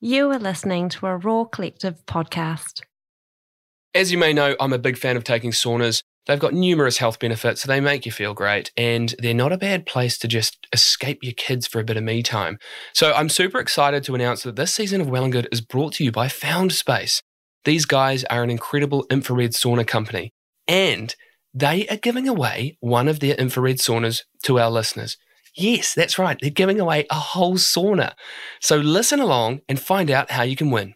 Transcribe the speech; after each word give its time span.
You 0.00 0.30
are 0.32 0.38
listening 0.38 0.88
to 0.90 1.06
a 1.06 1.16
Raw 1.16 1.44
Collective 1.44 2.04
podcast. 2.04 2.80
As 3.94 4.12
you 4.12 4.18
may 4.18 4.32
know, 4.32 4.56
I'm 4.58 4.72
a 4.72 4.78
big 4.78 4.98
fan 4.98 5.16
of 5.16 5.24
taking 5.24 5.52
saunas. 5.52 6.02
They've 6.26 6.38
got 6.38 6.52
numerous 6.52 6.98
health 6.98 7.18
benefits, 7.18 7.62
so 7.62 7.68
they 7.68 7.80
make 7.80 8.04
you 8.04 8.12
feel 8.12 8.34
great, 8.34 8.72
and 8.76 9.14
they're 9.18 9.32
not 9.32 9.52
a 9.52 9.58
bad 9.58 9.86
place 9.86 10.18
to 10.18 10.28
just 10.28 10.66
escape 10.72 11.20
your 11.22 11.32
kids 11.32 11.66
for 11.66 11.80
a 11.80 11.84
bit 11.84 11.96
of 11.96 12.02
me 12.02 12.22
time. 12.22 12.58
So 12.92 13.12
I'm 13.12 13.28
super 13.28 13.58
excited 13.60 14.02
to 14.04 14.14
announce 14.14 14.42
that 14.42 14.56
this 14.56 14.74
season 14.74 15.00
of 15.00 15.08
Well 15.08 15.24
and 15.24 15.32
Good 15.32 15.48
is 15.52 15.60
brought 15.60 15.94
to 15.94 16.04
you 16.04 16.10
by 16.10 16.28
Found 16.28 16.72
Space. 16.72 17.22
These 17.64 17.86
guys 17.86 18.24
are 18.24 18.42
an 18.42 18.50
incredible 18.50 19.06
infrared 19.10 19.52
sauna 19.52 19.86
company, 19.86 20.32
and 20.66 21.14
they 21.54 21.86
are 21.88 21.96
giving 21.96 22.28
away 22.28 22.76
one 22.80 23.06
of 23.06 23.20
their 23.20 23.36
infrared 23.36 23.78
saunas 23.78 24.22
to 24.42 24.58
our 24.58 24.70
listeners. 24.70 25.16
Yes, 25.56 25.94
that's 25.94 26.18
right. 26.18 26.36
They're 26.40 26.50
giving 26.50 26.80
away 26.80 27.06
a 27.10 27.14
whole 27.14 27.54
sauna. 27.54 28.14
So 28.60 28.76
listen 28.76 29.20
along 29.20 29.60
and 29.68 29.78
find 29.78 30.10
out 30.10 30.30
how 30.30 30.42
you 30.42 30.56
can 30.56 30.70
win. 30.70 30.94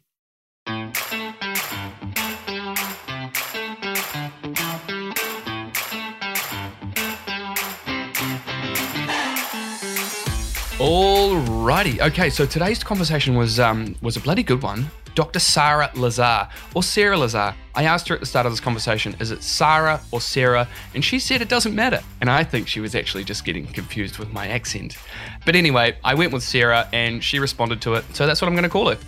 Alrighty, 10.79 11.99
okay. 11.99 12.31
So 12.31 12.47
today's 12.47 12.85
conversation 12.85 13.35
was 13.35 13.59
um, 13.59 13.97
was 14.01 14.17
a 14.17 14.21
bloody 14.21 14.45
good 14.45 14.63
one. 14.63 14.89
Dr. 15.17 15.41
Sarah 15.41 15.91
Lazar 15.97 16.47
or 16.73 16.85
Sarah 16.85 17.19
Lazar. 17.19 17.53
I 17.75 17.83
asked 17.83 18.07
her 18.07 18.15
at 18.15 18.21
the 18.21 18.27
start 18.27 18.47
of 18.47 18.53
this 18.53 18.61
conversation, 18.61 19.17
is 19.19 19.33
it 19.33 19.43
Sarah 19.43 20.01
or 20.13 20.21
Sarah? 20.21 20.69
And 20.95 21.05
she 21.05 21.19
said 21.19 21.43
it 21.43 21.49
doesn't 21.49 21.75
matter. 21.75 22.01
And 22.21 22.31
I 22.31 22.45
think 22.45 22.69
she 22.69 22.79
was 22.79 22.95
actually 22.95 23.25
just 23.25 23.45
getting 23.45 23.67
confused 23.67 24.19
with 24.19 24.33
my 24.33 24.47
accent. 24.47 24.97
But 25.45 25.57
anyway, 25.57 25.99
I 26.05 26.15
went 26.15 26.33
with 26.33 26.45
Sarah 26.45 26.89
and 26.93 27.25
she 27.25 27.41
responded 27.41 27.83
to 27.83 27.95
it. 27.95 28.05
So 28.15 28.29
that's 28.29 28.41
what 28.41 28.47
I'm 28.47 28.55
going 28.55 28.63
to 28.63 28.69
call 28.69 28.91
her. 28.91 28.99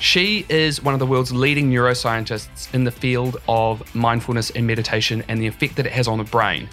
She 0.00 0.46
is 0.48 0.80
one 0.80 0.94
of 0.94 1.00
the 1.00 1.06
world's 1.06 1.32
leading 1.32 1.70
neuroscientists 1.70 2.72
in 2.72 2.84
the 2.84 2.90
field 2.92 3.38
of 3.48 3.82
mindfulness 3.96 4.50
and 4.50 4.64
meditation 4.64 5.24
and 5.26 5.42
the 5.42 5.46
effect 5.48 5.74
that 5.76 5.86
it 5.86 5.92
has 5.92 6.06
on 6.06 6.18
the 6.18 6.24
brain. 6.24 6.68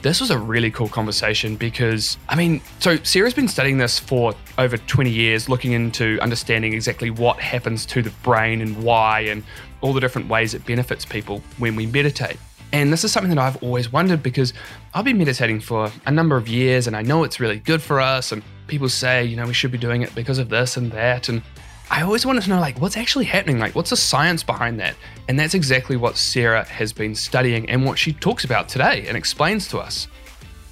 This 0.00 0.20
was 0.20 0.30
a 0.30 0.38
really 0.38 0.70
cool 0.70 0.88
conversation 0.88 1.56
because, 1.56 2.18
I 2.28 2.36
mean, 2.36 2.60
so 2.78 2.96
Sarah's 3.02 3.34
been 3.34 3.48
studying 3.48 3.78
this 3.78 3.98
for 3.98 4.32
over 4.56 4.76
20 4.76 5.10
years, 5.10 5.48
looking 5.48 5.72
into 5.72 6.20
understanding 6.20 6.72
exactly 6.72 7.10
what 7.10 7.40
happens 7.40 7.84
to 7.86 8.02
the 8.02 8.10
brain 8.22 8.60
and 8.60 8.80
why, 8.84 9.20
and 9.22 9.42
all 9.80 9.92
the 9.92 10.00
different 10.00 10.28
ways 10.28 10.54
it 10.54 10.64
benefits 10.64 11.04
people 11.04 11.42
when 11.58 11.74
we 11.74 11.86
meditate. 11.86 12.36
And 12.72 12.92
this 12.92 13.02
is 13.02 13.10
something 13.10 13.30
that 13.30 13.38
I've 13.38 13.60
always 13.62 13.92
wondered 13.92 14.22
because 14.22 14.52
I've 14.94 15.04
been 15.04 15.18
meditating 15.18 15.60
for 15.60 15.90
a 16.06 16.10
number 16.12 16.36
of 16.36 16.46
years 16.48 16.86
and 16.86 16.94
I 16.94 17.02
know 17.02 17.24
it's 17.24 17.40
really 17.40 17.58
good 17.58 17.82
for 17.82 18.00
us. 18.00 18.30
And 18.30 18.42
people 18.66 18.88
say, 18.88 19.24
you 19.24 19.36
know, 19.36 19.46
we 19.46 19.54
should 19.54 19.72
be 19.72 19.78
doing 19.78 20.02
it 20.02 20.14
because 20.14 20.38
of 20.38 20.48
this 20.48 20.76
and 20.76 20.92
that. 20.92 21.28
And 21.28 21.42
I 21.90 22.02
always 22.02 22.26
wanted 22.26 22.42
to 22.42 22.50
know, 22.50 22.60
like, 22.60 22.80
what's 22.80 22.98
actually 22.98 23.24
happening? 23.24 23.58
Like, 23.58 23.74
what's 23.74 23.90
the 23.90 23.96
science 23.96 24.42
behind 24.42 24.78
that? 24.78 24.94
And 25.26 25.38
that's 25.38 25.54
exactly 25.54 25.96
what 25.96 26.18
Sarah 26.18 26.64
has 26.64 26.92
been 26.92 27.14
studying 27.14 27.68
and 27.70 27.84
what 27.84 27.98
she 27.98 28.12
talks 28.12 28.44
about 28.44 28.68
today 28.68 29.06
and 29.08 29.16
explains 29.16 29.66
to 29.68 29.78
us. 29.78 30.06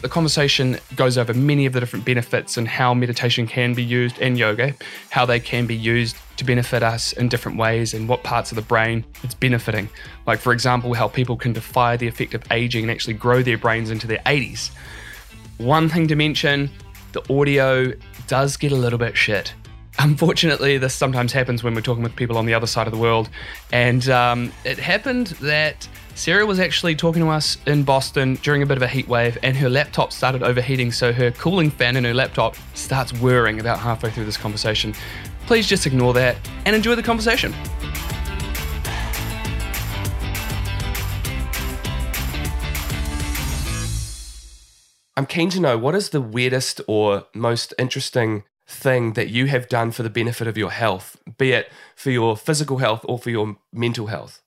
The 0.02 0.10
conversation 0.10 0.78
goes 0.94 1.16
over 1.16 1.32
many 1.32 1.64
of 1.64 1.72
the 1.72 1.80
different 1.80 2.04
benefits 2.04 2.58
and 2.58 2.68
how 2.68 2.92
meditation 2.92 3.46
can 3.46 3.72
be 3.72 3.82
used 3.82 4.18
and 4.20 4.36
yoga, 4.36 4.74
how 5.08 5.24
they 5.24 5.40
can 5.40 5.66
be 5.66 5.74
used 5.74 6.16
to 6.36 6.44
benefit 6.44 6.82
us 6.82 7.14
in 7.14 7.28
different 7.28 7.56
ways 7.56 7.94
and 7.94 8.06
what 8.06 8.22
parts 8.22 8.52
of 8.52 8.56
the 8.56 8.62
brain 8.62 9.02
it's 9.22 9.34
benefiting. 9.34 9.88
Like, 10.26 10.38
for 10.38 10.52
example, 10.52 10.92
how 10.92 11.08
people 11.08 11.36
can 11.36 11.54
defy 11.54 11.96
the 11.96 12.06
effect 12.06 12.34
of 12.34 12.42
aging 12.50 12.84
and 12.84 12.90
actually 12.90 13.14
grow 13.14 13.42
their 13.42 13.56
brains 13.56 13.90
into 13.90 14.06
their 14.06 14.20
80s. 14.26 14.70
One 15.56 15.88
thing 15.88 16.06
to 16.08 16.14
mention 16.14 16.70
the 17.12 17.22
audio 17.32 17.94
does 18.26 18.58
get 18.58 18.70
a 18.70 18.76
little 18.76 18.98
bit 18.98 19.16
shit. 19.16 19.54
Unfortunately, 19.98 20.76
this 20.76 20.94
sometimes 20.94 21.32
happens 21.32 21.62
when 21.64 21.74
we're 21.74 21.80
talking 21.80 22.02
with 22.02 22.14
people 22.14 22.36
on 22.36 22.44
the 22.44 22.52
other 22.52 22.66
side 22.66 22.86
of 22.86 22.92
the 22.92 22.98
world. 22.98 23.30
And 23.72 24.08
um, 24.10 24.52
it 24.64 24.78
happened 24.78 25.28
that 25.40 25.88
Sarah 26.14 26.46
was 26.46 26.60
actually 26.60 26.94
talking 26.94 27.22
to 27.22 27.28
us 27.28 27.56
in 27.66 27.82
Boston 27.82 28.36
during 28.36 28.62
a 28.62 28.66
bit 28.66 28.76
of 28.76 28.82
a 28.82 28.88
heat 28.88 29.08
wave, 29.08 29.38
and 29.42 29.56
her 29.56 29.68
laptop 29.68 30.12
started 30.12 30.42
overheating. 30.42 30.92
So 30.92 31.12
her 31.12 31.30
cooling 31.30 31.70
fan 31.70 31.96
in 31.96 32.04
her 32.04 32.14
laptop 32.14 32.56
starts 32.74 33.12
whirring 33.14 33.58
about 33.58 33.78
halfway 33.78 34.10
through 34.10 34.26
this 34.26 34.36
conversation. 34.36 34.94
Please 35.46 35.66
just 35.66 35.86
ignore 35.86 36.12
that 36.14 36.36
and 36.66 36.76
enjoy 36.76 36.94
the 36.94 37.02
conversation. 37.02 37.54
I'm 45.18 45.26
keen 45.26 45.48
to 45.50 45.60
know 45.60 45.78
what 45.78 45.94
is 45.94 46.10
the 46.10 46.20
weirdest 46.20 46.82
or 46.86 47.26
most 47.34 47.72
interesting 47.78 48.44
thing 48.76 49.14
that 49.14 49.28
you 49.28 49.46
have 49.46 49.68
done 49.68 49.90
for 49.90 50.02
the 50.02 50.10
benefit 50.10 50.46
of 50.46 50.56
your 50.56 50.70
health, 50.70 51.16
be 51.38 51.52
it 51.52 51.70
for 51.94 52.10
your 52.10 52.36
physical 52.36 52.78
health 52.78 53.04
or 53.08 53.18
for 53.18 53.30
your 53.30 53.56
mental 53.72 54.06
health? 54.06 54.42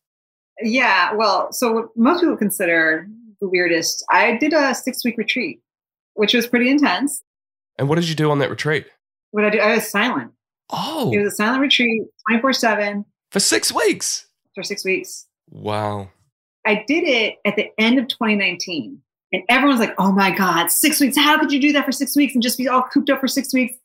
Yeah, 0.61 1.13
well, 1.13 1.51
so 1.51 1.91
most 1.95 2.21
people 2.21 2.37
consider 2.37 3.07
the 3.41 3.47
weirdest. 3.47 4.03
I 4.09 4.37
did 4.37 4.53
a 4.53 4.75
six 4.75 5.03
week 5.03 5.17
retreat, 5.17 5.61
which 6.13 6.33
was 6.33 6.47
pretty 6.47 6.69
intense. 6.69 7.21
And 7.77 7.87
what 7.87 7.95
did 7.95 8.09
you 8.09 8.15
do 8.15 8.29
on 8.31 8.39
that 8.39 8.49
retreat? 8.49 8.87
What 9.31 9.45
I 9.45 9.49
do, 9.49 9.59
I 9.59 9.75
was 9.75 9.89
silent. 9.89 10.31
Oh, 10.69 11.11
it 11.13 11.19
was 11.19 11.33
a 11.33 11.35
silent 11.35 11.61
retreat, 11.61 12.03
twenty 12.27 12.41
four 12.41 12.53
seven 12.53 13.05
for 13.31 13.39
six 13.39 13.73
weeks. 13.73 14.27
For 14.55 14.63
six 14.63 14.83
weeks. 14.83 15.25
Wow. 15.49 16.09
I 16.65 16.83
did 16.87 17.03
it 17.05 17.37
at 17.45 17.55
the 17.55 17.69
end 17.79 17.97
of 17.97 18.07
2019, 18.07 19.01
and 19.31 19.43
everyone's 19.49 19.79
like, 19.79 19.95
"Oh 19.97 20.11
my 20.11 20.31
god, 20.31 20.69
six 20.69 20.99
weeks! 20.99 21.17
How 21.17 21.39
could 21.39 21.51
you 21.51 21.61
do 21.61 21.71
that 21.73 21.85
for 21.85 21.91
six 21.91 22.15
weeks 22.15 22.33
and 22.33 22.43
just 22.43 22.57
be 22.57 22.67
all 22.67 22.83
cooped 22.83 23.09
up 23.09 23.19
for 23.19 23.27
six 23.27 23.53
weeks?" 23.53 23.75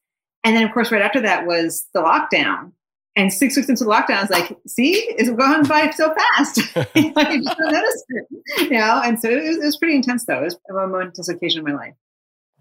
And 0.45 0.55
then, 0.55 0.63
of 0.63 0.73
course, 0.73 0.93
right 0.93 1.03
after 1.03 1.21
that 1.23 1.47
was 1.47 1.87
the 1.95 2.01
lockdown. 2.01 2.73
And 3.17 3.33
six 3.33 3.57
weeks 3.57 3.69
into 3.69 3.85
the 3.85 3.91
lockdown, 3.91 4.17
I 4.17 4.21
was 4.23 4.31
like, 4.31 4.57
see, 4.67 4.95
it's 5.11 5.31
going 5.31 5.63
by 5.65 5.91
so 5.91 6.15
fast. 6.15 6.61
I 6.77 7.37
just 7.39 7.59
don't 7.59 7.73
notice 7.73 8.05
it. 8.09 8.27
You 8.59 8.79
know, 8.79 9.01
and 9.05 9.21
so 9.21 9.31
it 9.31 9.49
was, 9.49 9.57
it 9.57 9.65
was 9.65 9.77
pretty 9.77 9.97
intense, 9.97 10.27
though. 10.27 10.41
It 10.41 10.45
was 10.45 10.59
a 10.69 10.73
momentous 10.75 11.29
occasion 11.29 11.61
in 11.61 11.73
my 11.73 11.79
life. 11.81 11.95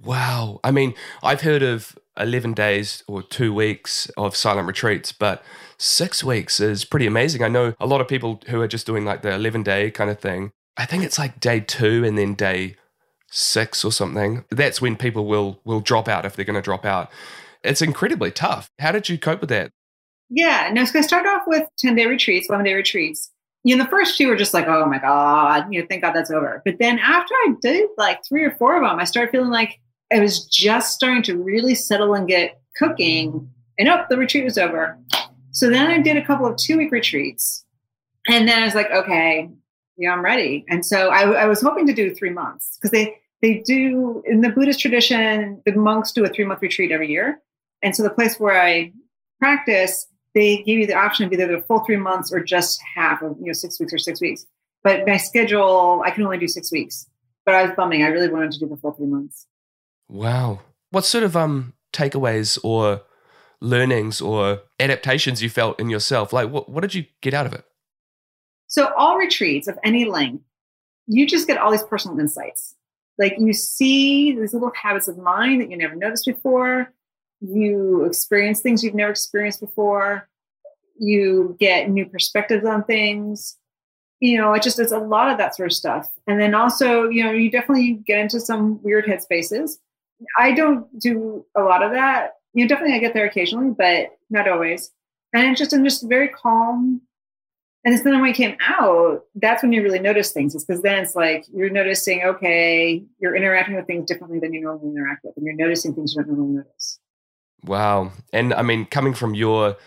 Wow. 0.04 0.60
I 0.64 0.72
mean, 0.72 0.94
I've 1.22 1.42
heard 1.42 1.64
of 1.64 1.98
11 2.18 2.54
days 2.54 3.04
or 3.08 3.24
two 3.24 3.54
weeks 3.54 4.10
of 4.18 4.36
silent 4.36 4.68
retreats, 4.68 5.12
but 5.12 5.44
six 5.78 6.24
weeks 6.24 6.60
is 6.60 6.86
pretty 6.86 7.08
amazing. 7.08 7.44
I 7.44 7.48
know 7.48 7.74
a 7.80 7.88
lot 7.88 8.02
of 8.02 8.08
people 8.08 8.42
who 8.48 8.62
are 8.62 8.68
just 8.68 8.86
doing 8.86 9.06
like 9.06 9.22
the 9.22 9.34
11 9.34 9.64
day 9.64 9.92
kind 9.92 10.10
of 10.10 10.20
thing. 10.20 10.52
I 10.78 10.86
think 10.86 11.04
it's 11.04 11.18
like 11.18 11.40
day 11.40 11.60
two 11.60 12.04
and 12.04 12.18
then 12.18 12.34
day 12.34 12.76
six 13.30 13.84
or 13.84 13.92
something. 13.92 14.46
That's 14.50 14.82
when 14.82 14.96
people 14.96 15.26
will 15.26 15.60
will 15.64 15.82
drop 15.82 16.08
out 16.08 16.26
if 16.26 16.36
they're 16.36 16.46
going 16.46 16.56
to 16.56 16.62
drop 16.62 16.86
out 16.86 17.10
it's 17.64 17.82
incredibly 17.82 18.32
tough. 18.32 18.70
How 18.80 18.92
did 18.92 19.10
you 19.10 19.18
cope 19.18 19.42
with 19.42 19.50
that? 19.50 19.72
Yeah, 20.30 20.70
no, 20.74 20.84
so 20.86 21.00
I 21.00 21.02
started 21.02 21.30
off 21.30 21.44
with 21.46 21.68
10 21.80 21.96
day 21.96 22.06
retreats, 22.06 22.48
11 22.50 22.66
day 22.66 22.74
retreats. 22.74 23.30
You 23.64 23.78
know, 23.78 23.84
the 23.84 23.90
first 23.90 24.18
two 24.18 24.28
were 24.28 24.36
just 24.36 24.54
like, 24.54 24.68
oh 24.68 24.86
my 24.86 24.98
God, 24.98 25.68
you 25.72 25.80
know, 25.80 25.88
thank 25.88 26.02
God 26.02 26.14
that's 26.14 26.32
over. 26.32 26.62
But 26.66 26.80
then 26.80 27.00
after 27.00 27.34
I 27.34 27.54
did 27.62 27.90
like 27.98 28.20
three 28.28 28.44
or 28.44 28.52
four 28.52 28.76
of 28.76 28.82
them, 28.82 29.00
I 29.00 29.06
started 29.06 29.32
feeling 29.32 29.52
like 29.52 29.80
I 30.12 30.20
was 30.20 30.46
just 30.46 30.94
starting 30.94 31.24
to 31.24 31.38
really 31.38 31.76
settle 31.76 32.14
and 32.14 32.28
get 32.28 32.60
cooking. 32.76 33.50
And 33.80 33.88
oh, 33.88 34.06
the 34.10 34.18
retreat 34.18 34.44
was 34.44 34.58
over. 34.58 34.98
So 35.52 35.70
then 35.70 35.88
I 35.90 36.00
did 36.00 36.18
a 36.18 36.26
couple 36.26 36.46
of 36.46 36.58
two 36.58 36.78
week 36.78 36.92
retreats. 36.92 37.64
And 38.28 38.48
then 38.48 38.60
I 38.60 38.66
was 38.66 38.76
like, 38.76 38.92
okay, 38.92 39.50
yeah, 39.98 40.12
I'm 40.12 40.26
ready. 40.26 40.66
And 40.68 40.86
so 40.86 41.10
I, 41.10 41.44
I 41.44 41.46
was 41.46 41.62
hoping 41.62 41.88
to 41.88 41.94
do 41.94 42.14
three 42.14 42.32
months 42.32 42.78
because 42.78 42.92
they, 42.92 43.16
they 43.42 43.62
do 43.66 44.24
in 44.26 44.42
the 44.42 44.50
Buddhist 44.50 44.80
tradition, 44.80 45.62
the 45.66 45.74
monks 45.74 46.12
do 46.12 46.26
a 46.26 46.30
three 46.30 46.46
month 46.46 46.62
retreat 46.62 46.92
every 46.92 47.10
year. 47.10 47.40
And 47.84 47.96
so 47.96 48.02
the 48.02 48.10
place 48.10 48.40
where 48.40 48.60
I 48.60 48.94
practice, 49.40 50.08
they 50.34 50.58
give 50.64 50.80
you 50.80 50.88
the 50.88 50.96
option 50.96 51.26
of 51.26 51.34
either 51.34 51.48
the 51.48 51.62
full 51.62 51.84
three 51.84 51.98
months 51.98 52.32
or 52.34 52.42
just 52.42 52.82
half 52.96 53.22
of, 53.22 53.36
you 53.40 53.48
know, 53.48 53.54
six 53.54 53.80
weeks 53.80 53.94
or 53.94 53.98
six 53.98 54.22
weeks. 54.22 54.46
But 54.84 55.06
my 55.06 55.18
schedule, 55.18 56.02
I 56.06 56.12
can 56.12 56.24
only 56.24 56.38
do 56.38 56.48
six 56.48 56.72
weeks. 56.72 57.08
But 57.46 57.56
I 57.56 57.64
was 57.64 57.72
bumming. 57.76 58.04
I 58.04 58.08
really 58.08 58.30
wanted 58.30 58.54
to 58.54 58.60
do 58.60 58.68
the 58.68 58.78
full 58.78 58.94
three 58.94 59.06
months. 59.06 59.46
Wow. 60.08 60.62
What 60.92 61.06
sort 61.06 61.24
of 61.26 61.36
um 61.36 61.74
takeaways 61.92 62.58
or 62.64 63.02
learnings 63.62 64.22
or 64.22 64.62
adaptations 64.80 65.44
you 65.44 65.50
felt 65.50 65.80
in 65.80 65.90
yourself? 65.90 66.32
Like 66.32 66.50
what, 66.50 66.70
what 66.70 66.82
did 66.82 66.94
you 66.94 67.06
get 67.22 67.34
out 67.34 67.46
of 67.46 67.54
it? 67.54 67.66
So 68.68 68.92
all 68.98 69.18
retreats 69.18 69.68
of 69.68 69.78
any 69.84 70.06
length, 70.06 70.44
you 71.08 71.28
just 71.28 71.48
get 71.48 71.58
all 71.58 71.72
these 71.72 71.84
personal 71.84 72.20
insights. 72.20 72.76
Like 73.20 73.36
you 73.38 73.54
see 73.54 74.38
these 74.38 74.54
little 74.54 74.72
habits 74.74 75.08
of 75.08 75.18
mind 75.18 75.62
that 75.62 75.70
you 75.70 75.78
never 75.78 75.96
noticed 75.96 76.26
before 76.26 76.92
you 77.44 78.06
experience 78.06 78.62
things 78.62 78.84
you've 78.84 78.96
never 78.96 79.12
experienced 79.12 79.60
before. 79.60 80.30
You 80.98 81.58
get 81.60 81.90
new 81.90 82.06
perspectives 82.06 82.66
on 82.66 82.84
things. 82.86 83.58
You 84.20 84.38
know 84.38 84.54
it 84.54 84.64
just 84.64 84.80
it's 84.80 84.94
a 84.94 85.00
lot 85.00 85.30
of 85.30 85.38
that 85.38 85.56
sort 85.56 85.72
of 85.72 85.74
stuff. 85.74 86.10
And 86.28 86.40
then 86.40 86.56
also 86.56 87.10
you 87.10 87.24
know 87.24 87.32
you 87.32 87.52
definitely 87.52 88.02
get 88.06 88.20
into 88.20 88.40
some 88.40 88.82
weird 88.82 89.06
headspaces. 89.06 89.72
I 90.38 90.54
don't 90.54 90.88
do 91.00 91.46
a 91.58 91.62
lot 91.62 91.84
of 91.84 91.92
that. 91.92 92.32
You 92.54 92.64
know 92.64 92.70
definitely 92.70 92.96
i 92.96 93.00
get 93.00 93.14
there 93.14 93.26
occasionally 93.26 93.74
but 93.78 94.12
not 94.30 94.48
always. 94.48 94.92
And 95.34 95.52
it's 95.52 95.60
just 95.60 95.74
i'm 95.74 95.84
just 95.84 96.08
very 96.08 96.30
calm. 96.30 97.02
And 97.86 97.94
it's 97.94 98.06
then 98.06 98.14
when 98.14 98.30
I 98.30 98.32
came 98.32 98.56
out, 98.62 99.24
that's 99.36 99.62
when 99.62 99.74
you 99.74 99.84
really 99.84 100.00
notice 100.00 100.32
things. 100.32 100.56
It's 100.56 100.64
because 100.64 100.82
then 100.84 101.04
it's 101.04 101.16
like 101.16 101.44
you're 101.54 101.70
noticing, 101.70 102.24
okay, 102.24 103.04
you're 103.20 103.36
interacting 103.36 103.76
with 103.76 103.88
things 103.88 104.06
differently 104.06 104.40
than 104.40 104.54
you 104.54 104.62
normally 104.62 104.92
interact 104.92 105.26
with, 105.26 105.36
and 105.36 105.46
you're 105.46 105.54
noticing 105.56 105.94
things 105.94 106.14
you 106.16 106.24
don't 106.24 106.38
normally 106.38 106.56
notice. 106.60 107.00
Wow. 107.64 108.12
And 108.32 108.54
I 108.54 108.62
mean, 108.62 108.86
coming 108.86 109.14
from 109.14 109.36
your 109.36 109.78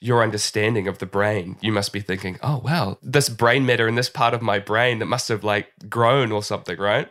your 0.00 0.22
understanding 0.22 0.86
of 0.86 0.98
the 0.98 1.06
brain, 1.06 1.56
you 1.62 1.72
must 1.72 1.90
be 1.92 2.00
thinking, 2.00 2.38
oh, 2.42 2.58
wow, 2.58 2.98
this 3.02 3.30
brain 3.30 3.64
matter 3.64 3.88
in 3.88 3.94
this 3.94 4.10
part 4.10 4.34
of 4.34 4.42
my 4.42 4.58
brain 4.58 4.98
that 4.98 5.06
must 5.06 5.28
have 5.28 5.42
like 5.42 5.68
grown 5.88 6.30
or 6.30 6.42
something, 6.42 6.78
right? 6.78 7.08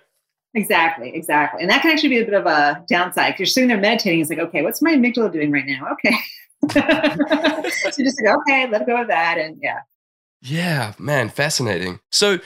Exactly, 0.54 1.12
exactly. 1.16 1.62
And 1.62 1.72
that 1.72 1.82
can 1.82 1.90
actually 1.90 2.10
be 2.10 2.20
a 2.20 2.26
bit 2.26 2.36
of 2.36 2.46
a 2.46 2.84
downside 2.88 3.40
you're 3.40 3.48
sitting 3.48 3.68
there 3.68 3.80
meditating. 3.80 4.22
It's 4.22 4.30
like, 4.30 4.40
okay, 4.40 4.62
what's 4.62 4.82
my 4.82 4.92
amygdala 4.92 5.34
doing 5.34 5.52
right 5.52 5.66
now? 5.66 5.88
Okay. 5.94 6.16
so 7.72 8.04
just 8.04 8.22
like, 8.24 8.38
okay, 8.38 8.70
let 8.70 8.86
go 8.86 9.02
of 9.02 9.08
that. 9.08 9.40
And 9.40 9.58
yeah. 9.62 9.80
Yeah, 10.42 10.94
man, 11.00 11.30
fascinating. 11.30 12.00
So, 12.12 12.40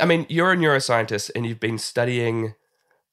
I 0.00 0.06
mean, 0.06 0.24
you're 0.30 0.52
a 0.52 0.56
neuroscientist 0.56 1.30
and 1.34 1.44
you've 1.44 1.60
been 1.60 1.78
studying 1.78 2.54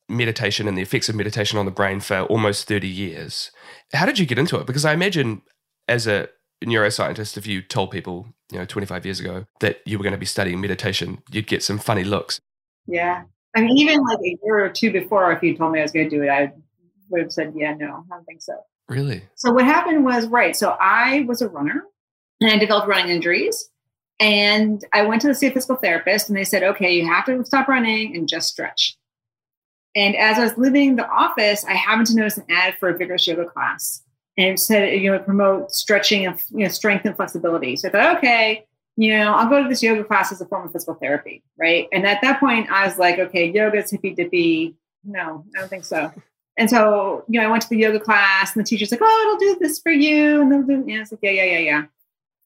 meditation 0.09 0.67
and 0.67 0.77
the 0.77 0.81
effects 0.81 1.09
of 1.09 1.15
meditation 1.15 1.57
on 1.57 1.65
the 1.65 1.71
brain 1.71 1.99
for 1.99 2.21
almost 2.21 2.67
30 2.67 2.87
years. 2.87 3.51
How 3.93 4.05
did 4.05 4.19
you 4.19 4.25
get 4.25 4.39
into 4.39 4.57
it? 4.57 4.65
Because 4.65 4.85
I 4.85 4.93
imagine 4.93 5.41
as 5.87 6.07
a 6.07 6.29
neuroscientist, 6.63 7.37
if 7.37 7.45
you 7.45 7.61
told 7.61 7.91
people, 7.91 8.27
you 8.51 8.57
know, 8.57 8.65
25 8.65 9.05
years 9.05 9.19
ago 9.19 9.45
that 9.59 9.81
you 9.85 9.97
were 9.97 10.03
going 10.03 10.13
to 10.13 10.17
be 10.17 10.25
studying 10.25 10.61
meditation, 10.61 11.21
you'd 11.31 11.47
get 11.47 11.63
some 11.63 11.77
funny 11.77 12.03
looks. 12.03 12.39
Yeah. 12.87 13.23
I 13.55 13.61
mean, 13.61 13.77
even 13.77 14.01
like 14.03 14.19
a 14.19 14.37
year 14.43 14.63
or 14.63 14.69
two 14.69 14.91
before, 14.91 15.31
if 15.31 15.43
you 15.43 15.57
told 15.57 15.71
me 15.71 15.79
I 15.79 15.83
was 15.83 15.91
going 15.91 16.09
to 16.09 16.15
do 16.15 16.23
it, 16.23 16.29
I 16.29 16.53
would 17.09 17.21
have 17.21 17.31
said, 17.31 17.53
yeah, 17.55 17.73
no, 17.73 18.05
I 18.11 18.15
don't 18.15 18.25
think 18.25 18.41
so. 18.41 18.53
Really? 18.89 19.23
So 19.35 19.51
what 19.51 19.65
happened 19.65 20.05
was, 20.05 20.27
right. 20.27 20.55
So 20.55 20.77
I 20.79 21.25
was 21.27 21.41
a 21.41 21.49
runner 21.49 21.83
and 22.39 22.51
I 22.51 22.57
developed 22.57 22.87
running 22.87 23.11
injuries. 23.11 23.69
And 24.19 24.83
I 24.93 25.03
went 25.03 25.21
to 25.21 25.27
the 25.27 25.35
see 25.35 25.47
a 25.47 25.51
physical 25.51 25.75
therapist 25.75 26.27
and 26.27 26.37
they 26.37 26.43
said, 26.43 26.63
okay, 26.63 26.91
you 26.91 27.05
have 27.07 27.25
to 27.25 27.45
stop 27.45 27.67
running 27.67 28.15
and 28.15 28.27
just 28.27 28.49
stretch. 28.49 28.96
And 29.97 30.15
as 30.15 30.37
I 30.37 30.43
was 30.43 30.57
leaving 30.57 30.95
the 30.95 31.09
office, 31.09 31.65
I 31.65 31.73
happened 31.73 32.05
to 32.07 32.15
notice 32.15 32.37
an 32.37 32.45
ad 32.49 32.75
for 32.79 32.89
a 32.89 32.97
vigorous 32.97 33.25
yoga 33.25 33.45
class. 33.45 34.03
And 34.37 34.49
it 34.49 34.59
said, 34.59 34.93
you 34.93 35.11
know, 35.11 35.17
promote 35.17 35.71
stretching 35.71 36.27
and 36.27 36.39
you 36.51 36.59
know, 36.59 36.67
strength 36.69 37.05
and 37.05 37.15
flexibility. 37.15 37.75
So 37.75 37.87
I 37.87 37.91
thought, 37.91 38.17
okay, 38.17 38.67
you 38.95 39.17
know, 39.17 39.33
I'll 39.33 39.49
go 39.49 39.63
to 39.63 39.67
this 39.67 39.81
yoga 39.81 40.03
class 40.03 40.31
as 40.31 40.39
a 40.39 40.45
form 40.45 40.67
of 40.67 40.71
physical 40.71 40.93
therapy, 40.93 41.43
right? 41.57 41.87
And 41.91 42.05
at 42.05 42.21
that 42.21 42.39
point, 42.39 42.69
I 42.69 42.85
was 42.85 42.99
like, 42.99 43.17
okay, 43.17 43.51
yoga's 43.51 43.89
hippy 43.89 44.13
dippy. 44.13 44.75
No, 45.03 45.43
I 45.55 45.59
don't 45.61 45.69
think 45.69 45.83
so. 45.83 46.13
And 46.59 46.69
so, 46.69 47.23
you 47.27 47.39
know, 47.39 47.47
I 47.47 47.49
went 47.49 47.63
to 47.63 47.69
the 47.69 47.77
yoga 47.77 47.99
class, 47.99 48.55
and 48.55 48.63
the 48.63 48.67
teacher's 48.67 48.91
like, 48.91 48.99
"Oh, 49.03 49.37
it'll 49.37 49.55
do 49.55 49.59
this 49.59 49.79
for 49.79 49.91
you," 49.91 50.41
and 50.41 50.51
they'll. 50.51 50.87
Yeah, 50.87 51.01
it's 51.01 51.11
like, 51.11 51.19
yeah, 51.21 51.31
yeah, 51.31 51.43
yeah, 51.43 51.59
yeah. 51.59 51.83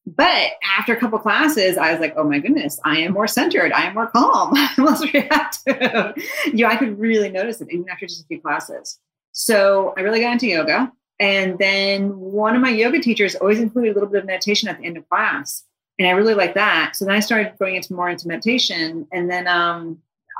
But 0.05 0.53
after 0.77 0.93
a 0.93 0.99
couple 0.99 1.19
classes, 1.19 1.77
I 1.77 1.91
was 1.91 2.01
like, 2.01 2.13
"Oh 2.17 2.23
my 2.23 2.39
goodness, 2.39 2.79
I 2.83 2.99
am 2.99 3.13
more 3.13 3.27
centered. 3.27 3.71
I 3.71 3.83
am 3.83 3.93
more 3.93 4.07
calm. 4.07 4.51
I'm 4.55 4.85
less 4.85 5.01
reactive." 5.13 6.13
you 6.47 6.65
know, 6.65 6.67
I 6.67 6.75
could 6.75 6.99
really 6.99 7.29
notice 7.29 7.61
it 7.61 7.67
even 7.71 7.87
after 7.89 8.07
just 8.07 8.23
a 8.23 8.27
few 8.27 8.41
classes. 8.41 8.99
So 9.31 9.93
I 9.97 10.01
really 10.01 10.21
got 10.21 10.33
into 10.33 10.47
yoga, 10.47 10.91
and 11.19 11.59
then 11.59 12.17
one 12.19 12.55
of 12.55 12.61
my 12.61 12.71
yoga 12.71 12.99
teachers 12.99 13.35
always 13.35 13.59
included 13.59 13.91
a 13.91 13.93
little 13.93 14.09
bit 14.09 14.21
of 14.21 14.25
meditation 14.25 14.69
at 14.69 14.79
the 14.79 14.85
end 14.85 14.97
of 14.97 15.07
class 15.07 15.63
and 16.01 16.07
I 16.07 16.13
really 16.13 16.33
like 16.33 16.55
that. 16.55 16.95
So 16.95 17.05
then 17.05 17.13
I 17.13 17.19
started 17.19 17.53
going 17.59 17.75
into 17.75 17.93
more 17.93 18.09
into 18.09 18.27
meditation, 18.27 19.07
and 19.11 19.29
then 19.29 19.47
um, 19.47 19.99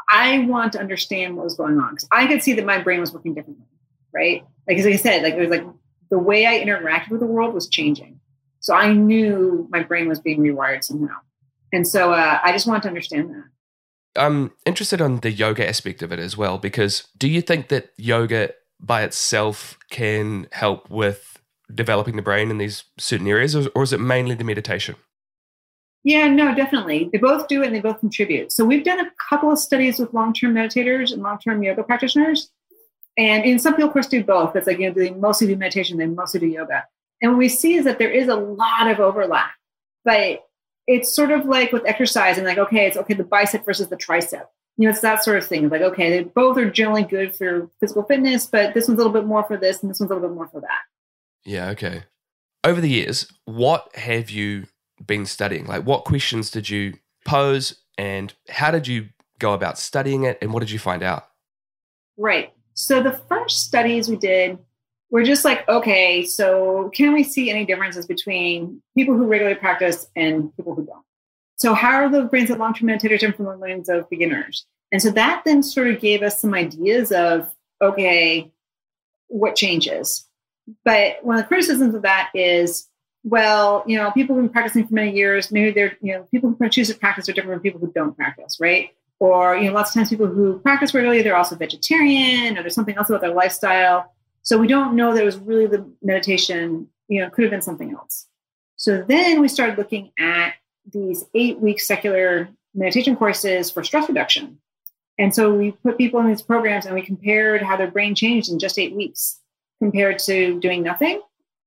I 0.10 0.40
want 0.40 0.74
to 0.74 0.80
understand 0.80 1.36
what 1.36 1.44
was 1.44 1.56
going 1.56 1.78
on 1.78 1.92
because 1.92 2.08
I 2.12 2.26
could 2.26 2.42
see 2.42 2.54
that 2.54 2.66
my 2.66 2.80
brain 2.80 3.00
was 3.00 3.14
working 3.14 3.36
differently, 3.36 3.66
right? 4.14 4.44
Like 4.68 4.80
as 4.80 4.88
I 4.88 4.96
said, 4.96 5.22
like 5.22 5.36
it 5.36 5.40
was 5.40 5.50
like 5.50 5.66
the 6.10 6.18
way 6.18 6.48
I 6.48 6.66
interacted 6.66 7.10
with 7.10 7.20
the 7.20 7.28
world 7.28 7.54
was 7.54 7.70
changing. 7.70 8.20
So 8.62 8.74
I 8.74 8.94
knew 8.94 9.68
my 9.70 9.84
brain 9.84 10.08
was 10.08 10.20
being 10.20 10.40
rewired 10.40 10.84
somehow, 10.84 11.18
and 11.74 11.88
so 11.88 12.14
uh, 12.14 12.40
I 12.44 12.52
just 12.52 12.66
wanted 12.66 12.84
to 12.84 12.88
understand 12.88 13.30
that. 13.32 13.44
I'm 14.16 14.52
interested 14.66 15.02
on 15.02 15.18
the 15.22 15.32
yoga 15.32 15.68
aspect 15.68 16.02
of 16.02 16.12
it 16.12 16.20
as 16.20 16.36
well 16.36 16.58
because 16.58 17.08
do 17.18 17.30
you 17.30 17.42
think 17.42 17.70
that 17.70 17.92
yoga 17.98 18.52
by 18.80 19.04
itself 19.04 19.78
can 19.90 20.48
help 20.52 20.90
with 20.90 21.40
developing 21.74 22.16
the 22.16 22.22
brain 22.22 22.50
in 22.52 22.58
these 22.58 22.84
certain 22.98 23.28
areas, 23.28 23.56
or, 23.56 23.70
or 23.76 23.84
is 23.84 23.94
it 23.94 24.00
mainly 24.00 24.36
the 24.36 24.44
meditation? 24.44 24.96
Yeah, 26.04 26.28
no, 26.28 26.56
definitely. 26.56 27.10
They 27.12 27.20
both 27.20 27.48
do 27.48 27.62
it 27.62 27.68
and 27.68 27.76
they 27.76 27.80
both 27.80 28.00
contribute. 28.00 28.52
So 28.52 28.66
we've 28.66 28.84
done 28.84 29.00
a 29.00 29.12
couple 29.30 29.52
of 29.52 29.60
studies 29.60 30.00
with 30.00 30.14
long-term 30.14 30.54
meditators 30.54 31.14
and 31.14 31.22
long-term 31.22 31.62
yoga 31.62 31.84
practitioners. 31.84 32.50
And 33.18 33.46
in 33.46 33.60
some 33.60 33.74
people, 33.74 33.88
of 33.88 33.94
course, 33.94 34.08
do 34.08 34.24
both. 34.24 34.56
It's 34.56 34.66
like, 34.66 34.80
you 34.80 34.88
know, 34.88 34.94
they 34.94 35.12
mostly 35.12 35.48
do 35.48 35.56
meditation, 35.56 35.98
they 35.98 36.08
mostly 36.08 36.40
do 36.40 36.48
yoga. 36.48 36.86
And 37.22 37.32
what 37.32 37.38
we 37.38 37.50
see 37.50 37.76
is 37.76 37.86
that 37.86 38.00
there 38.00 38.12
is 38.12 38.28
a 38.28 38.36
lot 38.36 38.90
of 38.90 39.00
overlap. 39.00 39.52
But 40.04 40.46
it's 40.88 41.14
sort 41.16 41.32
of 41.32 41.46
like 41.46 41.72
with 41.72 41.86
exercise 41.86 42.38
and 42.38 42.46
like, 42.46 42.58
okay, 42.58 42.88
it's 42.88 42.98
okay, 42.98 43.14
the 43.14 43.24
bicep 43.24 43.66
versus 43.66 43.88
the 43.88 43.98
tricep. 43.98 44.46
You 44.78 44.86
know, 44.86 44.90
it's 44.90 45.02
that 45.02 45.24
sort 45.24 45.38
of 45.38 45.46
thing. 45.46 45.70
Like, 45.70 45.82
okay, 45.82 46.10
they 46.10 46.24
both 46.24 46.58
are 46.58 46.70
generally 46.70 47.04
good 47.04 47.36
for 47.36 47.70
physical 47.80 48.04
fitness, 48.04 48.46
but 48.46 48.74
this 48.74 48.88
one's 48.88 49.00
a 49.00 49.04
little 49.04 49.14
bit 49.14 49.28
more 49.28 49.44
for 49.44 49.58
this 49.58 49.82
and 49.82 49.90
this 49.90 50.00
one's 50.00 50.10
a 50.12 50.16
little 50.16 50.28
bit 50.28 50.36
more 50.36 50.48
for 50.48 50.62
that. 50.62 50.82
Yeah, 51.46 51.70
okay. 51.70 52.04
Over 52.64 52.82
the 52.82 52.90
years, 52.90 53.32
what 53.46 53.96
have 53.96 54.30
you 54.30 54.66
been 55.06 55.26
studying? 55.26 55.66
Like, 55.66 55.84
what 55.84 56.06
questions 56.06 56.50
did 56.50 56.70
you 56.70 56.94
pose 57.26 57.76
and 57.98 58.34
how 58.50 58.72
did 58.72 58.88
you 58.88 59.10
go 59.40 59.54
about 59.54 59.78
studying 59.78 60.24
it 60.24 60.38
and 60.42 60.54
what 60.54 60.62
did 60.62 60.72
you 60.72 60.80
find 60.80 61.04
out? 61.04 61.26
Right. 62.18 62.54
So, 62.74 63.02
the 63.04 63.14
first 63.14 63.66
studies 63.66 64.10
we 64.10 64.16
did 64.16 64.58
were 65.12 65.24
just 65.24 65.46
like, 65.46 65.68
okay, 65.70 66.24
so 66.26 66.90
can 66.96 67.14
we 67.14 67.24
see 67.24 67.52
any 67.52 67.66
differences 67.66 68.08
between 68.08 68.82
people 68.98 69.16
who 69.16 69.28
regularly 69.28 69.60
practice 69.60 70.08
and 70.16 70.56
people 70.56 70.74
who 70.74 70.86
don't? 70.86 71.04
So, 71.58 71.76
how 71.76 71.92
are 71.92 72.10
the 72.10 72.24
brains 72.24 72.50
of 72.50 72.58
long 72.58 72.74
term 72.74 72.90
meditators 72.90 73.20
different 73.20 73.38
from 73.38 73.46
the 73.46 73.58
brains 73.58 73.90
of 73.90 74.10
beginners? 74.10 74.66
And 74.92 75.02
so 75.02 75.12
that 75.12 75.44
then 75.46 75.62
sort 75.62 75.90
of 75.90 76.02
gave 76.02 76.24
us 76.24 76.42
some 76.42 76.54
ideas 76.54 77.12
of, 77.12 77.50
okay, 77.82 78.52
what 79.28 79.56
changes? 79.56 80.28
But 80.84 81.24
one 81.24 81.38
of 81.38 81.44
the 81.44 81.48
criticisms 81.48 81.94
of 81.94 82.02
that 82.02 82.30
is 82.34 82.90
well, 83.24 83.84
you 83.86 83.98
know, 83.98 84.12
people 84.12 84.36
who've 84.36 84.46
been 84.46 84.52
practicing 84.52 84.88
for 84.88 84.94
many 84.94 85.16
years, 85.16 85.52
maybe 85.52 85.72
they're, 85.72 85.98
you 86.02 86.14
know, 86.14 86.24
people 86.32 86.56
who 86.58 86.70
choose 86.70 86.88
to 86.88 86.96
practice 86.96 87.30
are 87.30 87.34
different 87.34 87.58
from 87.58 87.62
people 87.62 87.80
who 87.80 87.92
don't 87.92 88.16
practice, 88.16 88.58
right? 88.60 88.90
Or, 89.20 89.56
you 89.56 89.66
know, 89.66 89.74
lots 89.74 89.92
of 89.92 89.94
times 89.94 90.10
people 90.10 90.28
who 90.28 90.58
practice 90.60 90.94
regularly, 90.94 91.22
they're 91.22 91.36
also 91.36 91.56
vegetarian 91.56 92.58
or 92.58 92.62
there's 92.62 92.74
something 92.74 92.98
else 92.98 93.10
about 93.10 93.22
their 93.22 93.34
lifestyle. 93.34 94.12
So 94.44 94.58
we 94.58 94.68
don't 94.68 94.96
know 94.96 95.14
that 95.14 95.22
it 95.22 95.26
was 95.26 95.38
really 95.38 95.68
the 95.68 95.90
meditation, 96.02 96.88
you 97.08 97.22
know, 97.22 97.30
could 97.30 97.44
have 97.44 97.52
been 97.52 97.62
something 97.62 97.92
else. 97.92 98.28
So 98.76 99.04
then 99.08 99.40
we 99.40 99.48
started 99.48 99.78
looking 99.78 100.12
at 100.20 100.54
these 100.92 101.24
eight 101.36 101.60
week 101.60 101.80
secular 101.80 102.50
meditation 102.74 103.16
courses 103.16 103.70
for 103.70 103.84
stress 103.84 104.08
reduction. 104.08 104.58
And 105.20 105.36
so 105.36 105.54
we 105.54 105.72
put 105.72 105.98
people 105.98 106.20
in 106.22 106.28
these 106.28 106.42
programs 106.42 106.86
and 106.86 106.96
we 106.96 107.02
compared 107.04 107.62
how 107.62 107.78
their 107.78 107.92
brain 107.92 108.16
changed 108.16 108.52
in 108.52 108.58
just 108.58 108.80
eight 108.80 108.96
weeks 108.96 109.40
compared 109.80 110.18
to 110.20 110.60
doing 110.60 110.82
nothing 110.82 111.22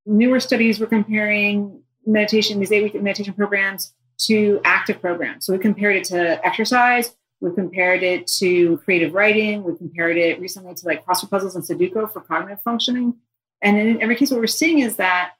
newer 0.06 0.40
studies 0.40 0.78
were 0.78 0.86
comparing 0.86 1.80
meditation, 2.06 2.60
these 2.60 2.72
eight 2.72 2.82
week 2.82 3.02
meditation 3.02 3.34
programs 3.34 3.94
to 4.18 4.60
active 4.64 5.00
programs. 5.00 5.46
So 5.46 5.52
we 5.52 5.58
compared 5.58 5.96
it 5.96 6.04
to 6.04 6.44
exercise, 6.46 7.14
we 7.44 7.54
compared 7.54 8.02
it 8.02 8.26
to 8.26 8.78
creative 8.78 9.12
writing, 9.12 9.62
we 9.64 9.76
compared 9.76 10.16
it 10.16 10.40
recently 10.40 10.74
to 10.74 10.86
like 10.86 11.04
crossword 11.04 11.28
puzzles 11.28 11.54
and 11.54 11.62
Sudoku 11.62 12.10
for 12.10 12.22
cognitive 12.22 12.62
functioning. 12.62 13.14
And 13.60 13.76
in 13.76 14.00
every 14.00 14.16
case, 14.16 14.30
what 14.30 14.40
we're 14.40 14.46
seeing 14.46 14.78
is 14.78 14.96
that, 14.96 15.32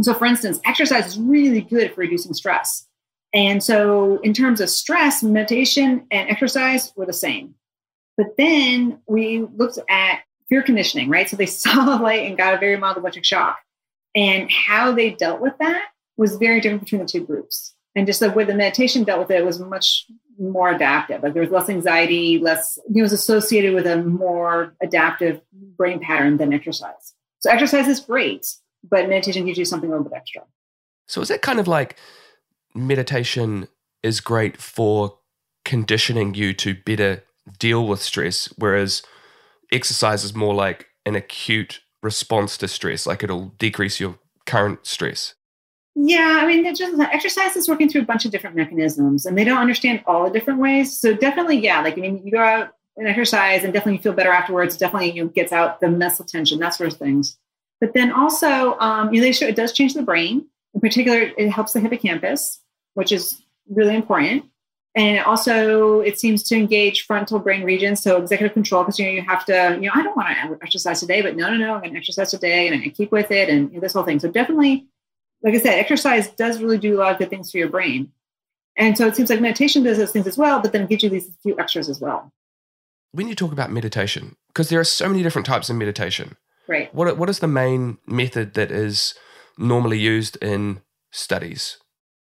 so 0.00 0.14
for 0.14 0.26
instance, 0.26 0.60
exercise 0.64 1.08
is 1.08 1.18
really 1.18 1.60
good 1.60 1.92
for 1.92 2.02
reducing 2.02 2.32
stress. 2.32 2.86
And 3.34 3.62
so, 3.62 4.20
in 4.22 4.32
terms 4.32 4.60
of 4.60 4.70
stress, 4.70 5.22
meditation 5.24 6.06
and 6.12 6.30
exercise 6.30 6.92
were 6.96 7.06
the 7.06 7.12
same. 7.12 7.56
But 8.16 8.36
then 8.38 9.00
we 9.08 9.40
looked 9.56 9.80
at 9.90 10.20
fear 10.48 10.62
conditioning, 10.62 11.10
right? 11.10 11.28
So 11.28 11.36
they 11.36 11.46
saw 11.46 11.84
the 11.84 12.02
light 12.02 12.26
and 12.26 12.38
got 12.38 12.54
a 12.54 12.58
very 12.58 12.76
mild 12.76 12.96
electric 12.96 13.24
shock. 13.24 13.58
And 14.14 14.50
how 14.50 14.92
they 14.92 15.10
dealt 15.10 15.40
with 15.40 15.54
that 15.58 15.86
was 16.16 16.36
very 16.36 16.60
different 16.60 16.84
between 16.84 17.00
the 17.00 17.06
two 17.06 17.26
groups. 17.26 17.74
And 17.96 18.06
just 18.06 18.20
the 18.20 18.30
way 18.30 18.44
the 18.44 18.54
meditation 18.54 19.02
dealt 19.02 19.18
with 19.18 19.30
it 19.32 19.44
was 19.44 19.58
much 19.58 20.06
more 20.38 20.70
adaptive. 20.70 21.22
Like 21.22 21.34
there 21.34 21.42
was 21.42 21.50
less 21.50 21.68
anxiety, 21.68 22.38
less, 22.38 22.78
it 22.94 23.02
was 23.02 23.12
associated 23.12 23.74
with 23.74 23.86
a 23.86 24.02
more 24.02 24.74
adaptive 24.82 25.40
brain 25.52 26.00
pattern 26.00 26.36
than 26.36 26.52
exercise. 26.52 27.14
So 27.40 27.50
exercise 27.50 27.88
is 27.88 28.00
great, 28.00 28.46
but 28.88 29.08
meditation 29.08 29.46
gives 29.46 29.58
you 29.58 29.64
something 29.64 29.88
a 29.88 29.92
little 29.92 30.08
bit 30.08 30.16
extra. 30.16 30.42
So 31.06 31.20
is 31.20 31.30
it 31.30 31.42
kind 31.42 31.60
of 31.60 31.66
like 31.66 31.96
meditation 32.74 33.68
is 34.02 34.20
great 34.20 34.60
for 34.60 35.18
conditioning 35.64 36.34
you 36.34 36.54
to 36.54 36.74
better 36.74 37.24
deal 37.58 37.86
with 37.86 38.00
stress, 38.00 38.46
whereas 38.56 39.02
exercise 39.72 40.24
is 40.24 40.34
more 40.34 40.54
like 40.54 40.86
an 41.06 41.16
acute 41.16 41.80
response 42.02 42.56
to 42.58 42.68
stress? 42.68 43.06
Like 43.06 43.22
it'll 43.22 43.54
decrease 43.58 44.00
your 44.00 44.18
current 44.46 44.86
stress? 44.86 45.34
Yeah, 46.00 46.38
I 46.40 46.46
mean, 46.46 46.74
just 46.76 46.98
exercise 47.00 47.56
is 47.56 47.68
working 47.68 47.88
through 47.88 48.02
a 48.02 48.04
bunch 48.04 48.24
of 48.24 48.30
different 48.30 48.54
mechanisms, 48.54 49.26
and 49.26 49.36
they 49.36 49.42
don't 49.42 49.58
understand 49.58 50.00
all 50.06 50.24
the 50.24 50.30
different 50.30 50.60
ways. 50.60 50.96
So 50.96 51.12
definitely, 51.12 51.58
yeah, 51.58 51.82
like 51.82 51.98
I 51.98 52.00
mean, 52.00 52.24
you 52.24 52.30
go 52.30 52.38
out 52.38 52.70
and 52.96 53.08
exercise, 53.08 53.64
and 53.64 53.72
definitely 53.72 53.94
you 53.94 54.02
feel 54.02 54.12
better 54.12 54.30
afterwards. 54.30 54.76
Definitely, 54.76 55.10
you 55.10 55.24
know, 55.24 55.28
gets 55.28 55.52
out 55.52 55.80
the 55.80 55.90
muscle 55.90 56.24
tension, 56.24 56.60
that 56.60 56.74
sort 56.74 56.92
of 56.92 56.98
things. 56.98 57.36
But 57.80 57.94
then 57.94 58.12
also, 58.12 58.78
um, 58.78 59.12
you 59.12 59.20
know, 59.20 59.26
it 59.26 59.56
does 59.56 59.72
change 59.72 59.94
the 59.94 60.02
brain. 60.02 60.46
In 60.72 60.80
particular, 60.80 61.32
it 61.36 61.50
helps 61.50 61.72
the 61.72 61.80
hippocampus, 61.80 62.60
which 62.94 63.10
is 63.10 63.42
really 63.68 63.96
important 63.96 64.44
and 64.94 65.24
also 65.24 66.00
it 66.00 66.18
seems 66.18 66.42
to 66.42 66.56
engage 66.56 67.06
frontal 67.06 67.38
brain 67.38 67.62
regions 67.62 68.02
so 68.02 68.16
executive 68.20 68.54
control 68.54 68.82
because 68.82 68.98
you 68.98 69.04
know 69.04 69.12
you 69.12 69.22
have 69.22 69.44
to 69.44 69.78
you 69.80 69.86
know 69.86 69.92
i 69.94 70.02
don't 70.02 70.16
want 70.16 70.28
to 70.28 70.58
exercise 70.62 71.00
today 71.00 71.20
but 71.22 71.36
no 71.36 71.50
no 71.50 71.56
no 71.56 71.74
i'm 71.74 71.80
going 71.80 71.92
to 71.92 71.98
exercise 71.98 72.30
today 72.30 72.66
and 72.66 72.82
i 72.82 72.88
keep 72.88 73.12
with 73.12 73.30
it 73.30 73.48
and 73.48 73.68
you 73.68 73.74
know, 73.74 73.80
this 73.80 73.92
whole 73.92 74.02
thing 74.02 74.18
so 74.18 74.30
definitely 74.30 74.86
like 75.42 75.54
I 75.54 75.58
said, 75.58 75.78
exercise 75.78 76.28
does 76.30 76.60
really 76.60 76.78
do 76.78 76.96
a 76.96 76.98
lot 76.98 77.12
of 77.12 77.18
good 77.18 77.30
things 77.30 77.50
for 77.50 77.58
your 77.58 77.68
brain. 77.68 78.12
And 78.76 78.96
so 78.96 79.06
it 79.06 79.16
seems 79.16 79.30
like 79.30 79.40
meditation 79.40 79.82
does 79.82 79.98
those 79.98 80.12
things 80.12 80.26
as 80.26 80.38
well, 80.38 80.60
but 80.60 80.72
then 80.72 80.82
it 80.82 80.88
gives 80.88 81.02
you 81.02 81.10
these 81.10 81.30
few 81.42 81.58
extras 81.58 81.88
as 81.88 82.00
well. 82.00 82.32
When 83.12 83.26
you 83.28 83.34
talk 83.34 83.52
about 83.52 83.72
meditation, 83.72 84.36
because 84.48 84.68
there 84.68 84.78
are 84.80 84.84
so 84.84 85.08
many 85.08 85.22
different 85.22 85.46
types 85.46 85.68
of 85.70 85.76
meditation, 85.76 86.36
Right. 86.68 86.94
what 86.94 87.16
what 87.16 87.28
is 87.30 87.38
the 87.38 87.48
main 87.48 87.98
method 88.06 88.54
that 88.54 88.70
is 88.70 89.14
normally 89.56 89.98
used 89.98 90.36
in 90.42 90.80
studies? 91.10 91.78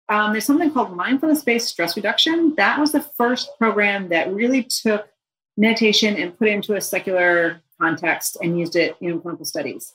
Um, 0.09 0.31
there's 0.33 0.45
something 0.45 0.71
called 0.71 0.95
mindfulness 0.95 1.43
based 1.43 1.69
stress 1.69 1.95
reduction. 1.95 2.55
That 2.55 2.79
was 2.79 2.91
the 2.91 3.01
first 3.01 3.49
program 3.57 4.09
that 4.09 4.33
really 4.33 4.63
took 4.63 5.07
meditation 5.55 6.15
and 6.17 6.37
put 6.37 6.47
it 6.47 6.51
into 6.51 6.75
a 6.75 6.81
secular 6.81 7.61
context 7.79 8.37
and 8.41 8.59
used 8.59 8.75
it 8.75 8.95
in 8.99 9.21
clinical 9.21 9.45
studies. 9.45 9.93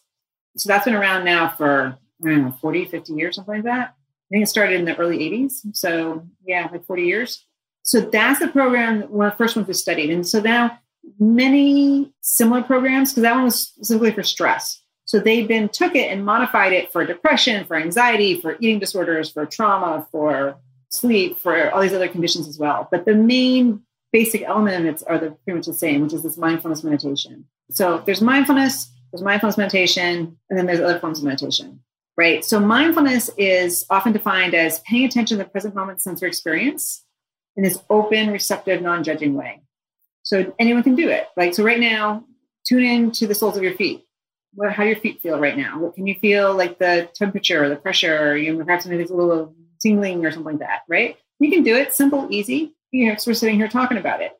So 0.56 0.68
that's 0.68 0.84
been 0.84 0.94
around 0.94 1.24
now 1.24 1.48
for, 1.50 1.98
I 2.24 2.30
don't 2.30 2.42
know, 2.42 2.56
40, 2.60 2.86
50 2.86 3.12
years, 3.12 3.36
something 3.36 3.54
like 3.54 3.64
that. 3.64 3.88
I 3.90 4.28
think 4.30 4.42
it 4.44 4.48
started 4.48 4.78
in 4.78 4.84
the 4.84 4.96
early 4.96 5.18
80s. 5.18 5.74
So, 5.74 6.26
yeah, 6.44 6.68
like 6.70 6.84
40 6.86 7.02
years. 7.02 7.44
So 7.82 8.00
that's 8.00 8.40
the 8.40 8.48
program, 8.48 9.04
of 9.04 9.10
the 9.10 9.34
first 9.38 9.56
ones 9.56 9.68
we 9.68 9.74
studied. 9.74 10.10
And 10.10 10.26
so 10.26 10.40
now 10.40 10.78
many 11.18 12.12
similar 12.20 12.62
programs, 12.62 13.12
because 13.12 13.22
that 13.22 13.34
one 13.34 13.44
was 13.44 13.60
specifically 13.60 14.12
for 14.12 14.22
stress. 14.22 14.82
So 15.06 15.18
they 15.18 15.42
then 15.44 15.70
took 15.70 15.94
it 15.94 16.12
and 16.12 16.24
modified 16.24 16.74
it 16.74 16.92
for 16.92 17.04
depression, 17.06 17.64
for 17.64 17.76
anxiety, 17.76 18.40
for 18.40 18.56
eating 18.60 18.78
disorders, 18.78 19.30
for 19.30 19.46
trauma, 19.46 20.06
for 20.12 20.56
sleep, 20.90 21.38
for 21.38 21.70
all 21.70 21.80
these 21.80 21.94
other 21.94 22.08
conditions 22.08 22.46
as 22.46 22.58
well. 22.58 22.88
But 22.90 23.06
the 23.06 23.14
main 23.14 23.82
basic 24.12 24.42
element 24.42 24.86
of 24.86 24.94
it 24.94 25.02
are 25.06 25.18
the, 25.18 25.30
pretty 25.30 25.56
much 25.56 25.66
the 25.66 25.72
same, 25.72 26.02
which 26.02 26.12
is 26.12 26.22
this 26.22 26.36
mindfulness 26.36 26.84
meditation. 26.84 27.46
So 27.70 28.02
there's 28.04 28.20
mindfulness, 28.20 28.90
there's 29.10 29.22
mindfulness 29.22 29.56
meditation, 29.56 30.36
and 30.50 30.58
then 30.58 30.66
there's 30.66 30.80
other 30.80 30.98
forms 30.98 31.18
of 31.18 31.24
meditation, 31.24 31.80
right? 32.18 32.44
So 32.44 32.58
mindfulness 32.58 33.30
is 33.38 33.86
often 33.88 34.12
defined 34.12 34.52
as 34.52 34.80
paying 34.80 35.04
attention 35.04 35.38
to 35.38 35.44
the 35.44 35.48
present 35.48 35.74
moment 35.74 36.02
sensory 36.02 36.28
experience 36.28 37.04
in 37.56 37.62
this 37.62 37.78
open, 37.88 38.30
receptive, 38.30 38.82
non-judging 38.82 39.34
way. 39.34 39.62
So 40.24 40.52
anyone 40.58 40.82
can 40.82 40.96
do 40.96 41.08
it. 41.08 41.28
Like 41.36 41.54
so, 41.54 41.62
right 41.62 41.80
now, 41.80 42.24
tune 42.66 42.82
in 42.82 43.12
to 43.12 43.26
the 43.26 43.34
soles 43.34 43.56
of 43.56 43.62
your 43.62 43.74
feet. 43.74 44.04
What, 44.52 44.72
how 44.72 44.82
your 44.82 44.96
feet 44.96 45.22
feel 45.22 45.38
right 45.38 45.56
now? 45.56 45.78
What 45.78 45.94
can 45.94 46.06
you 46.06 46.16
feel 46.16 46.54
like 46.54 46.78
the 46.78 47.08
temperature, 47.14 47.64
or 47.64 47.68
the 47.68 47.76
pressure? 47.76 48.36
You 48.36 48.52
know, 48.52 48.64
perhaps 48.64 48.84
maybe 48.84 48.98
there's 48.98 49.10
a 49.10 49.16
little 49.16 49.54
tingling 49.80 50.26
or 50.26 50.32
something 50.32 50.58
like 50.58 50.60
that, 50.60 50.80
right? 50.88 51.16
You 51.38 51.50
can 51.50 51.62
do 51.62 51.76
it, 51.76 51.94
simple, 51.94 52.26
easy. 52.30 52.74
You 52.90 53.06
know, 53.06 53.16
we're 53.26 53.34
sitting 53.34 53.56
here 53.56 53.68
talking 53.68 53.96
about 53.96 54.22
it. 54.22 54.32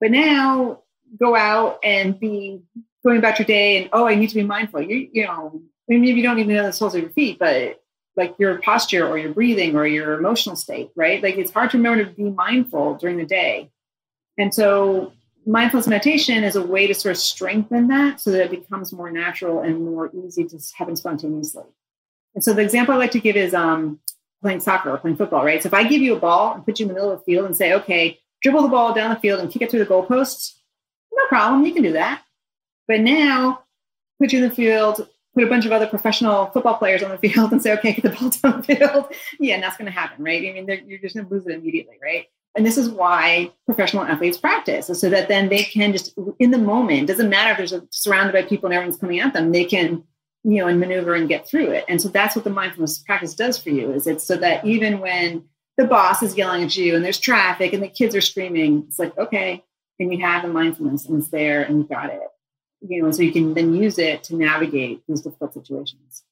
But 0.00 0.10
now, 0.10 0.82
go 1.18 1.34
out 1.34 1.78
and 1.82 2.20
be 2.20 2.60
going 3.02 3.16
about 3.16 3.38
your 3.38 3.46
day, 3.46 3.78
and 3.78 3.88
oh, 3.92 4.06
I 4.06 4.14
need 4.14 4.28
to 4.28 4.34
be 4.34 4.44
mindful. 4.44 4.82
You, 4.82 5.08
you 5.10 5.24
know, 5.24 5.62
maybe 5.88 6.08
you 6.08 6.22
don't 6.22 6.38
even 6.38 6.54
know 6.54 6.66
the 6.66 6.72
soles 6.72 6.94
of 6.94 7.02
your 7.02 7.10
feet, 7.10 7.38
but 7.38 7.80
like 8.16 8.34
your 8.38 8.60
posture 8.60 9.06
or 9.06 9.18
your 9.18 9.32
breathing 9.32 9.76
or 9.76 9.86
your 9.86 10.14
emotional 10.14 10.56
state, 10.56 10.90
right? 10.94 11.22
Like 11.22 11.36
it's 11.36 11.50
hard 11.50 11.70
to 11.70 11.76
remember 11.76 12.04
to 12.04 12.10
be 12.10 12.30
mindful 12.30 12.94
during 12.94 13.16
the 13.16 13.26
day. 13.26 13.70
And 14.38 14.54
so 14.54 15.12
mindfulness 15.46 15.86
meditation 15.86 16.44
is 16.44 16.56
a 16.56 16.62
way 16.62 16.86
to 16.86 16.94
sort 16.94 17.16
of 17.16 17.18
strengthen 17.18 17.88
that 17.88 18.20
so 18.20 18.30
that 18.30 18.44
it 18.44 18.50
becomes 18.50 18.92
more 18.92 19.10
natural 19.10 19.60
and 19.60 19.84
more 19.84 20.10
easy 20.14 20.44
to 20.44 20.58
happen 20.76 20.96
spontaneously. 20.96 21.64
And 22.34 22.42
so 22.42 22.52
the 22.52 22.62
example 22.62 22.94
I 22.94 22.98
like 22.98 23.12
to 23.12 23.20
give 23.20 23.36
is 23.36 23.54
um, 23.54 24.00
playing 24.42 24.60
soccer 24.60 24.90
or 24.90 24.98
playing 24.98 25.16
football, 25.16 25.44
right? 25.44 25.62
So 25.62 25.68
if 25.68 25.74
I 25.74 25.84
give 25.84 26.02
you 26.02 26.16
a 26.16 26.20
ball 26.20 26.54
and 26.54 26.64
put 26.64 26.78
you 26.78 26.84
in 26.84 26.88
the 26.88 26.94
middle 26.94 27.10
of 27.10 27.18
the 27.18 27.24
field 27.24 27.46
and 27.46 27.56
say, 27.56 27.72
okay, 27.74 28.18
dribble 28.42 28.62
the 28.62 28.68
ball 28.68 28.92
down 28.92 29.10
the 29.10 29.20
field 29.20 29.40
and 29.40 29.50
kick 29.50 29.62
it 29.62 29.70
through 29.70 29.80
the 29.80 29.86
goalposts, 29.86 30.54
no 31.12 31.26
problem, 31.28 31.64
you 31.64 31.72
can 31.72 31.82
do 31.82 31.92
that. 31.92 32.22
But 32.88 33.00
now 33.00 33.62
put 34.20 34.32
you 34.32 34.42
in 34.42 34.48
the 34.48 34.54
field, 34.54 35.08
put 35.34 35.44
a 35.44 35.48
bunch 35.48 35.66
of 35.66 35.72
other 35.72 35.86
professional 35.86 36.46
football 36.46 36.76
players 36.76 37.02
on 37.02 37.10
the 37.10 37.18
field 37.18 37.52
and 37.52 37.60
say, 37.60 37.72
okay, 37.74 37.92
get 37.92 38.02
the 38.02 38.10
ball 38.10 38.30
down 38.30 38.62
the 38.62 38.76
field. 38.76 39.12
yeah, 39.40 39.54
and 39.54 39.62
that's 39.62 39.76
going 39.76 39.86
to 39.86 39.92
happen, 39.92 40.24
right? 40.24 40.48
I 40.48 40.52
mean, 40.52 40.66
you're 40.86 41.00
just 41.00 41.14
going 41.14 41.26
to 41.26 41.34
lose 41.34 41.46
it 41.46 41.52
immediately, 41.52 41.98
right? 42.02 42.26
And 42.56 42.64
this 42.64 42.78
is 42.78 42.88
why 42.88 43.50
professional 43.66 44.04
athletes 44.04 44.38
practice, 44.38 44.86
so 44.86 45.10
that 45.10 45.26
then 45.26 45.48
they 45.48 45.64
can 45.64 45.90
just 45.90 46.16
in 46.38 46.52
the 46.52 46.58
moment, 46.58 47.08
doesn't 47.08 47.28
matter 47.28 47.50
if 47.50 47.56
there's 47.56 47.72
a, 47.72 47.82
surrounded 47.90 48.32
by 48.32 48.42
people 48.48 48.66
and 48.66 48.74
everyone's 48.74 49.00
coming 49.00 49.18
at 49.18 49.32
them, 49.32 49.50
they 49.50 49.64
can, 49.64 50.04
you 50.44 50.58
know, 50.58 50.68
and 50.68 50.78
maneuver 50.78 51.14
and 51.14 51.28
get 51.28 51.48
through 51.48 51.70
it. 51.70 51.84
And 51.88 52.00
so 52.00 52.08
that's 52.08 52.36
what 52.36 52.44
the 52.44 52.50
mindfulness 52.50 53.00
practice 53.00 53.34
does 53.34 53.58
for 53.58 53.70
you, 53.70 53.92
is 53.92 54.06
it's 54.06 54.22
so 54.22 54.36
that 54.36 54.64
even 54.64 55.00
when 55.00 55.44
the 55.76 55.84
boss 55.84 56.22
is 56.22 56.36
yelling 56.36 56.62
at 56.62 56.76
you 56.76 56.94
and 56.94 57.04
there's 57.04 57.18
traffic 57.18 57.72
and 57.72 57.82
the 57.82 57.88
kids 57.88 58.14
are 58.14 58.20
screaming, 58.20 58.84
it's 58.86 59.00
like, 59.00 59.18
okay, 59.18 59.64
and 59.98 60.12
you 60.12 60.24
have 60.24 60.42
the 60.42 60.48
mindfulness 60.48 61.06
and 61.06 61.18
it's 61.18 61.30
there 61.30 61.62
and 61.62 61.78
you 61.78 61.84
got 61.84 62.10
it 62.10 62.20
you 62.88 63.02
know, 63.02 63.10
so 63.10 63.22
you 63.22 63.32
can 63.32 63.54
then 63.54 63.74
use 63.74 63.98
it 63.98 64.22
to 64.24 64.36
navigate 64.36 65.02
these 65.08 65.22
difficult 65.22 65.54
situations. 65.54 66.22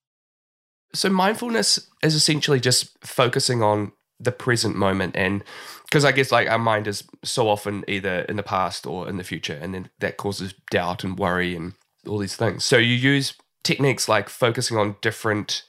So 0.95 1.09
mindfulness 1.09 1.89
is 2.03 2.15
essentially 2.15 2.61
just 2.61 2.97
focusing 3.05 3.63
on 3.63 3.93
the 4.21 4.33
present 4.33 4.77
moment 4.77 5.17
and 5.17 5.43
because 5.85 6.05
I 6.05 6.13
guess 6.13 6.31
like 6.31 6.49
our 6.49 6.59
mind 6.59 6.87
is 6.87 7.03
so 7.25 7.49
often 7.49 7.85
either 7.89 8.21
in 8.21 8.37
the 8.37 8.43
past 8.45 8.87
or 8.87 9.09
in 9.09 9.17
the 9.17 9.25
future 9.25 9.59
and 9.61 9.75
then 9.75 9.91
that 9.99 10.17
causes 10.17 10.55
doubt 10.71 11.03
and 11.03 11.19
worry 11.19 11.57
and 11.57 11.73
all 12.07 12.19
these 12.19 12.37
things. 12.37 12.65
So 12.65 12.77
you 12.77 12.95
use 12.95 13.35
techniques 13.65 14.09
like 14.09 14.29
focusing 14.29 14.77
on 14.77 14.97
different 15.01 15.65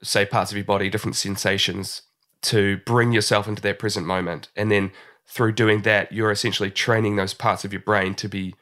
say 0.00 0.24
parts 0.24 0.52
of 0.52 0.56
your 0.56 0.64
body, 0.64 0.88
different 0.88 1.16
sensations 1.16 2.02
to 2.42 2.76
bring 2.86 3.10
yourself 3.10 3.48
into 3.48 3.62
that 3.62 3.80
present 3.80 4.06
moment 4.06 4.48
and 4.54 4.70
then 4.70 4.92
through 5.26 5.52
doing 5.52 5.82
that 5.82 6.12
you're 6.12 6.30
essentially 6.30 6.70
training 6.70 7.16
those 7.16 7.34
parts 7.34 7.64
of 7.64 7.72
your 7.72 7.82
brain 7.82 8.14
to 8.14 8.28
be 8.28 8.54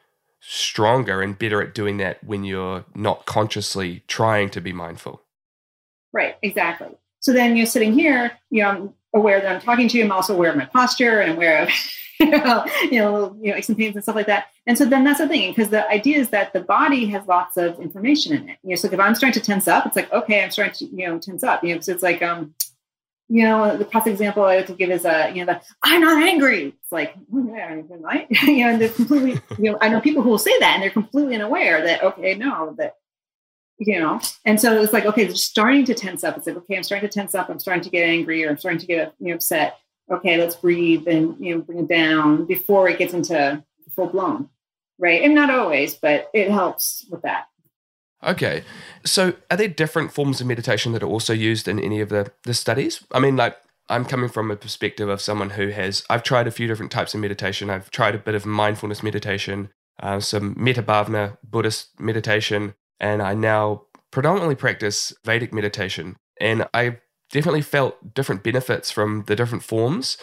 stronger 0.49 1.23
and 1.23 1.37
better 1.37 1.61
at 1.61 1.75
doing 1.75 1.97
that 1.97 2.23
when 2.23 2.45
you're 2.45 2.85
not 2.95 3.27
consciously 3.27 4.05
trying 4.07 4.49
to 4.49 4.61
be 4.61 4.73
mindful. 4.73 5.21
Right, 6.13 6.37
exactly. 6.41 6.89
So 7.19 7.33
then 7.33 7.57
you're 7.57 7.67
sitting 7.67 7.93
here, 7.93 8.31
you 8.51 8.63
know, 8.63 8.69
I'm 8.69 8.95
aware 9.13 9.41
that 9.41 9.53
I'm 9.53 9.61
talking 9.61 9.89
to 9.89 9.99
you. 9.99 10.05
I'm 10.05 10.13
also 10.13 10.35
aware 10.35 10.51
of 10.51 10.57
my 10.57 10.67
posture 10.67 11.21
and 11.21 11.33
aware 11.33 11.65
of, 11.65 11.71
you 12.21 12.31
know, 12.31 12.65
you 12.85 13.01
know, 13.01 13.57
aches 13.57 13.69
and 13.69 13.77
pains 13.77 13.97
and 13.97 14.05
stuff 14.05 14.15
like 14.15 14.29
that. 14.29 14.47
And 14.69 14.79
so 14.79 14.85
then 14.85 15.03
that's 15.03 15.19
the 15.19 15.27
thing, 15.29 15.51
because 15.51 15.71
the 15.71 15.89
idea 15.91 16.19
is 16.19 16.31
that 16.31 16.53
the 16.53 16.61
body 16.61 17.07
has 17.07 17.27
lots 17.27 17.57
of 17.57 17.81
information 17.81 18.33
in 18.33 18.49
it. 18.49 18.59
You 18.63 18.71
know, 18.71 18.77
so 18.77 18.89
if 18.91 19.01
I'm 19.01 19.17
starting 19.17 19.41
to 19.41 19.45
tense 19.45 19.67
up, 19.67 19.85
it's 19.85 19.97
like, 19.97 20.13
okay, 20.13 20.45
I'm 20.45 20.53
starting 20.53 20.75
to, 20.75 20.97
you 20.97 21.09
know, 21.09 21.19
tense 21.19 21.43
up. 21.43 21.65
You 21.65 21.75
know, 21.75 21.81
so 21.81 21.93
it's 21.93 22.05
like, 22.05 22.23
um, 22.23 22.55
you 23.29 23.43
know, 23.43 23.77
the 23.77 23.85
classic 23.85 24.13
example 24.13 24.45
I 24.45 24.57
like 24.57 24.67
to 24.67 24.75
give 24.75 24.91
is, 24.91 25.05
uh, 25.05 25.31
you 25.35 25.45
know, 25.45 25.53
the 25.53 25.61
I'm 25.83 26.01
not 26.01 26.23
angry. 26.23 26.75
It's 26.81 26.93
like, 26.93 27.15
oh, 27.35 27.53
yeah, 27.55 27.81
right? 28.01 28.27
you 28.43 28.59
know, 28.59 28.71
and 28.71 28.81
they're 28.81 28.89
completely, 28.89 29.41
you 29.59 29.73
know, 29.73 29.79
I 29.81 29.89
know 29.89 30.01
people 30.01 30.23
who 30.23 30.31
will 30.31 30.39
say 30.39 30.57
that 30.61 30.75
and 30.75 30.83
they're 30.83 30.91
completely 30.91 31.35
unaware 31.35 31.85
that, 31.85 32.05
okay, 32.05 32.35
no, 32.35 32.75
that, 32.79 32.95
you 33.79 33.99
know, 33.99 34.21
and 34.45 34.61
so 34.61 34.81
it's 34.81 34.93
like, 34.93 35.07
okay, 35.07 35.25
they're 35.25 35.35
starting 35.35 35.85
to 35.87 35.95
tense 35.95 36.23
up. 36.23 36.37
It's 36.37 36.47
like, 36.47 36.57
okay, 36.57 36.77
I'm 36.77 36.83
starting 36.83 37.09
to 37.09 37.13
tense 37.13 37.35
up. 37.35 37.49
I'm 37.49 37.59
starting 37.59 37.83
to 37.83 37.91
get 37.91 38.09
angry 38.09 38.45
or 38.45 38.51
I'm 38.51 38.59
starting 38.59 38.81
to 38.81 38.87
get, 38.87 39.15
you 39.19 39.29
know, 39.29 39.35
upset. 39.35 39.79
Okay, 40.11 40.39
let's 40.39 40.55
breathe 40.55 41.09
and, 41.09 41.37
you 41.45 41.57
know, 41.57 41.61
bring 41.63 41.81
it 41.81 41.89
down 41.89 42.47
before 42.47 42.89
it 42.89 42.99
gets 42.99 43.13
into 43.13 43.63
full 43.97 44.07
blown. 44.07 44.49
Right. 44.99 45.23
And 45.23 45.35
not 45.35 45.51
always, 45.51 45.95
but 45.95 46.31
it 46.33 46.51
helps 46.51 47.07
with 47.11 47.23
that. 47.23 47.47
Okay. 48.27 48.65
So 49.05 49.35
are 49.51 49.57
there 49.57 49.69
different 49.69 50.13
forms 50.13 50.41
of 50.41 50.47
meditation 50.47 50.93
that 50.93 51.03
are 51.03 51.09
also 51.09 51.33
used 51.33 51.69
in 51.69 51.79
any 51.79 52.01
of 52.01 52.09
the, 52.09 52.33
the 52.43 52.55
studies? 52.55 53.05
I 53.13 53.21
mean, 53.21 53.37
like, 53.37 53.57
I'm 53.89 54.05
coming 54.05 54.29
from 54.29 54.51
a 54.51 54.57
perspective 54.57 55.09
of 55.09 55.21
someone 55.21 55.51
who 55.51 55.69
has, 55.69 56.05
I've 56.11 56.25
tried 56.25 56.49
a 56.49 56.51
few 56.51 56.67
different 56.67 56.91
types 56.91 57.15
of 57.15 57.21
meditation. 57.21 57.71
I've 57.71 57.91
tried 57.91 58.17
a 58.17 58.19
bit 58.19 58.35
of 58.35 58.45
mindfulness 58.45 59.03
meditation, 59.03 59.71
uh, 60.03 60.19
some 60.19 60.55
Metta 60.59 60.83
Bhavana 60.83 61.39
Buddhist 61.49 62.01
meditation, 62.01 62.75
and 62.99 63.23
I 63.23 63.35
now 63.35 63.83
predominantly 64.11 64.57
practice 64.57 65.13
Vedic 65.25 65.53
meditation. 65.53 66.17
And 66.41 66.67
I 66.75 66.99
definitely 67.31 67.63
felt 67.63 68.15
different 68.15 68.43
benefits 68.43 68.91
from 68.91 69.25
the 69.29 69.37
different 69.37 69.63
forms. 69.63 70.17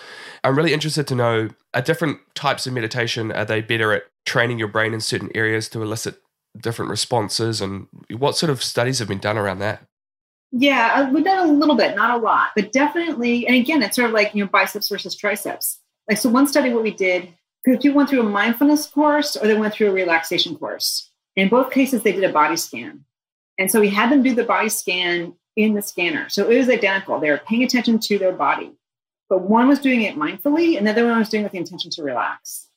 I'm 0.43 0.57
really 0.57 0.73
interested 0.73 1.07
to 1.07 1.15
know 1.15 1.49
are 1.73 1.81
different 1.81 2.19
types 2.35 2.67
of 2.67 2.73
meditation, 2.73 3.31
are 3.31 3.45
they 3.45 3.61
better 3.61 3.93
at 3.93 4.03
training 4.25 4.59
your 4.59 4.67
brain 4.67 4.93
in 4.93 5.01
certain 5.01 5.29
areas 5.35 5.69
to 5.69 5.81
elicit 5.81 6.17
different 6.59 6.91
responses 6.91 7.61
and 7.61 7.87
what 8.09 8.37
sort 8.37 8.49
of 8.49 8.63
studies 8.63 8.99
have 8.99 9.07
been 9.07 9.19
done 9.19 9.37
around 9.37 9.59
that? 9.59 9.85
Yeah 10.51 10.93
uh, 10.95 11.11
we've 11.11 11.23
done 11.23 11.49
a 11.49 11.51
little 11.51 11.75
bit 11.75 11.95
not 11.95 12.19
a 12.19 12.21
lot 12.21 12.49
but 12.55 12.71
definitely 12.71 13.47
and 13.47 13.55
again 13.55 13.81
it's 13.81 13.95
sort 13.95 14.07
of 14.07 14.13
like 14.13 14.33
you 14.35 14.43
know 14.43 14.49
biceps 14.49 14.89
versus 14.89 15.15
triceps. 15.15 15.79
Like 16.07 16.17
so 16.17 16.29
one 16.29 16.47
study 16.47 16.71
what 16.71 16.83
we 16.83 16.91
did 16.91 17.33
because 17.63 17.81
people 17.81 17.97
went 17.97 18.09
through 18.09 18.21
a 18.21 18.29
mindfulness 18.29 18.85
course 18.87 19.35
or 19.35 19.47
they 19.47 19.57
went 19.57 19.73
through 19.73 19.89
a 19.89 19.93
relaxation 19.93 20.55
course. 20.55 21.09
In 21.35 21.49
both 21.49 21.71
cases 21.71 22.03
they 22.03 22.11
did 22.11 22.23
a 22.23 22.33
body 22.33 22.57
scan. 22.57 23.05
And 23.57 23.71
so 23.71 23.79
we 23.79 23.89
had 23.89 24.11
them 24.11 24.23
do 24.23 24.35
the 24.35 24.43
body 24.43 24.69
scan 24.69 25.33
in 25.55 25.73
the 25.73 25.81
scanner. 25.81 26.29
So 26.29 26.49
it 26.49 26.57
was 26.57 26.69
identical. 26.69 27.19
They 27.19 27.29
were 27.29 27.41
paying 27.47 27.63
attention 27.63 27.99
to 27.99 28.17
their 28.17 28.31
body. 28.31 28.73
But 29.29 29.41
one 29.41 29.67
was 29.67 29.79
doing 29.79 30.01
it 30.01 30.15
mindfully 30.15 30.77
and 30.77 30.85
the 30.85 30.91
other 30.91 31.07
one 31.07 31.19
was 31.19 31.29
doing 31.29 31.41
it 31.41 31.45
with 31.45 31.51
the 31.53 31.59
intention 31.59 31.89
to 31.91 32.03
relax 32.03 32.67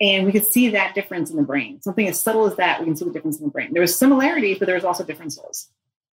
and 0.00 0.26
we 0.26 0.32
could 0.32 0.46
see 0.46 0.70
that 0.70 0.94
difference 0.94 1.30
in 1.30 1.36
the 1.36 1.42
brain. 1.42 1.80
Something 1.80 2.06
as 2.08 2.20
subtle 2.20 2.46
as 2.46 2.56
that, 2.56 2.80
we 2.80 2.86
can 2.86 2.96
see 2.96 3.04
the 3.04 3.12
difference 3.12 3.38
in 3.38 3.44
the 3.44 3.50
brain. 3.50 3.72
There 3.72 3.80
was 3.80 3.96
similarities, 3.96 4.58
but 4.58 4.66
there 4.66 4.74
was 4.74 4.84
also 4.84 5.04
differences. 5.04 5.68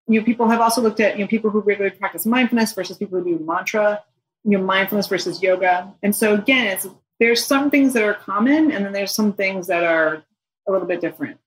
You 0.07 0.19
know, 0.19 0.25
people 0.25 0.49
have 0.49 0.61
also 0.61 0.81
looked 0.81 0.99
at 0.99 1.17
you 1.17 1.23
know 1.23 1.27
people 1.27 1.49
who 1.49 1.61
regularly 1.61 1.95
practice 1.95 2.25
mindfulness 2.25 2.73
versus 2.73 2.97
people 2.97 3.19
who 3.19 3.37
do 3.37 3.45
mantra. 3.45 4.03
You 4.43 4.57
know, 4.57 4.63
mindfulness 4.63 5.07
versus 5.07 5.41
yoga. 5.43 5.93
And 6.01 6.15
so 6.15 6.33
again, 6.33 6.67
it's 6.67 6.87
there's 7.19 7.45
some 7.45 7.69
things 7.69 7.93
that 7.93 8.03
are 8.03 8.15
common, 8.15 8.71
and 8.71 8.83
then 8.83 8.93
there's 8.93 9.13
some 9.13 9.33
things 9.33 9.67
that 9.67 9.83
are 9.83 10.23
a 10.67 10.71
little 10.71 10.87
bit 10.87 11.01
different. 11.01 11.37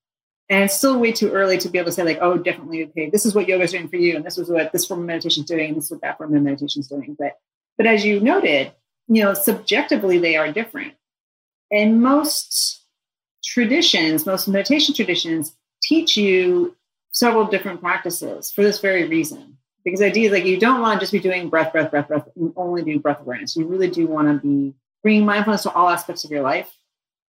And 0.49 0.65
it's 0.65 0.77
still 0.77 0.99
way 0.99 1.11
too 1.11 1.31
early 1.31 1.59
to 1.59 1.69
be 1.69 1.79
able 1.79 1.87
to 1.87 1.93
say, 1.93 2.05
like, 2.05 2.19
oh, 2.21 2.37
definitely, 2.37 2.85
okay, 2.85 3.11
this 3.11 3.27
is 3.27 3.35
what 3.35 3.49
yoga 3.49 3.65
is 3.65 3.73
doing 3.73 3.89
for 3.89 3.97
you, 3.97 4.15
and 4.15 4.25
this 4.25 4.39
is 4.39 4.49
what 4.49 4.73
this 4.73 4.87
form 4.87 5.01
of 5.01 5.07
meditation 5.07 5.43
is 5.43 5.49
doing, 5.49 5.69
and 5.69 5.77
this 5.77 5.87
is 5.87 5.91
what 5.91 6.03
that 6.03 6.19
form 6.19 6.35
of 6.35 6.43
meditation 6.43 6.81
is 6.81 6.87
doing. 6.87 7.17
But 7.19 7.39
but 7.77 7.87
as 7.87 8.05
you 8.05 8.21
noted, 8.21 8.73
you 9.09 9.25
know, 9.25 9.35
subjectively 9.35 10.19
they 10.19 10.37
are 10.37 10.53
different. 10.53 10.95
And 11.75 12.01
most 12.01 12.85
traditions, 13.45 14.27
most 14.27 14.47
meditation 14.47 14.95
traditions 14.95 15.57
teach 15.83 16.17
you 16.17 16.77
several 17.11 17.47
different 17.47 17.81
practices 17.81 18.53
for 18.53 18.63
this 18.63 18.81
very 18.81 19.09
reason. 19.09 19.59
Because 19.85 19.99
the 19.99 20.07
idea 20.07 20.27
is 20.27 20.33
like 20.33 20.45
you 20.45 20.57
don't 20.57 20.81
want 20.81 21.01
to 21.01 21.03
just 21.03 21.13
be 21.13 21.19
doing 21.19 21.51
breath, 21.51 21.73
breath, 21.73 21.91
breath, 21.91 22.07
breath, 22.07 22.29
and 22.37 22.53
only 22.57 22.83
do 22.85 23.01
breath 23.01 23.21
awareness. 23.21 23.57
You 23.57 23.67
really 23.67 23.91
do 23.91 24.07
want 24.07 24.29
to 24.29 24.47
be 24.47 24.73
bringing 25.03 25.27
mindfulness 25.27 25.65
to 25.65 25.73
all 25.73 25.89
aspects 25.89 26.25
of 26.25 26.31
your 26.31 26.43
life. 26.43 26.73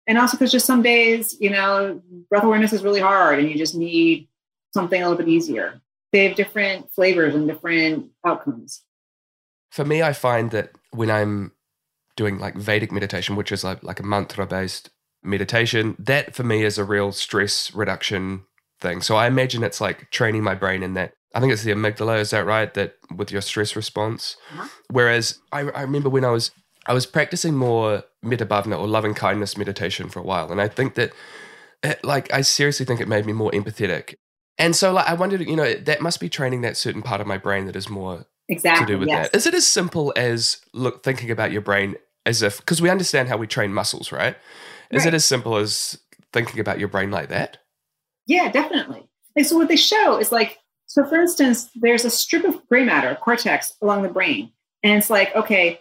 And 0.08 0.18
also 0.18 0.36
because 0.36 0.52
just 0.52 0.66
some 0.66 0.82
days, 0.82 1.38
you 1.40 1.50
know, 1.50 2.02
breath 2.30 2.44
awareness 2.44 2.74
is 2.74 2.84
really 2.84 3.00
hard 3.00 3.40
and 3.40 3.50
you 3.50 3.58
just 3.58 3.76
need 3.76 4.28
something 4.74 5.02
a 5.02 5.08
little 5.08 5.24
bit 5.24 5.32
easier. 5.32 5.82
They 6.12 6.28
have 6.28 6.36
different 6.36 6.92
flavors 6.92 7.34
and 7.34 7.48
different 7.48 8.12
outcomes. 8.26 8.82
For 9.72 9.86
me, 9.86 10.04
I 10.04 10.12
find 10.12 10.52
that 10.52 10.72
when 10.92 11.10
I'm 11.10 11.54
doing 12.16 12.40
like 12.40 12.56
Vedic 12.56 12.92
meditation, 12.92 13.36
which 13.36 13.52
is 13.52 13.64
like, 13.64 13.84
like 13.84 14.00
a 14.00 14.04
mantra 14.04 14.46
based 14.46 14.90
meditation, 15.24 15.96
that 16.00 16.36
for 16.36 16.44
me 16.44 16.64
is 16.64 16.78
a 16.78 16.84
real 16.84 17.12
stress 17.12 17.74
reduction 17.74 18.44
thing. 18.80 19.02
So 19.02 19.16
I 19.16 19.28
imagine 19.28 19.64
it's 19.64 19.82
like 19.82 20.12
training 20.12 20.44
my 20.44 20.56
brain 20.56 20.84
in 20.84 20.94
that. 20.94 21.14
I 21.34 21.40
think 21.40 21.52
it's 21.52 21.64
the 21.64 21.72
amygdala, 21.72 22.20
is 22.20 22.30
that 22.30 22.46
right? 22.46 22.72
That 22.74 22.96
with 23.16 23.32
your 23.32 23.42
stress 23.42 23.76
response. 23.76 24.38
Uh-huh. 24.52 24.68
Whereas 24.92 25.40
I, 25.52 25.62
I 25.62 25.82
remember 25.82 26.10
when 26.10 26.26
I 26.26 26.30
was 26.30 26.52
I 26.86 26.94
was 26.94 27.06
practicing 27.06 27.56
more 27.56 28.04
metta 28.22 28.46
bhavana 28.46 28.78
or 28.78 28.88
loving 28.88 29.14
kindness 29.14 29.58
meditation 29.58 30.10
for 30.10 30.20
a 30.20 30.24
while, 30.24 30.52
and 30.52 30.62
I 30.62 30.68
think 30.68 30.96
that 30.96 31.14
it, 31.82 32.04
like 32.04 32.32
I 32.34 32.42
seriously 32.42 32.86
think 32.86 33.00
it 33.02 33.08
made 33.08 33.26
me 33.26 33.34
more 33.34 33.52
empathetic. 33.52 34.16
And 34.60 34.76
so 34.76 34.94
like 34.94 35.08
I 35.08 35.14
wondered, 35.14 35.42
you 35.42 35.56
know, 35.56 35.74
that 35.74 36.02
must 36.02 36.20
be 36.20 36.30
training 36.30 36.62
that 36.62 36.78
certain 36.78 37.02
part 37.02 37.22
of 37.22 37.26
my 37.26 37.38
brain 37.38 37.66
that 37.66 37.76
is 37.76 37.90
more 37.90 38.28
Exactly. 38.50 38.86
to 38.86 38.94
do 38.94 39.00
with 39.00 39.08
yes. 39.08 39.30
that. 39.30 39.38
Is 39.38 39.48
it 39.48 39.54
as 39.54 39.66
simple 39.66 40.14
as 40.16 40.62
look 40.74 41.04
thinking 41.04 41.32
about 41.32 41.52
your 41.52 41.62
brain 41.62 41.96
as 42.26 42.42
if 42.42 42.58
because 42.58 42.82
we 42.82 42.90
understand 42.90 43.30
how 43.30 43.38
we 43.38 43.48
train 43.48 43.74
muscles, 43.74 44.12
right? 44.12 44.36
Is 44.92 45.06
it 45.06 45.14
as 45.14 45.26
simple 45.26 45.58
as 45.58 45.98
thinking 46.32 46.60
about 46.60 46.78
your 46.78 46.88
brain 46.88 47.10
like 47.10 47.30
that? 47.30 47.58
Yeah, 48.28 48.52
definitely. 48.52 49.10
Like 49.36 49.46
so 49.46 49.58
what 49.58 49.68
they 49.68 49.76
show 49.76 50.18
is 50.20 50.32
like 50.32 50.60
so 50.86 51.06
for 51.06 51.16
instance, 51.16 51.70
there's 51.76 52.06
a 52.06 52.10
strip 52.10 52.44
of 52.46 52.68
gray 52.68 52.84
matter, 52.84 53.16
cortex 53.16 53.74
along 53.82 54.04
the 54.04 54.10
brain. 54.10 54.52
And 54.84 54.98
it's 54.98 55.10
like, 55.10 55.36
okay, 55.36 55.80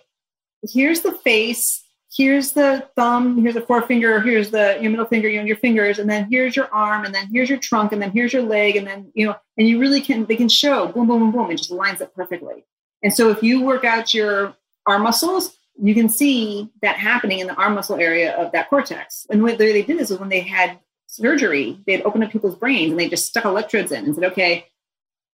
here's 0.62 1.00
the 1.00 1.12
face, 1.12 1.84
here's 2.10 2.52
the 2.52 2.88
thumb, 2.96 3.42
here's 3.42 3.54
the 3.54 3.60
forefinger, 3.60 4.20
here's 4.20 4.50
the 4.50 4.78
your 4.80 4.90
middle 4.90 5.06
finger, 5.06 5.28
you 5.28 5.38
know, 5.38 5.44
your 5.44 5.56
fingers, 5.56 5.98
and 5.98 6.08
then 6.08 6.28
here's 6.30 6.56
your 6.56 6.72
arm, 6.72 7.04
and 7.04 7.14
then 7.14 7.28
here's 7.32 7.50
your 7.50 7.58
trunk, 7.58 7.92
and 7.92 8.00
then 8.00 8.10
here's 8.10 8.32
your 8.32 8.42
leg, 8.42 8.76
and 8.76 8.86
then 8.86 9.10
you 9.14 9.26
know, 9.26 9.36
and 9.58 9.68
you 9.68 9.78
really 9.78 10.00
can 10.00 10.24
they 10.26 10.36
can 10.36 10.48
show 10.48 10.88
boom, 10.88 11.06
boom, 11.06 11.18
boom, 11.18 11.32
boom, 11.32 11.50
it 11.50 11.56
just 11.56 11.70
lines 11.70 12.00
up 12.00 12.14
perfectly. 12.14 12.64
And 13.02 13.12
so 13.12 13.30
if 13.30 13.42
you 13.42 13.62
work 13.62 13.84
out 13.84 14.14
your 14.14 14.54
arm 14.86 15.02
muscles, 15.02 15.56
you 15.82 15.94
can 15.94 16.08
see 16.08 16.70
that 16.80 16.96
happening 16.96 17.40
in 17.40 17.48
the 17.48 17.54
arm 17.54 17.74
muscle 17.74 17.96
area 17.96 18.36
of 18.36 18.52
that 18.52 18.70
cortex. 18.70 19.26
And 19.28 19.42
what 19.42 19.58
they 19.58 19.82
did 19.82 20.00
is 20.00 20.12
when 20.12 20.28
they 20.28 20.40
had 20.40 20.78
surgery, 21.08 21.78
they'd 21.86 22.02
open 22.02 22.22
up 22.22 22.30
people's 22.30 22.56
brains 22.56 22.92
and 22.92 23.00
they 23.00 23.08
just 23.08 23.26
stuck 23.26 23.44
electrodes 23.44 23.90
in 23.90 24.04
and 24.04 24.14
said, 24.14 24.24
okay, 24.24 24.66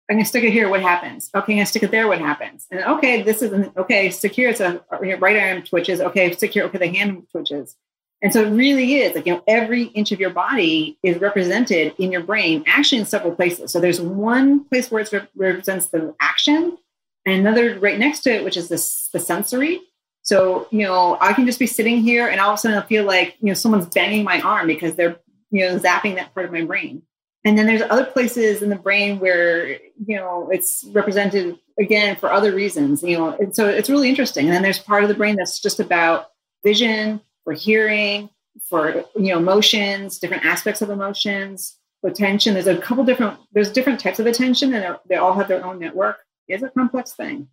I'm 0.10 0.16
going 0.16 0.24
to 0.24 0.30
stick 0.30 0.46
it 0.46 0.52
here. 0.52 0.70
What 0.70 0.82
happens? 0.82 1.30
Okay, 1.36 1.54
I'm 1.54 1.58
going 1.58 1.66
to 1.66 1.70
stick 1.70 1.84
it 1.84 1.92
there. 1.92 2.08
What 2.08 2.20
happens? 2.20 2.66
And 2.72 2.82
okay, 2.82 3.24
this 3.24 3.42
is 3.42 3.70
okay. 3.76 4.10
Secure. 4.10 4.50
It's 4.52 4.62
a 4.62 4.82
right 4.90 5.36
arm 5.36 5.64
twitches. 5.64 6.00
Okay, 6.00 6.34
here. 6.34 6.64
Okay, 6.64 6.78
the 6.78 6.88
hand 6.88 7.28
twitches. 7.30 7.76
And 8.22 8.32
so 8.32 8.46
it 8.46 8.50
really 8.50 8.96
is 8.96 9.16
like 9.16 9.26
you 9.26 9.34
know 9.34 9.44
every 9.48 9.84
inch 9.84 10.14
of 10.14 10.20
your 10.20 10.30
body 10.30 10.98
is 11.04 11.20
represented 11.20 11.94
in 12.00 12.12
your 12.12 12.24
brain, 12.24 12.64
actually 12.68 13.00
in 13.00 13.06
several 13.06 13.36
places. 13.36 13.72
So 13.72 13.82
there's 13.82 14.00
one 14.00 14.64
place 14.64 14.90
where 14.90 15.02
it 15.02 15.12
rep- 15.12 15.30
represents 15.36 15.88
the 15.88 16.16
action, 16.22 16.78
and 17.26 17.36
another 17.36 17.78
right 17.78 18.00
next 18.00 18.22
to 18.22 18.32
it, 18.32 18.46
which 18.46 18.56
is 18.56 18.70
this 18.70 19.10
the 19.12 19.20
sensory. 19.20 19.82
So 20.28 20.68
you 20.72 20.84
know 20.84 21.18
I 21.22 21.32
can 21.32 21.46
just 21.46 21.58
be 21.58 21.68
sitting 21.68 22.02
here, 22.02 22.28
and 22.28 22.42
all 22.42 22.50
of 22.50 22.56
a 22.56 22.58
sudden 22.58 22.78
I 22.78 22.86
feel 22.86 23.06
like 23.06 23.38
you 23.40 23.48
know 23.48 23.54
someone's 23.54 23.86
banging 23.86 24.26
my 24.26 24.42
arm 24.42 24.68
because 24.68 24.96
they're 24.96 25.18
you 25.52 25.66
know 25.66 25.80
zapping 25.80 26.16
that 26.16 26.34
part 26.34 26.46
of 26.46 26.52
my 26.52 26.66
brain. 26.66 27.02
And 27.46 27.58
then 27.58 27.66
there's 27.66 27.82
other 27.82 28.04
places 28.04 28.62
in 28.62 28.70
the 28.70 28.76
brain 28.76 29.20
where, 29.20 29.70
you 29.70 30.18
know, 30.18 30.50
it's 30.52 30.84
represented 30.92 31.58
again 31.80 32.18
for 32.18 32.30
other 32.30 32.54
reasons, 32.54 33.02
you 33.04 33.18
know, 33.18 33.38
and 33.40 33.56
so 33.56 33.70
it's 33.70 33.90
really 33.90 34.10
interesting. 34.10 34.48
And 34.48 34.54
then 34.54 34.64
there's 34.64 34.80
part 34.80 35.04
of 35.04 35.08
the 35.08 35.16
brain 35.16 35.38
that's 35.38 35.62
just 35.62 35.80
about 35.80 36.32
vision, 36.62 37.22
for 37.46 37.54
hearing, 37.54 38.30
for, 38.68 39.06
you 39.16 39.32
know, 39.32 39.38
emotions, 39.38 40.20
different 40.20 40.44
aspects 40.44 40.82
of 40.82 40.90
emotions, 40.90 41.78
attention. 42.04 42.54
There's 42.54 42.68
a 42.68 42.78
couple 42.78 43.06
different, 43.06 43.40
there's 43.54 43.72
different 43.72 44.02
types 44.02 44.20
of 44.20 44.26
attention 44.26 44.74
and 44.74 44.98
they 45.08 45.16
all 45.16 45.34
have 45.34 45.48
their 45.48 45.66
own 45.66 45.80
network. 45.80 46.18
It's 46.50 46.64
a 46.64 46.70
complex 46.70 47.14
thing. 47.14 47.48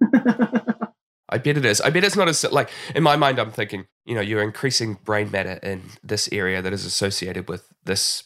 I 1.30 1.38
bet 1.38 1.56
it 1.56 1.64
is. 1.64 1.80
I 1.80 1.90
bet 1.90 2.04
it's 2.04 2.16
not 2.16 2.28
as 2.28 2.44
like 2.50 2.70
in 2.94 3.02
my 3.02 3.16
mind. 3.16 3.38
I'm 3.38 3.50
thinking, 3.50 3.86
you 4.04 4.14
know, 4.14 4.20
you're 4.20 4.42
increasing 4.42 4.98
brain 5.04 5.30
matter 5.30 5.58
in 5.62 5.82
this 6.02 6.28
area 6.32 6.60
that 6.60 6.72
is 6.72 6.84
associated 6.84 7.48
with 7.48 7.66
this 7.84 8.24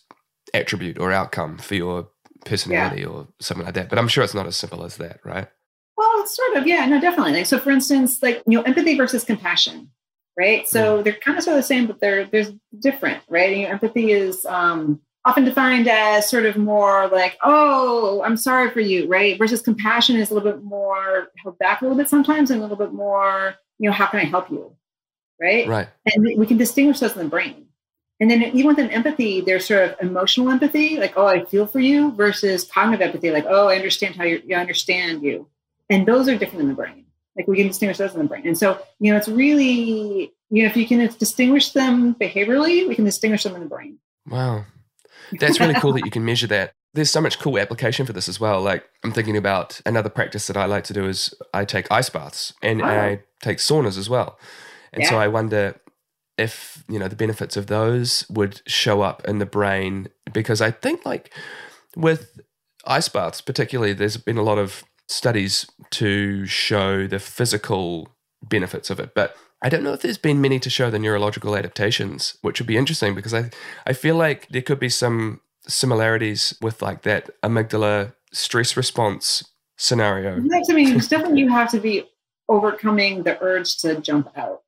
attribute 0.53 0.99
or 0.99 1.13
outcome 1.13 1.59
for 1.59 1.75
your 1.75 2.09
personality 2.45 3.05
or 3.05 3.29
something 3.41 3.65
like 3.65 3.75
that. 3.75 3.89
But 3.89 3.99
I'm 3.99 4.09
sure 4.09 4.25
it's 4.25 4.35
not 4.35 4.47
as 4.47 4.57
simple 4.57 4.85
as 4.85 4.97
that, 4.97 5.21
right? 5.25 5.49
Well, 5.97 6.27
sort 6.27 6.57
of, 6.57 6.67
yeah, 6.67 6.87
no, 6.87 7.01
definitely. 7.01 7.33
Like, 7.33 7.47
so 7.47 7.59
for 7.59 7.71
instance, 7.71 8.23
like, 8.23 8.43
you 8.47 8.59
know, 8.59 8.63
empathy 8.65 8.97
versus 8.97 9.25
compassion, 9.25 9.91
right? 10.39 10.67
So 10.67 11.03
they're 11.03 11.13
kind 11.15 11.39
of 11.39 11.45
sort 11.45 11.57
of 11.57 11.63
the 11.63 11.67
same, 11.67 11.87
but 11.87 12.01
they're, 12.01 12.27
there's 12.27 12.53
different, 12.81 13.23
right? 13.29 13.57
You 13.57 13.65
know, 13.65 13.71
empathy 13.71 14.13
is 14.13 14.45
um, 14.47 15.01
often 15.25 15.45
defined 15.45 15.89
as 15.89 16.29
sort 16.29 16.45
of 16.45 16.57
more 16.57 17.09
like, 17.09 17.39
oh, 17.43 18.23
I'm 18.25 18.37
sorry 18.37 18.71
for 18.71 18.81
you, 18.81 19.07
right? 19.09 19.39
Versus 19.39 19.63
compassion 19.63 20.17
is 20.17 20.31
a 20.31 20.35
little 20.35 20.53
bit 20.53 20.63
more 20.63 21.29
held 21.43 21.59
back 21.59 21.81
a 21.81 21.85
little 21.85 21.97
bit 21.97 22.09
sometimes 22.09 22.51
and 22.51 22.61
a 22.61 22.63
little 22.63 22.77
bit 22.77 22.93
more, 22.93 23.55
you 23.79 23.89
know, 23.89 23.95
how 23.95 24.07
can 24.07 24.21
I 24.21 24.25
help 24.25 24.51
you, 24.51 24.77
right? 25.41 25.67
Right. 25.67 25.89
And 26.07 26.39
we- 26.39 26.47
can 26.47 26.59
distinguish 26.59 27.01
those 27.01 27.13
in 27.13 27.23
the 27.23 27.29
brain. 27.29 27.67
And 28.21 28.31
then 28.31 28.43
even 28.43 28.67
within 28.69 28.91
empathy, 28.91 29.41
there's 29.41 29.67
sort 29.67 29.91
of 29.91 29.97
emotional 30.01 30.51
empathy, 30.51 30.99
like, 30.99 31.15
oh, 31.17 31.27
I 31.27 31.45
feel 31.45 31.67
for 31.67 31.81
you, 31.81 32.13
versus 32.13 32.65
cognitive 32.65 33.07
empathy, 33.09 33.31
like, 33.31 33.47
oh, 33.49 33.69
I 33.69 33.77
understand 33.77 34.15
how 34.15 34.25
you're, 34.25 34.41
I 34.51 34.61
understand 34.61 35.23
you. 35.23 35.49
And 35.91 36.07
those 36.07 36.29
are 36.29 36.39
different 36.39 36.63
in 36.63 36.69
the 36.69 36.75
brain. 36.75 37.07
Like 37.37 37.49
we 37.49 37.57
can 37.57 37.67
distinguish 37.67 37.99
those 37.99 38.13
in 38.13 38.21
the 38.21 38.29
brain. 38.29 38.47
And 38.47 38.57
so, 38.57 38.79
you 39.01 39.11
know, 39.11 39.19
it's 39.19 39.29
really, 39.29 40.33
you 40.51 40.63
know, 40.63 40.69
if 40.69 40.77
you 40.77 40.87
can 40.87 40.99
distinguish 41.19 41.71
them 41.71 42.15
behaviorally, 42.15 42.87
we 42.87 42.95
can 42.95 43.05
distinguish 43.05 43.43
them 43.43 43.57
in 43.57 43.63
the 43.63 43.69
brain. 43.69 43.99
Wow. 44.29 44.65
That's 45.39 45.61
really 45.61 45.75
cool 45.75 45.93
that 45.95 46.05
you 46.05 46.11
can 46.11 46.25
measure 46.25 46.47
that. 46.49 46.73
There's 46.95 47.11
so 47.11 47.21
much 47.21 47.39
cool 47.39 47.59
application 47.59 48.07
for 48.07 48.13
this 48.13 48.29
as 48.29 48.39
well. 48.39 48.61
Like 48.61 48.85
I'm 49.03 49.13
thinking 49.13 49.37
about 49.37 49.81
another 49.85 50.09
practice 50.09 50.47
that 50.47 50.57
I 50.57 50.67
like 50.67 50.85
to 50.85 50.93
do 50.93 51.07
is 51.07 51.35
I 51.53 51.65
take 51.65 51.91
ice 51.91 52.09
baths 52.09 52.53
and 52.63 52.83
Oh. 52.83 52.87
I 52.87 53.21
take 53.43 53.59
saunas 53.59 53.99
as 53.99 54.09
well. 54.09 54.39
And 54.93 55.05
so 55.07 55.19
I 55.19 55.27
wonder 55.27 55.81
if, 56.39 56.85
you 56.89 56.99
know, 57.01 57.09
the 57.09 57.17
benefits 57.17 57.57
of 57.57 57.67
those 57.67 58.25
would 58.31 58.63
show 58.67 59.03
up 59.03 59.25
in 59.25 59.39
the 59.39 59.47
brain 59.47 60.09
because 60.33 60.61
I 60.61 60.71
think 60.71 61.05
like 61.05 61.33
with 61.97 62.41
ice 62.87 63.09
baths 63.09 63.41
particularly 63.41 63.93
there's 63.93 64.17
been 64.17 64.37
a 64.37 64.43
lot 64.43 64.59
of 64.59 64.85
studies 65.09 65.67
to 65.91 66.47
show 66.47 67.07
the 67.07 67.19
physical 67.19 68.09
benefits 68.43 68.89
of 68.91 69.01
it. 69.01 69.15
But 69.15 69.37
I 69.65 69.71
don't 69.71 69.83
know 69.83 69.95
if 69.95 70.03
there's 70.03 70.19
been 70.19 70.41
many 70.43 70.61
to 70.61 70.69
show 70.69 70.91
the 70.91 70.99
neurological 70.99 71.57
adaptations, 71.57 72.37
which 72.43 72.61
would 72.61 72.67
be 72.67 72.77
interesting 72.77 73.15
because 73.15 73.33
I 73.35 73.51
I 73.87 73.95
feel 73.95 74.15
like 74.15 74.47
there 74.51 74.63
could 74.63 74.79
be 74.79 74.91
some 74.91 75.41
similarities 75.67 76.55
with 76.61 76.83
like 76.83 77.03
that 77.03 77.31
amygdala 77.43 78.13
stress 78.33 78.77
response 78.77 79.43
scenario. 79.79 80.39
Yes, 80.45 80.69
I 80.71 80.75
mean, 80.75 80.99
definitely 80.99 81.41
you 81.41 81.49
have 81.49 81.71
to 81.71 81.81
be 81.81 82.05
overcoming 82.49 83.23
the 83.23 83.41
urge 83.43 83.79
to 83.79 84.01
jump 84.03 84.29
out. 84.37 84.61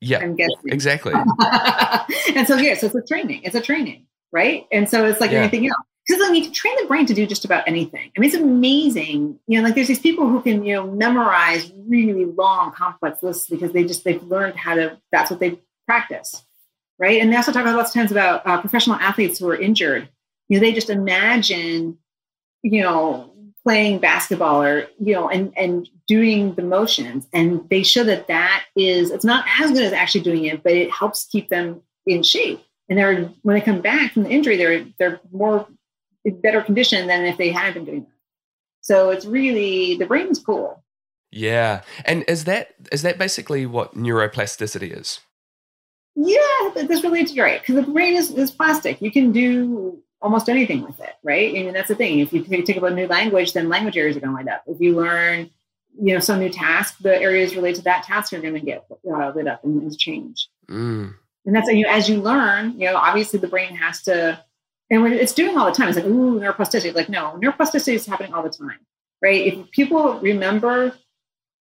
Yeah, 0.00 0.18
I'm 0.18 0.34
guessing. 0.34 0.56
exactly. 0.66 1.12
and 2.34 2.46
so 2.46 2.56
yeah, 2.56 2.74
so 2.74 2.86
it's 2.86 2.94
a 2.96 3.02
training. 3.02 3.42
It's 3.44 3.54
a 3.54 3.60
training, 3.60 4.06
right? 4.32 4.66
And 4.72 4.88
so 4.90 5.04
it's 5.06 5.20
like 5.20 5.30
Yeah. 5.30 5.42
anything 5.42 5.66
else. 5.68 5.86
Because 6.06 6.22
I 6.22 6.30
mean, 6.30 6.42
you 6.42 6.48
can 6.48 6.52
train 6.52 6.74
the 6.80 6.86
brain 6.86 7.06
to 7.06 7.14
do 7.14 7.26
just 7.26 7.44
about 7.44 7.66
anything. 7.66 8.10
I 8.16 8.20
mean, 8.20 8.28
it's 8.28 8.38
amazing. 8.38 9.38
You 9.46 9.58
know, 9.58 9.64
like 9.64 9.74
there's 9.74 9.88
these 9.88 10.00
people 10.00 10.28
who 10.28 10.42
can, 10.42 10.64
you 10.64 10.74
know, 10.74 10.90
memorize 10.90 11.72
really 11.86 12.26
long, 12.26 12.72
complex 12.72 13.22
lists 13.22 13.48
because 13.48 13.72
they 13.72 13.84
just 13.84 14.04
they've 14.04 14.22
learned 14.22 14.56
how 14.56 14.74
to. 14.74 14.98
That's 15.12 15.30
what 15.30 15.40
they 15.40 15.58
practice, 15.86 16.44
right? 16.98 17.20
And 17.20 17.32
they 17.32 17.36
also 17.36 17.52
talk 17.52 17.62
about 17.62 17.76
lots 17.76 17.90
of 17.90 17.94
times 17.94 18.10
about 18.10 18.46
uh, 18.46 18.60
professional 18.60 18.96
athletes 18.96 19.38
who 19.38 19.48
are 19.48 19.56
injured. 19.56 20.08
You 20.48 20.58
know, 20.58 20.60
they 20.60 20.74
just 20.74 20.90
imagine, 20.90 21.96
you 22.62 22.82
know, 22.82 23.32
playing 23.62 23.98
basketball 23.98 24.62
or 24.62 24.86
you 24.98 25.14
know, 25.14 25.30
and 25.30 25.56
and 25.56 25.88
doing 26.06 26.54
the 26.54 26.62
motions, 26.62 27.26
and 27.32 27.66
they 27.70 27.82
show 27.82 28.04
that 28.04 28.28
that 28.28 28.64
is 28.76 29.10
it's 29.10 29.24
not 29.24 29.46
as 29.58 29.70
good 29.70 29.82
as 29.82 29.94
actually 29.94 30.20
doing 30.20 30.44
it, 30.44 30.62
but 30.62 30.72
it 30.72 30.90
helps 30.90 31.24
keep 31.24 31.48
them 31.48 31.80
in 32.06 32.22
shape. 32.22 32.62
And 32.90 32.98
they're 32.98 33.24
when 33.40 33.54
they 33.54 33.62
come 33.62 33.80
back 33.80 34.12
from 34.12 34.24
the 34.24 34.30
injury, 34.30 34.58
they're 34.58 34.84
they're 34.98 35.20
more 35.32 35.66
better 36.30 36.62
condition 36.62 37.06
than 37.06 37.24
if 37.24 37.36
they 37.36 37.50
hadn't 37.50 37.74
been 37.74 37.84
doing 37.84 38.00
that. 38.02 38.10
So 38.80 39.10
it's 39.10 39.24
really 39.24 39.96
the 39.96 40.06
brain's 40.06 40.38
cool. 40.38 40.82
Yeah, 41.30 41.82
and 42.04 42.24
is 42.28 42.44
that 42.44 42.74
is 42.92 43.02
that 43.02 43.18
basically 43.18 43.66
what 43.66 43.94
neuroplasticity 43.94 44.96
is? 44.96 45.20
Yeah, 46.16 46.70
that's 46.74 47.02
really 47.02 47.26
right 47.40 47.60
because 47.60 47.74
the 47.74 47.90
brain 47.90 48.14
is, 48.14 48.30
is 48.30 48.50
plastic. 48.52 49.02
You 49.02 49.10
can 49.10 49.32
do 49.32 50.00
almost 50.22 50.48
anything 50.48 50.82
with 50.82 51.00
it, 51.00 51.14
right? 51.22 51.50
I 51.50 51.62
mean, 51.62 51.72
that's 51.72 51.88
the 51.88 51.94
thing. 51.94 52.20
If 52.20 52.32
you 52.32 52.44
take 52.44 52.64
take 52.64 52.76
up 52.76 52.84
a 52.84 52.90
new 52.90 53.06
language, 53.06 53.52
then 53.52 53.68
language 53.68 53.96
areas 53.96 54.16
are 54.16 54.20
going 54.20 54.30
to 54.30 54.36
light 54.36 54.48
up. 54.48 54.62
If 54.66 54.80
you 54.80 54.94
learn, 54.94 55.50
you 56.00 56.14
know, 56.14 56.20
some 56.20 56.38
new 56.38 56.48
task, 56.48 56.98
the 57.00 57.20
areas 57.20 57.56
related 57.56 57.78
to 57.78 57.84
that 57.84 58.04
task 58.04 58.32
are 58.32 58.40
going 58.40 58.54
to 58.54 58.60
get 58.60 58.84
uh, 59.12 59.32
lit 59.34 59.48
up 59.48 59.64
and, 59.64 59.82
and 59.82 59.98
change. 59.98 60.48
Mm. 60.68 61.14
And 61.46 61.54
that's 61.54 61.68
you 61.68 61.84
know, 61.84 61.90
as 61.90 62.08
you 62.08 62.22
learn, 62.22 62.78
you 62.80 62.86
know, 62.86 62.96
obviously 62.96 63.38
the 63.38 63.48
brain 63.48 63.74
has 63.74 64.02
to, 64.04 64.42
and 64.94 65.02
when 65.02 65.12
it's 65.12 65.32
doing 65.32 65.58
all 65.58 65.66
the 65.66 65.72
time, 65.72 65.88
it's 65.88 65.96
like, 65.96 66.06
ooh, 66.06 66.38
neuroplasticity. 66.38 66.94
Like, 66.94 67.08
no, 67.08 67.36
neuroplasticity 67.42 67.94
is 67.94 68.06
happening 68.06 68.32
all 68.32 68.44
the 68.44 68.48
time, 68.48 68.78
right? 69.20 69.44
If 69.52 69.68
people 69.72 70.20
remember 70.20 70.94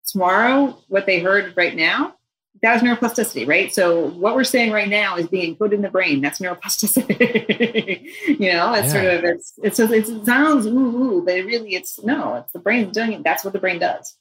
tomorrow 0.05 0.77
what 0.89 1.05
they 1.05 1.21
heard 1.21 1.55
right 1.55 1.73
now, 1.73 2.15
that 2.61 2.73
was 2.73 2.81
neuroplasticity, 2.81 3.47
right? 3.47 3.73
So 3.73 4.09
what 4.09 4.35
we're 4.35 4.43
saying 4.43 4.73
right 4.73 4.89
now 4.89 5.15
is 5.15 5.27
being 5.27 5.55
put 5.55 5.71
in 5.71 5.81
the 5.81 5.89
brain. 5.89 6.19
That's 6.19 6.39
neuroplasticity. 6.39 8.09
you 8.27 8.51
know, 8.51 8.73
it's 8.73 8.93
Yeah. 8.93 9.01
sort 9.01 9.05
of 9.05 9.23
it's 9.23 9.53
it's 9.63 9.79
it 9.79 10.25
sounds 10.25 10.65
ooh, 10.65 10.77
ooh, 10.79 11.21
but 11.25 11.35
it 11.35 11.45
really 11.45 11.75
it's 11.75 12.03
no, 12.03 12.35
it's 12.35 12.51
the 12.51 12.59
brain's 12.59 12.93
doing 12.93 13.13
it. 13.13 13.23
That's 13.23 13.45
what 13.45 13.53
the 13.53 13.59
brain 13.59 13.79
does. 13.79 14.17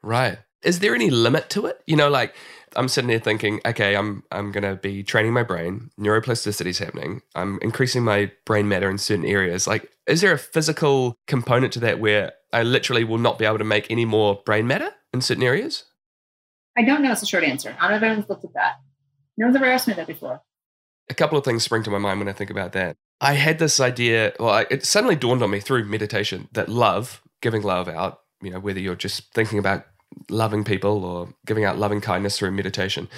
Right. 0.00 0.38
Is 0.64 0.80
there 0.80 0.94
any 0.94 1.10
limit 1.10 1.50
to 1.50 1.66
it? 1.66 1.80
You 1.86 1.96
know, 1.96 2.08
like 2.08 2.34
I'm 2.76 2.88
sitting 2.88 3.08
there 3.08 3.18
thinking, 3.20 3.60
okay, 3.66 3.96
I'm 3.96 4.24
I'm 4.32 4.50
gonna 4.52 4.76
be 4.76 5.02
training 5.02 5.32
my 5.32 5.42
brain, 5.42 5.90
neuroplasticity 5.98 6.66
is 6.66 6.78
happening. 6.78 7.22
I'm 7.34 7.58
increasing 7.62 8.02
my 8.04 8.32
brain 8.44 8.68
matter 8.68 8.90
in 8.90 8.98
certain 8.98 9.26
areas. 9.26 9.66
Like, 9.66 9.90
is 10.06 10.20
there 10.20 10.32
a 10.32 10.38
physical 10.38 11.14
component 11.26 11.72
to 11.74 11.80
that 11.80 12.00
where 12.00 12.32
I 12.52 12.62
literally 12.62 13.04
will 13.04 13.18
not 13.18 13.38
be 13.38 13.44
able 13.44 13.58
to 13.58 13.64
make 13.64 13.90
any 13.90 14.04
more 14.04 14.42
brain 14.44 14.66
matter 14.66 14.90
in 15.12 15.20
certain 15.20 15.44
areas? 15.44 15.84
I 16.76 16.82
don't 16.82 17.02
know. 17.02 17.12
It's 17.12 17.22
a 17.22 17.26
short 17.26 17.44
answer. 17.44 17.76
I 17.78 17.82
don't 17.82 17.90
know 17.92 17.96
if 17.98 18.02
anyone's 18.02 18.28
looked 18.28 18.44
at 18.44 18.54
that. 18.54 18.74
No 19.36 19.46
one's 19.46 19.56
ever 19.56 19.66
asked 19.66 19.86
me 19.88 19.94
that 19.94 20.06
before. 20.06 20.42
a 21.10 21.14
couple 21.14 21.38
of 21.38 21.44
things 21.44 21.62
spring 21.62 21.82
to 21.84 21.90
my 21.90 21.98
mind 21.98 22.18
when 22.18 22.28
I 22.28 22.32
think 22.32 22.50
about 22.50 22.72
that. 22.72 22.96
I 23.20 23.34
had 23.34 23.58
this 23.58 23.80
idea, 23.80 24.32
well, 24.38 24.50
I, 24.50 24.66
it 24.70 24.84
suddenly 24.84 25.16
dawned 25.16 25.42
on 25.42 25.50
me 25.50 25.60
through 25.60 25.84
meditation 25.84 26.48
that 26.52 26.68
love, 26.68 27.22
giving 27.42 27.62
love 27.62 27.88
out, 27.88 28.20
you 28.42 28.50
know, 28.50 28.60
whether 28.60 28.80
you're 28.80 28.96
just 28.96 29.32
thinking 29.32 29.58
about 29.58 29.84
loving 30.28 30.64
people 30.64 31.04
or 31.04 31.34
giving 31.46 31.64
out 31.64 31.78
loving 31.78 32.00
kindness 32.00 32.38
through 32.38 32.50
meditation, 32.52 33.08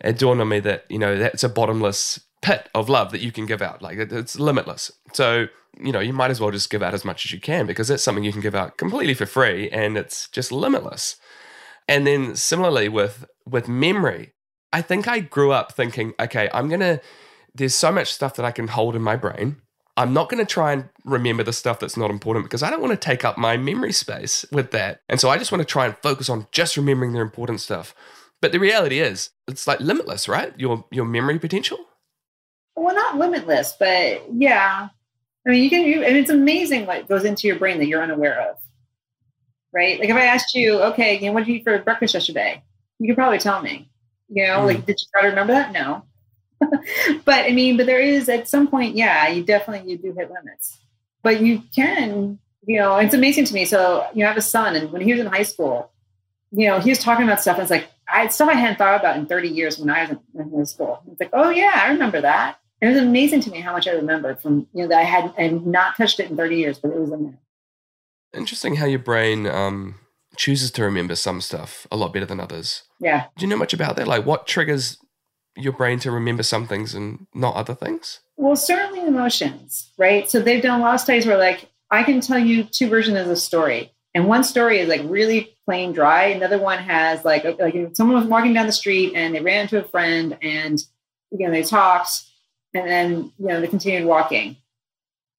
it 0.00 0.18
dawned 0.18 0.40
on 0.40 0.48
me 0.48 0.60
that, 0.60 0.84
you 0.88 0.98
know, 0.98 1.16
that's 1.16 1.44
a 1.44 1.48
bottomless 1.48 2.20
pit 2.42 2.68
of 2.74 2.88
love 2.88 3.10
that 3.12 3.20
you 3.20 3.32
can 3.32 3.46
give 3.46 3.62
out. 3.62 3.82
Like 3.82 3.98
it's 3.98 4.38
limitless. 4.38 4.92
So, 5.12 5.46
you 5.80 5.92
know, 5.92 6.00
you 6.00 6.12
might 6.12 6.30
as 6.30 6.40
well 6.40 6.50
just 6.50 6.70
give 6.70 6.82
out 6.82 6.94
as 6.94 7.04
much 7.04 7.24
as 7.24 7.32
you 7.32 7.40
can 7.40 7.66
because 7.66 7.88
that's 7.88 8.02
something 8.02 8.24
you 8.24 8.32
can 8.32 8.40
give 8.40 8.54
out 8.54 8.78
completely 8.78 9.14
for 9.14 9.26
free 9.26 9.68
and 9.70 9.96
it's 9.96 10.28
just 10.28 10.52
limitless. 10.52 11.16
And 11.88 12.06
then 12.06 12.36
similarly 12.36 12.88
with 12.88 13.26
with 13.46 13.68
memory, 13.68 14.32
I 14.72 14.82
think 14.82 15.06
I 15.06 15.20
grew 15.20 15.52
up 15.52 15.72
thinking, 15.72 16.14
okay, 16.20 16.48
I'm 16.52 16.68
gonna. 16.68 17.00
There's 17.54 17.74
so 17.74 17.90
much 17.90 18.12
stuff 18.12 18.34
that 18.36 18.44
I 18.44 18.50
can 18.50 18.68
hold 18.68 18.94
in 18.94 19.02
my 19.02 19.16
brain. 19.16 19.56
I'm 19.96 20.12
not 20.12 20.28
going 20.28 20.44
to 20.44 20.50
try 20.52 20.72
and 20.72 20.88
remember 21.04 21.42
the 21.42 21.52
stuff 21.52 21.80
that's 21.80 21.96
not 21.96 22.10
important 22.10 22.44
because 22.44 22.62
I 22.62 22.70
don't 22.70 22.82
want 22.82 22.92
to 22.92 22.98
take 22.98 23.24
up 23.24 23.38
my 23.38 23.56
memory 23.56 23.92
space 23.92 24.44
with 24.52 24.70
that. 24.72 25.00
And 25.08 25.18
so 25.20 25.30
I 25.30 25.38
just 25.38 25.50
want 25.50 25.62
to 25.62 25.66
try 25.66 25.86
and 25.86 25.96
focus 25.98 26.28
on 26.28 26.46
just 26.52 26.76
remembering 26.76 27.12
the 27.12 27.20
important 27.20 27.60
stuff. 27.60 27.94
But 28.42 28.52
the 28.52 28.58
reality 28.60 29.00
is, 29.00 29.30
it's 29.48 29.66
like 29.66 29.80
limitless, 29.80 30.28
right? 30.28 30.52
Your 30.58 30.84
your 30.90 31.06
memory 31.06 31.38
potential. 31.38 31.78
Well, 32.74 32.94
not 32.94 33.16
limitless, 33.16 33.74
but 33.78 34.22
yeah. 34.34 34.88
I 35.46 35.50
mean, 35.50 35.62
you 35.62 35.70
can. 35.70 35.84
You, 35.86 36.02
and 36.02 36.16
it's 36.16 36.28
amazing 36.30 36.84
what 36.86 37.08
goes 37.08 37.24
into 37.24 37.46
your 37.46 37.58
brain 37.58 37.78
that 37.78 37.86
you're 37.86 38.02
unaware 38.02 38.50
of, 38.50 38.56
right? 39.72 39.98
Like 39.98 40.10
if 40.10 40.16
I 40.16 40.26
asked 40.26 40.54
you, 40.54 40.80
okay, 40.82 41.18
you 41.18 41.26
know, 41.26 41.32
what 41.32 41.40
did 41.40 41.48
you 41.48 41.54
eat 41.56 41.64
for 41.64 41.78
breakfast 41.78 42.12
yesterday? 42.14 42.62
You 42.98 43.08
could 43.08 43.16
probably 43.16 43.38
tell 43.38 43.62
me. 43.62 43.90
You 44.28 44.46
know, 44.46 44.58
Mm. 44.60 44.66
like 44.66 44.86
did 44.86 45.00
you 45.00 45.06
try 45.12 45.22
to 45.22 45.28
remember 45.28 45.54
that? 45.54 45.72
No. 45.72 46.02
but 47.24 47.44
I 47.44 47.52
mean, 47.52 47.76
but 47.76 47.86
there 47.86 48.00
is 48.00 48.28
at 48.28 48.48
some 48.48 48.68
point, 48.68 48.96
yeah, 48.96 49.28
you 49.28 49.44
definitely 49.44 49.90
you 49.90 49.98
do 49.98 50.12
hit 50.12 50.30
limits. 50.30 50.78
But 51.22 51.40
you 51.40 51.62
can, 51.74 52.38
you 52.66 52.78
know, 52.78 52.96
it's 52.96 53.14
amazing 53.14 53.44
to 53.46 53.54
me. 53.54 53.64
So 53.64 54.06
you 54.14 54.20
know, 54.20 54.26
I 54.26 54.28
have 54.28 54.36
a 54.36 54.42
son, 54.42 54.76
and 54.76 54.92
when 54.92 55.02
he 55.02 55.12
was 55.12 55.20
in 55.20 55.26
high 55.26 55.42
school, 55.42 55.90
you 56.50 56.68
know, 56.68 56.78
he 56.78 56.90
was 56.90 56.98
talking 56.98 57.24
about 57.24 57.40
stuff. 57.40 57.56
And 57.56 57.62
it's 57.62 57.70
like 57.70 57.88
I 58.08 58.28
stuff 58.28 58.48
I 58.48 58.54
hadn't 58.54 58.76
thought 58.76 58.98
about 58.98 59.16
in 59.16 59.26
30 59.26 59.48
years 59.48 59.78
when 59.78 59.90
I 59.90 60.02
was 60.02 60.10
in, 60.10 60.20
in 60.40 60.58
high 60.58 60.64
school. 60.64 61.02
It's 61.10 61.20
like, 61.20 61.30
oh 61.32 61.50
yeah, 61.50 61.72
I 61.74 61.88
remember 61.92 62.20
that. 62.20 62.58
And 62.80 62.90
it 62.90 62.94
was 62.94 63.02
amazing 63.02 63.40
to 63.42 63.50
me 63.50 63.60
how 63.60 63.72
much 63.72 63.88
I 63.88 63.92
remembered 63.92 64.40
from 64.40 64.66
you 64.72 64.82
know 64.82 64.88
that 64.88 64.98
I 64.98 65.04
had 65.04 65.34
and 65.36 65.66
not 65.66 65.96
touched 65.96 66.20
it 66.20 66.30
in 66.30 66.36
30 66.36 66.56
years, 66.56 66.78
but 66.78 66.90
it 66.90 66.98
was 66.98 67.10
in 67.10 67.24
there. 67.24 67.38
Interesting 68.34 68.76
how 68.76 68.86
your 68.86 68.98
brain 68.98 69.46
um, 69.46 69.96
chooses 70.36 70.70
to 70.72 70.84
remember 70.84 71.16
some 71.16 71.40
stuff 71.40 71.86
a 71.90 71.96
lot 71.96 72.12
better 72.12 72.26
than 72.26 72.40
others. 72.40 72.82
Yeah. 73.00 73.26
Do 73.36 73.44
you 73.44 73.50
know 73.50 73.56
much 73.56 73.72
about 73.72 73.96
that? 73.96 74.06
Like, 74.06 74.26
what 74.26 74.46
triggers 74.46 74.98
your 75.56 75.72
brain 75.72 75.98
to 76.00 76.10
remember 76.10 76.42
some 76.42 76.66
things 76.66 76.94
and 76.94 77.26
not 77.34 77.54
other 77.54 77.74
things? 77.74 78.20
Well, 78.36 78.56
certainly 78.56 79.06
emotions, 79.06 79.90
right? 79.98 80.28
So 80.30 80.40
they've 80.40 80.62
done 80.62 80.80
a 80.80 80.82
lot 80.82 80.94
of 80.94 81.00
studies 81.00 81.26
where 81.26 81.38
like 81.38 81.68
I 81.90 82.02
can 82.02 82.20
tell 82.20 82.38
you 82.38 82.64
two 82.64 82.88
versions 82.88 83.18
of 83.18 83.26
the 83.26 83.36
story. 83.36 83.92
And 84.14 84.28
one 84.28 84.44
story 84.44 84.78
is 84.78 84.88
like 84.88 85.02
really 85.04 85.56
plain 85.64 85.92
dry. 85.92 86.26
Another 86.26 86.58
one 86.58 86.78
has 86.78 87.24
like 87.24 87.44
like 87.58 87.74
someone 87.94 88.16
was 88.16 88.26
walking 88.26 88.54
down 88.54 88.66
the 88.66 88.72
street 88.72 89.12
and 89.14 89.34
they 89.34 89.40
ran 89.40 89.62
into 89.62 89.78
a 89.78 89.88
friend 89.88 90.38
and 90.42 90.82
you 91.30 91.46
know 91.46 91.50
they 91.50 91.62
talked 91.62 92.22
and 92.74 92.88
then 92.88 93.32
you 93.38 93.46
know 93.46 93.60
they 93.60 93.66
continued 93.66 94.06
walking. 94.06 94.56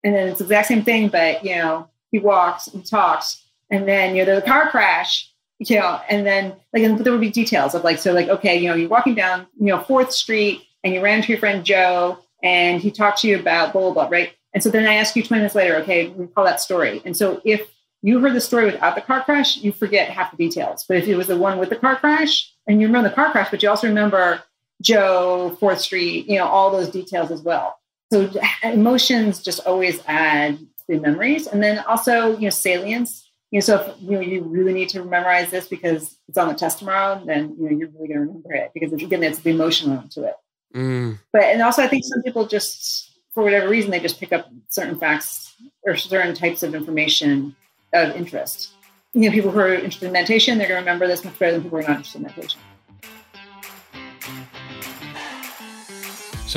And 0.03 0.15
then 0.15 0.29
it's 0.29 0.39
the 0.39 0.45
exact 0.45 0.67
same 0.67 0.83
thing, 0.83 1.09
but 1.09 1.43
you 1.43 1.55
know, 1.55 1.89
he 2.11 2.19
walks 2.19 2.67
and 2.67 2.85
talks, 2.85 3.43
and 3.69 3.87
then 3.87 4.15
you 4.15 4.21
know 4.21 4.25
there's 4.25 4.43
a 4.43 4.45
car 4.45 4.69
crash, 4.69 5.26
you 5.59 5.79
know, 5.79 5.99
and 6.09 6.25
then 6.25 6.55
like 6.73 6.83
and 6.83 6.99
there 6.99 7.11
would 7.11 7.21
be 7.21 7.29
details 7.29 7.73
of 7.75 7.83
like 7.83 7.99
so 7.99 8.13
like 8.13 8.29
okay, 8.29 8.57
you 8.57 8.69
know, 8.69 8.75
you're 8.75 8.89
walking 8.89 9.15
down, 9.15 9.47
you 9.59 9.67
know, 9.67 9.79
Fourth 9.81 10.11
Street 10.11 10.63
and 10.83 10.93
you 10.93 11.01
ran 11.01 11.19
into 11.19 11.29
your 11.29 11.39
friend 11.39 11.65
Joe 11.65 12.19
and 12.43 12.81
he 12.81 12.91
talked 12.91 13.19
to 13.21 13.27
you 13.27 13.39
about 13.39 13.73
blah 13.73 13.81
blah 13.81 13.93
blah, 13.93 14.07
right? 14.09 14.33
And 14.53 14.63
so 14.63 14.69
then 14.69 14.87
I 14.87 14.95
ask 14.95 15.15
you 15.15 15.23
20 15.23 15.41
minutes 15.41 15.55
later, 15.55 15.75
okay, 15.77 16.07
recall 16.09 16.45
that 16.45 16.61
story. 16.61 17.01
And 17.05 17.15
so 17.15 17.41
if 17.45 17.69
you 18.01 18.19
heard 18.19 18.33
the 18.33 18.41
story 18.41 18.65
without 18.65 18.95
the 18.95 19.01
car 19.01 19.23
crash, 19.23 19.57
you 19.57 19.71
forget 19.71 20.09
half 20.09 20.31
the 20.31 20.37
details. 20.37 20.85
But 20.87 20.97
if 20.97 21.07
it 21.07 21.15
was 21.15 21.27
the 21.27 21.37
one 21.37 21.57
with 21.57 21.69
the 21.69 21.75
car 21.75 21.95
crash, 21.95 22.53
and 22.67 22.81
you 22.81 22.87
remember 22.87 23.09
the 23.09 23.15
car 23.15 23.31
crash, 23.31 23.49
but 23.49 23.61
you 23.63 23.69
also 23.69 23.87
remember 23.87 24.41
Joe, 24.81 25.55
Fourth 25.59 25.81
Street, 25.81 26.27
you 26.27 26.37
know, 26.37 26.45
all 26.45 26.71
those 26.71 26.89
details 26.89 27.31
as 27.31 27.41
well. 27.41 27.79
So 28.11 28.29
uh, 28.63 28.69
emotions 28.69 29.41
just 29.41 29.65
always 29.65 30.01
add 30.07 30.59
to 30.89 30.99
memories. 30.99 31.47
And 31.47 31.61
then 31.61 31.79
also, 31.87 32.37
you 32.37 32.45
know, 32.45 32.49
salience. 32.49 33.26
You 33.51 33.57
know, 33.57 33.61
so 33.61 33.79
if 33.79 34.01
you 34.01 34.11
know 34.11 34.19
you 34.19 34.43
really 34.43 34.73
need 34.73 34.89
to 34.89 35.03
memorize 35.03 35.49
this 35.51 35.67
because 35.67 36.17
it's 36.27 36.37
on 36.37 36.49
the 36.49 36.53
test 36.53 36.79
tomorrow, 36.79 37.21
then 37.25 37.55
you 37.57 37.69
know 37.69 37.77
you're 37.77 37.89
really 37.89 38.07
going 38.07 38.19
to 38.19 38.25
remember 38.25 38.53
it 38.53 38.71
because 38.73 38.91
again, 38.91 39.23
it's 39.23 39.39
the 39.39 39.51
emotional 39.51 40.03
to 40.09 40.25
it. 40.25 40.35
Mm, 40.75 41.17
But 41.31 41.43
and 41.43 41.61
also, 41.61 41.81
I 41.81 41.87
think 41.87 42.03
some 42.03 42.21
people 42.23 42.45
just, 42.45 43.11
for 43.33 43.43
whatever 43.43 43.69
reason, 43.69 43.89
they 43.89 43.99
just 43.99 44.19
pick 44.19 44.33
up 44.33 44.49
certain 44.69 44.99
facts 44.99 45.55
or 45.83 45.95
certain 45.95 46.35
types 46.35 46.61
of 46.61 46.75
information 46.75 47.55
of 47.93 48.15
interest. 48.15 48.71
You 49.13 49.29
know, 49.29 49.31
people 49.31 49.51
who 49.51 49.59
are 49.59 49.73
interested 49.73 50.07
in 50.07 50.11
meditation, 50.11 50.57
they're 50.57 50.67
going 50.67 50.83
to 50.83 50.85
remember 50.85 51.07
this 51.07 51.23
much 51.23 51.39
better 51.39 51.53
than 51.53 51.63
people 51.63 51.79
who 51.79 51.85
are 51.85 51.87
not 51.87 51.97
interested 51.97 52.17
in 52.17 52.23
meditation. 52.23 52.59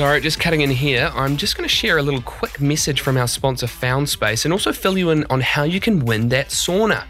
So, 0.01 0.19
just 0.19 0.39
cutting 0.39 0.61
in 0.61 0.71
here, 0.71 1.11
I'm 1.13 1.37
just 1.37 1.55
going 1.55 1.69
to 1.69 1.73
share 1.73 1.99
a 1.99 2.01
little 2.01 2.23
quick 2.23 2.59
message 2.59 3.01
from 3.01 3.17
our 3.17 3.27
sponsor, 3.27 3.67
Found 3.67 4.09
Space, 4.09 4.45
and 4.45 4.51
also 4.51 4.73
fill 4.73 4.97
you 4.97 5.11
in 5.11 5.25
on 5.29 5.41
how 5.41 5.61
you 5.61 5.79
can 5.79 5.99
win 5.99 6.29
that 6.29 6.47
sauna. 6.47 7.03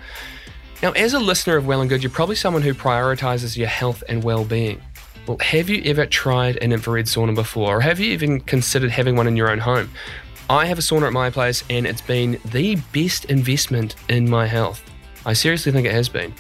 Now, 0.84 0.92
as 0.92 1.14
a 1.14 1.20
listener 1.20 1.56
of 1.56 1.66
Well 1.66 1.80
and 1.80 1.90
Good, 1.90 2.04
you're 2.04 2.10
probably 2.10 2.36
someone 2.36 2.64
who 2.64 2.74
prioritizes 2.74 3.56
your 3.56 3.70
health 3.70 4.04
and 4.10 4.26
well 4.26 4.44
being. 4.44 4.82
Well, 5.26 5.38
have 5.38 5.70
you 5.70 5.82
ever 5.86 6.06
tried 6.06 6.58
an 6.58 6.74
infrared 6.74 7.06
sauna 7.06 7.34
before, 7.34 7.78
or 7.78 7.80
have 7.80 7.98
you 8.02 8.12
even 8.12 8.42
considered 8.42 8.92
having 8.92 9.16
one 9.16 9.26
in 9.26 9.38
your 9.38 9.50
own 9.50 9.60
home? 9.60 9.90
I 10.50 10.66
have 10.66 10.78
a 10.78 10.82
sauna 10.82 11.08
at 11.08 11.14
my 11.14 11.30
place, 11.30 11.64
and 11.70 11.88
it's 11.88 12.02
been 12.02 12.42
the 12.44 12.76
best 12.92 13.24
investment 13.24 13.96
in 14.10 14.30
my 14.30 14.48
health. 14.48 14.84
I 15.26 15.32
seriously 15.32 15.72
think 15.72 15.88
it 15.88 15.94
has 15.94 16.10
been. 16.10 16.34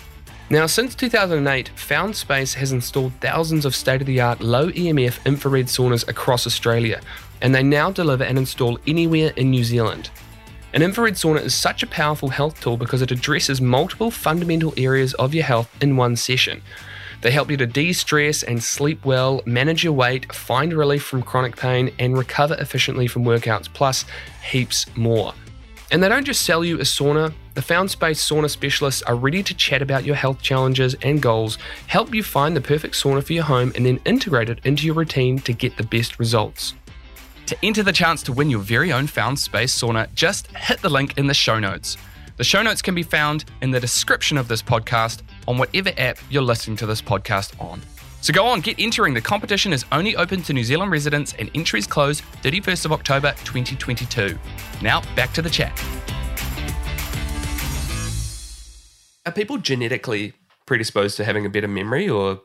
Now, 0.51 0.65
since 0.65 0.95
2008, 0.95 1.69
Found 1.69 2.13
Space 2.13 2.55
has 2.55 2.73
installed 2.73 3.13
thousands 3.21 3.63
of 3.63 3.73
state 3.73 4.01
of 4.01 4.07
the 4.07 4.19
art 4.19 4.41
low 4.41 4.69
EMF 4.69 5.25
infrared 5.25 5.67
saunas 5.67 6.05
across 6.09 6.45
Australia, 6.45 6.99
and 7.41 7.55
they 7.55 7.63
now 7.63 7.89
deliver 7.89 8.25
and 8.25 8.37
install 8.37 8.77
anywhere 8.85 9.31
in 9.37 9.49
New 9.49 9.63
Zealand. 9.63 10.09
An 10.73 10.81
infrared 10.81 11.13
sauna 11.13 11.41
is 11.41 11.55
such 11.55 11.83
a 11.83 11.87
powerful 11.87 12.27
health 12.27 12.59
tool 12.59 12.75
because 12.75 13.01
it 13.01 13.11
addresses 13.11 13.61
multiple 13.61 14.11
fundamental 14.11 14.73
areas 14.75 15.13
of 15.13 15.33
your 15.33 15.45
health 15.45 15.73
in 15.81 15.95
one 15.95 16.17
session. 16.17 16.61
They 17.21 17.31
help 17.31 17.49
you 17.49 17.55
to 17.55 17.65
de 17.65 17.93
stress 17.93 18.43
and 18.43 18.61
sleep 18.61 19.05
well, 19.05 19.41
manage 19.45 19.85
your 19.85 19.93
weight, 19.93 20.35
find 20.35 20.73
relief 20.73 21.03
from 21.05 21.23
chronic 21.23 21.55
pain, 21.55 21.93
and 21.97 22.17
recover 22.17 22.55
efficiently 22.55 23.07
from 23.07 23.23
workouts, 23.23 23.71
plus 23.71 24.03
heaps 24.43 24.85
more. 24.97 25.33
And 25.91 26.01
they 26.01 26.07
don't 26.07 26.23
just 26.23 26.43
sell 26.43 26.63
you 26.63 26.77
a 26.77 26.83
sauna, 26.83 27.33
the 27.53 27.61
Found 27.61 27.91
Space 27.91 28.25
sauna 28.25 28.49
specialists 28.49 29.01
are 29.03 29.15
ready 29.15 29.43
to 29.43 29.53
chat 29.53 29.81
about 29.81 30.05
your 30.05 30.15
health 30.15 30.41
challenges 30.41 30.95
and 31.01 31.21
goals, 31.21 31.57
help 31.87 32.15
you 32.15 32.23
find 32.23 32.55
the 32.55 32.61
perfect 32.61 32.95
sauna 32.95 33.21
for 33.21 33.33
your 33.33 33.43
home, 33.43 33.73
and 33.75 33.85
then 33.85 33.99
integrate 34.05 34.49
it 34.49 34.59
into 34.63 34.85
your 34.85 34.95
routine 34.95 35.37
to 35.39 35.51
get 35.51 35.75
the 35.75 35.83
best 35.83 36.17
results. 36.17 36.75
To 37.47 37.57
enter 37.61 37.83
the 37.83 37.91
chance 37.91 38.23
to 38.23 38.31
win 38.31 38.49
your 38.49 38.61
very 38.61 38.93
own 38.93 39.05
Found 39.07 39.37
Space 39.37 39.77
sauna, 39.77 40.07
just 40.15 40.47
hit 40.55 40.81
the 40.81 40.89
link 40.89 41.17
in 41.17 41.27
the 41.27 41.33
show 41.33 41.59
notes. 41.59 41.97
The 42.37 42.45
show 42.45 42.61
notes 42.61 42.81
can 42.81 42.95
be 42.95 43.03
found 43.03 43.43
in 43.61 43.71
the 43.71 43.79
description 43.81 44.37
of 44.37 44.47
this 44.47 44.63
podcast 44.63 45.23
on 45.45 45.57
whatever 45.57 45.91
app 45.97 46.17
you're 46.29 46.41
listening 46.41 46.77
to 46.77 46.85
this 46.85 47.01
podcast 47.01 47.59
on. 47.61 47.81
So 48.21 48.31
go 48.31 48.45
on, 48.45 48.61
get 48.61 48.79
entering. 48.79 49.15
The 49.15 49.21
competition 49.21 49.73
is 49.73 49.83
only 49.91 50.15
open 50.15 50.43
to 50.43 50.53
New 50.53 50.63
Zealand 50.63 50.91
residents 50.91 51.33
and 51.39 51.49
entries 51.55 51.87
close 51.87 52.21
31st 52.43 52.85
of 52.85 52.91
October 52.91 53.31
2022. 53.45 54.37
Now, 54.83 55.01
back 55.15 55.33
to 55.33 55.41
the 55.41 55.49
chat. 55.49 55.71
Are 59.25 59.31
people 59.31 59.57
genetically 59.57 60.33
predisposed 60.67 61.17
to 61.17 61.23
having 61.23 61.45
a 61.47 61.49
better 61.49 61.67
memory 61.67 62.07
or 62.09 62.41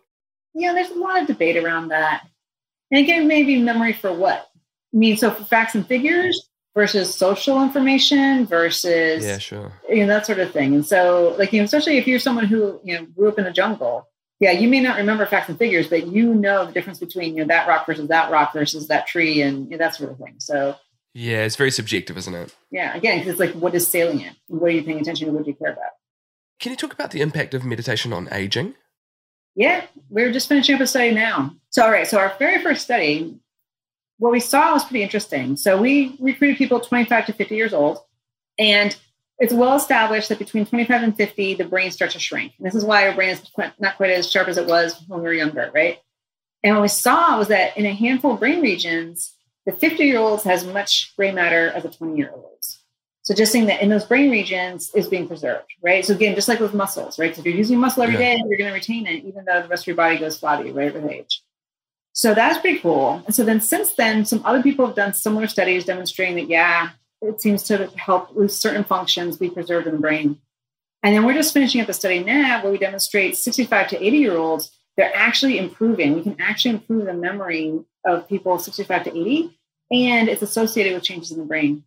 Yeah, 0.54 0.72
there's 0.72 0.90
a 0.90 0.94
lot 0.94 1.20
of 1.20 1.26
debate 1.26 1.58
around 1.58 1.88
that. 1.88 2.26
And 2.90 3.02
again, 3.02 3.28
maybe 3.28 3.60
memory 3.60 3.92
for 3.92 4.12
what? 4.12 4.48
I 4.94 4.96
mean, 4.96 5.18
so 5.18 5.30
for 5.30 5.44
facts 5.44 5.74
and 5.74 5.86
figures 5.86 6.48
versus 6.74 7.14
social 7.14 7.62
information 7.62 8.46
versus 8.46 9.24
Yeah, 9.24 9.38
sure. 9.38 9.72
you 9.90 9.98
know 9.98 10.06
that 10.06 10.24
sort 10.24 10.38
of 10.38 10.52
thing. 10.52 10.74
And 10.74 10.86
so, 10.86 11.34
like 11.38 11.52
you 11.52 11.60
know, 11.60 11.64
especially 11.64 11.98
if 11.98 12.06
you're 12.06 12.18
someone 12.18 12.46
who 12.46 12.80
you 12.82 12.98
know 12.98 13.06
grew 13.06 13.28
up 13.28 13.38
in 13.38 13.44
the 13.44 13.50
jungle, 13.50 14.08
yeah, 14.40 14.50
you 14.52 14.68
may 14.68 14.80
not 14.80 14.96
remember 14.98 15.24
facts 15.26 15.48
and 15.48 15.58
figures, 15.58 15.88
but 15.88 16.06
you 16.08 16.34
know 16.34 16.66
the 16.66 16.72
difference 16.72 16.98
between 16.98 17.36
you 17.36 17.42
know 17.44 17.48
that 17.48 17.66
rock 17.68 17.86
versus 17.86 18.08
that 18.08 18.30
rock 18.30 18.52
versus 18.52 18.88
that 18.88 19.06
tree 19.06 19.42
and 19.42 19.64
you 19.66 19.70
know, 19.72 19.78
that 19.78 19.94
sort 19.94 20.10
of 20.10 20.18
thing. 20.18 20.34
So 20.38 20.76
Yeah, 21.14 21.44
it's 21.44 21.56
very 21.56 21.70
subjective, 21.70 22.16
isn't 22.18 22.34
it? 22.34 22.54
yeah, 22.70 22.94
again, 22.96 23.26
it's 23.26 23.40
like 23.40 23.52
what 23.54 23.74
is 23.74 23.86
salient? 23.88 24.36
What 24.48 24.68
are 24.68 24.74
you 24.74 24.82
paying 24.82 25.00
attention 25.00 25.26
to? 25.28 25.32
What 25.32 25.44
do 25.44 25.50
you 25.50 25.56
care 25.56 25.72
about? 25.72 25.90
Can 26.60 26.70
you 26.72 26.76
talk 26.76 26.92
about 26.92 27.10
the 27.10 27.20
impact 27.20 27.54
of 27.54 27.64
meditation 27.64 28.12
on 28.12 28.28
aging? 28.32 28.74
Yeah, 29.54 29.86
we 30.10 30.22
were 30.22 30.32
just 30.32 30.48
finishing 30.48 30.74
up 30.74 30.80
a 30.82 30.86
study 30.86 31.12
now. 31.12 31.54
So, 31.70 31.82
all 31.84 31.90
right, 31.90 32.06
so 32.06 32.18
our 32.18 32.34
very 32.38 32.62
first 32.62 32.82
study, 32.82 33.38
what 34.18 34.32
we 34.32 34.40
saw 34.40 34.74
was 34.74 34.84
pretty 34.84 35.02
interesting. 35.02 35.56
So, 35.56 35.80
we 35.80 36.14
recruited 36.20 36.58
people 36.58 36.78
25 36.80 37.26
to 37.26 37.32
50 37.32 37.56
years 37.56 37.72
old, 37.72 37.98
and 38.58 38.94
it's 39.38 39.52
well 39.52 39.76
established 39.76 40.28
that 40.30 40.38
between 40.38 40.64
25 40.66 41.02
and 41.02 41.16
50, 41.16 41.54
the 41.54 41.64
brain 41.64 41.90
starts 41.90 42.14
to 42.14 42.20
shrink. 42.20 42.54
And 42.58 42.66
this 42.66 42.74
is 42.74 42.84
why 42.84 43.06
our 43.06 43.14
brain 43.14 43.30
is 43.30 43.42
not 43.78 43.96
quite 43.96 44.10
as 44.10 44.30
sharp 44.30 44.48
as 44.48 44.56
it 44.56 44.66
was 44.66 45.02
when 45.08 45.20
we 45.20 45.26
were 45.26 45.34
younger, 45.34 45.70
right? 45.74 45.98
And 46.62 46.74
what 46.74 46.82
we 46.82 46.88
saw 46.88 47.38
was 47.38 47.48
that 47.48 47.76
in 47.76 47.86
a 47.86 47.92
handful 47.92 48.34
of 48.34 48.40
brain 48.40 48.60
regions, 48.60 49.34
the 49.66 49.72
50 49.72 50.04
year 50.04 50.18
olds 50.18 50.44
has 50.44 50.64
much 50.64 51.14
gray 51.16 51.32
matter 51.32 51.68
as 51.68 51.82
the 51.82 51.90
20 51.90 52.16
year 52.16 52.30
olds. 52.34 52.82
So 53.22 53.34
just 53.34 53.50
saying 53.50 53.66
that 53.66 53.82
in 53.82 53.88
those 53.88 54.04
brain 54.04 54.30
regions 54.30 54.92
is 54.94 55.08
being 55.08 55.26
preserved, 55.26 55.66
right? 55.82 56.04
So 56.04 56.14
again, 56.14 56.36
just 56.36 56.46
like 56.46 56.60
with 56.60 56.74
muscles, 56.74 57.18
right? 57.18 57.34
So 57.34 57.40
if 57.40 57.46
you're 57.46 57.56
using 57.56 57.78
muscle 57.78 58.04
every 58.04 58.14
Yeah. 58.14 58.36
day, 58.36 58.42
you're 58.46 58.56
going 58.56 58.70
to 58.70 58.74
retain 58.74 59.06
it, 59.06 59.24
even 59.24 59.44
though 59.44 59.60
the 59.62 59.68
rest 59.68 59.82
of 59.82 59.88
your 59.88 59.96
body 59.96 60.16
goes 60.16 60.38
flabby, 60.38 60.70
right, 60.70 60.94
with 60.94 61.10
age. 61.10 61.42
So 62.12 62.34
that's 62.34 62.58
pretty 62.58 62.78
cool. 62.78 63.22
And 63.26 63.34
so 63.34 63.44
then 63.44 63.60
since 63.60 63.94
then, 63.94 64.24
some 64.24 64.42
other 64.44 64.62
people 64.62 64.86
have 64.86 64.94
done 64.94 65.12
similar 65.12 65.48
studies 65.48 65.84
demonstrating 65.84 66.36
that, 66.36 66.48
yeah, 66.48 66.90
it 67.22 67.40
seems 67.40 67.62
to 67.64 67.88
help 67.96 68.32
with 68.34 68.52
certain 68.52 68.84
functions 68.84 69.36
be 69.36 69.50
preserved 69.50 69.86
in 69.86 69.94
the 69.94 70.00
brain. 70.00 70.38
And 71.02 71.14
then 71.14 71.24
we're 71.24 71.34
just 71.34 71.52
finishing 71.52 71.80
up 71.80 71.88
a 71.88 71.92
study 71.92 72.22
now 72.22 72.62
where 72.62 72.72
we 72.72 72.78
demonstrate 72.78 73.36
65 73.36 73.88
to 73.88 74.04
80 74.04 74.16
year 74.18 74.36
olds, 74.36 74.76
they're 74.96 75.14
actually 75.14 75.58
improving. 75.58 76.14
We 76.14 76.22
can 76.22 76.36
actually 76.40 76.74
improve 76.74 77.06
the 77.06 77.14
memory 77.14 77.80
of 78.04 78.28
people 78.28 78.58
65 78.58 79.04
to 79.04 79.10
80, 79.10 79.58
and 79.90 80.28
it's 80.28 80.42
associated 80.42 80.94
with 80.94 81.02
changes 81.02 81.30
in 81.30 81.38
the 81.38 81.44
brain. 81.44 81.84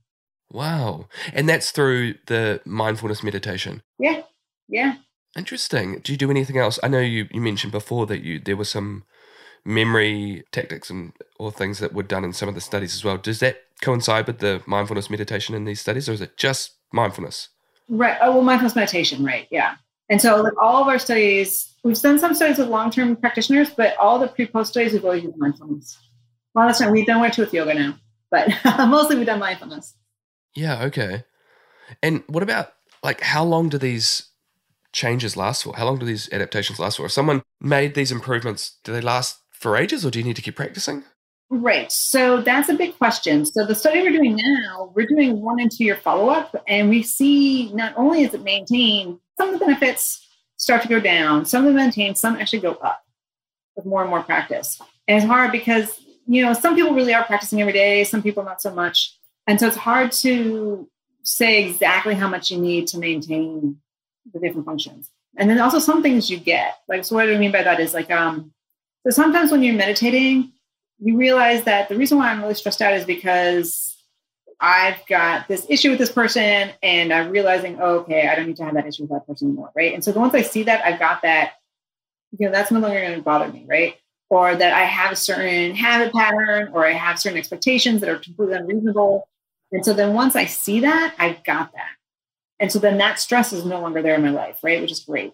Wow. 0.51 1.07
And 1.33 1.47
that's 1.47 1.71
through 1.71 2.15
the 2.27 2.61
mindfulness 2.65 3.23
meditation. 3.23 3.83
Yeah, 3.99 4.21
yeah. 4.67 4.95
Interesting. 5.37 5.99
Do 5.99 6.11
you 6.11 6.17
do 6.17 6.31
anything 6.31 6.57
else? 6.57 6.79
I 6.81 6.87
know 6.87 6.99
you, 6.99 7.27
you 7.31 7.41
mentioned 7.41 7.71
before 7.71 8.05
that 8.07 8.23
you 8.23 8.39
there 8.39 8.57
were 8.57 8.63
some 8.63 9.03
memory 9.65 10.43
tactics 10.51 10.89
and 10.89 11.13
all 11.37 11.51
things 11.51 11.79
that 11.79 11.93
were 11.93 12.03
done 12.03 12.23
in 12.23 12.33
some 12.33 12.49
of 12.49 12.55
the 12.55 12.61
studies 12.61 12.93
as 12.93 13.03
well. 13.03 13.17
Does 13.17 13.39
that 13.39 13.63
coincide 13.81 14.27
with 14.27 14.39
the 14.39 14.61
mindfulness 14.65 15.09
meditation 15.09 15.55
in 15.55 15.65
these 15.65 15.79
studies, 15.79 16.09
or 16.09 16.13
is 16.13 16.21
it 16.21 16.37
just 16.37 16.73
mindfulness? 16.91 17.49
Right. 17.87 18.17
Oh, 18.21 18.33
well, 18.33 18.41
mindfulness 18.41 18.75
meditation, 18.75 19.23
right. 19.23 19.47
Yeah. 19.49 19.75
And 20.09 20.21
so, 20.21 20.41
like 20.41 20.53
all 20.61 20.81
of 20.81 20.87
our 20.87 20.99
studies, 20.99 21.73
we've 21.83 21.99
done 21.99 22.19
some 22.19 22.33
studies 22.33 22.57
with 22.57 22.67
long 22.67 22.91
term 22.91 23.15
practitioners, 23.15 23.69
but 23.69 23.95
all 23.97 24.19
the 24.19 24.27
pre 24.27 24.47
post 24.47 24.71
studies, 24.71 24.93
we've 24.93 25.05
always 25.05 25.23
used 25.23 25.37
mindfulness. 25.37 25.97
A 26.55 26.59
lot 26.59 26.69
of 26.69 26.77
time, 26.77 26.91
we've 26.91 27.05
done 27.05 27.19
one 27.19 27.29
or 27.29 27.33
two 27.33 27.43
with 27.43 27.53
yoga 27.53 27.73
now, 27.73 27.95
but 28.31 28.49
mostly 28.87 29.15
we've 29.15 29.25
done 29.25 29.39
mindfulness. 29.39 29.95
Yeah, 30.55 30.83
okay. 30.85 31.23
And 32.01 32.23
what 32.27 32.43
about 32.43 32.73
like 33.03 33.21
how 33.21 33.43
long 33.43 33.69
do 33.69 33.77
these 33.77 34.29
changes 34.91 35.37
last 35.37 35.63
for? 35.63 35.75
How 35.75 35.85
long 35.85 35.99
do 35.99 36.05
these 36.05 36.31
adaptations 36.31 36.79
last 36.79 36.97
for? 36.97 37.05
If 37.05 37.11
someone 37.11 37.43
made 37.61 37.93
these 37.93 38.11
improvements, 38.11 38.77
do 38.83 38.91
they 38.91 39.01
last 39.01 39.39
for 39.59 39.75
ages 39.75 40.05
or 40.05 40.09
do 40.09 40.19
you 40.19 40.25
need 40.25 40.35
to 40.35 40.41
keep 40.41 40.55
practicing? 40.55 41.03
Right. 41.51 41.91
So 41.91 42.41
that's 42.41 42.69
a 42.69 42.75
big 42.75 42.97
question. 42.97 43.43
So 43.43 43.65
the 43.65 43.73
study 43.73 44.01
we're 44.01 44.11
doing 44.11 44.35
now, 44.35 44.91
we're 44.95 45.07
doing 45.07 45.41
one 45.41 45.59
and 45.59 45.71
two 45.71 45.83
year 45.83 45.95
follow 45.95 46.29
up, 46.29 46.55
and 46.67 46.89
we 46.89 47.01
see 47.01 47.73
not 47.73 47.93
only 47.97 48.21
is 48.21 48.35
it 48.35 48.43
maintained, 48.43 49.17
some 49.35 49.49
of 49.49 49.59
the 49.59 49.65
benefits 49.65 50.27
start 50.57 50.83
to 50.83 50.87
go 50.87 50.99
down, 50.99 51.45
some 51.45 51.63
of 51.63 51.67
them 51.67 51.77
maintain, 51.77 52.13
some 52.13 52.35
actually 52.35 52.59
go 52.59 52.73
up 52.73 53.03
with 53.75 53.85
more 53.85 54.01
and 54.01 54.09
more 54.11 54.21
practice. 54.21 54.79
And 55.07 55.17
it's 55.17 55.25
hard 55.25 55.51
because, 55.51 55.99
you 56.27 56.45
know, 56.45 56.53
some 56.53 56.75
people 56.75 56.93
really 56.93 57.15
are 57.15 57.23
practicing 57.23 57.59
every 57.61 57.73
day, 57.73 58.03
some 58.03 58.21
people 58.21 58.43
not 58.43 58.61
so 58.61 58.71
much. 58.71 59.17
And 59.47 59.59
so 59.59 59.65
it's 59.65 59.77
hard 59.77 60.11
to 60.11 60.87
say 61.23 61.65
exactly 61.65 62.13
how 62.13 62.27
much 62.27 62.51
you 62.51 62.59
need 62.59 62.85
to 62.87 62.99
maintain 62.99 63.77
the 64.31 64.39
different 64.39 64.65
functions. 64.65 65.09
And 65.35 65.49
then 65.49 65.59
also 65.59 65.79
some 65.79 66.03
things 66.03 66.29
you 66.29 66.37
get. 66.37 66.77
Like, 66.87 67.05
so 67.05 67.15
what 67.15 67.25
do 67.25 67.33
I 67.33 67.37
mean 67.39 67.51
by 67.51 67.63
that 67.63 67.79
is 67.79 67.95
like, 67.95 68.11
um, 68.11 68.51
so 69.09 69.23
sometimes 69.23 69.51
when 69.51 69.63
you're 69.63 69.73
meditating, 69.73 70.51
you 70.99 71.17
realize 71.17 71.63
that 71.63 71.89
the 71.89 71.95
reason 71.95 72.19
why 72.19 72.29
I'm 72.29 72.41
really 72.41 72.53
stressed 72.53 72.79
out 72.79 72.93
is 72.93 73.05
because 73.05 73.97
I've 74.59 75.03
got 75.07 75.47
this 75.47 75.65
issue 75.67 75.89
with 75.89 75.97
this 75.97 76.11
person 76.11 76.69
and 76.83 77.11
I'm 77.11 77.31
realizing, 77.31 77.79
oh, 77.81 77.99
okay, 78.01 78.27
I 78.27 78.35
don't 78.35 78.45
need 78.45 78.57
to 78.57 78.65
have 78.65 78.75
that 78.75 78.85
issue 78.85 79.03
with 79.03 79.11
that 79.11 79.25
person 79.25 79.47
anymore, 79.47 79.71
right? 79.75 79.95
And 79.95 80.03
so 80.03 80.11
once 80.11 80.35
I 80.35 80.43
see 80.43 80.61
that, 80.63 80.85
I've 80.85 80.99
got 80.99 81.23
that, 81.23 81.53
you 82.37 82.45
know, 82.45 82.51
that's 82.51 82.69
no 82.69 82.79
longer 82.79 83.01
going 83.01 83.15
to 83.15 83.23
bother 83.23 83.51
me, 83.51 83.65
right? 83.67 83.95
Or 84.29 84.53
that 84.53 84.73
I 84.73 84.83
have 84.83 85.13
a 85.13 85.15
certain 85.15 85.73
habit 85.73 86.13
pattern 86.13 86.69
or 86.71 86.85
I 86.85 86.91
have 86.91 87.19
certain 87.19 87.39
expectations 87.39 88.01
that 88.01 88.09
are 88.11 88.19
completely 88.19 88.57
unreasonable. 88.57 89.27
And 89.71 89.83
so 89.83 89.93
then 89.93 90.13
once 90.13 90.35
I 90.35 90.45
see 90.45 90.81
that, 90.81 91.15
I've 91.17 91.43
got 91.43 91.71
that. 91.73 91.89
And 92.59 92.71
so 92.71 92.77
then 92.77 92.99
that 92.99 93.19
stress 93.19 93.53
is 93.53 93.65
no 93.65 93.81
longer 93.81 94.03
there 94.03 94.13
in 94.13 94.21
my 94.21 94.29
life, 94.29 94.59
right? 94.61 94.79
Which 94.79 94.91
is 94.91 94.99
great. 94.99 95.33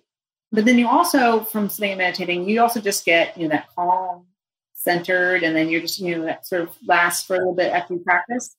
But 0.56 0.66
then 0.66 0.80
you 0.80 0.88
also, 0.88 1.42
from 1.42 1.70
sitting 1.70 1.92
and 1.92 1.98
meditating, 2.00 2.48
you 2.48 2.62
also 2.62 2.80
just 2.80 3.06
get, 3.06 3.38
you 3.38 3.48
know, 3.48 3.56
that 3.56 3.68
calm, 3.76 4.26
centered, 4.74 5.44
and 5.44 5.56
then 5.56 5.70
you're 5.70 5.82
just, 5.82 6.00
you 6.00 6.16
know, 6.16 6.26
that 6.26 6.48
sort 6.48 6.62
of 6.64 6.70
lasts 6.88 7.26
for 7.26 7.36
a 7.36 7.40
little 7.40 7.56
bit 7.56 7.74
after 7.74 7.94
you 7.94 8.00
practice. 8.00 8.56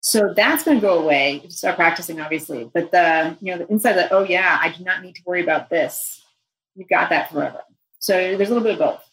So 0.00 0.32
that's 0.34 0.64
going 0.64 0.78
to 0.78 0.80
go 0.80 0.98
away 0.98 1.36
if 1.36 1.44
you 1.44 1.50
start 1.50 1.76
practicing, 1.76 2.20
obviously. 2.20 2.70
But 2.72 2.90
the, 2.90 3.36
you 3.40 3.52
know, 3.52 3.58
the 3.58 3.70
inside 3.70 3.94
that, 3.94 4.12
oh 4.12 4.24
yeah, 4.24 4.58
I 4.60 4.70
do 4.70 4.84
not 4.84 5.02
need 5.02 5.16
to 5.16 5.22
worry 5.26 5.42
about 5.42 5.68
this. 5.68 6.24
You've 6.74 6.88
got 6.88 7.10
that 7.10 7.30
forever. 7.30 7.60
So 7.98 8.14
there's 8.14 8.48
a 8.48 8.54
little 8.54 8.62
bit 8.62 8.74
of 8.74 8.78
both. 8.78 9.04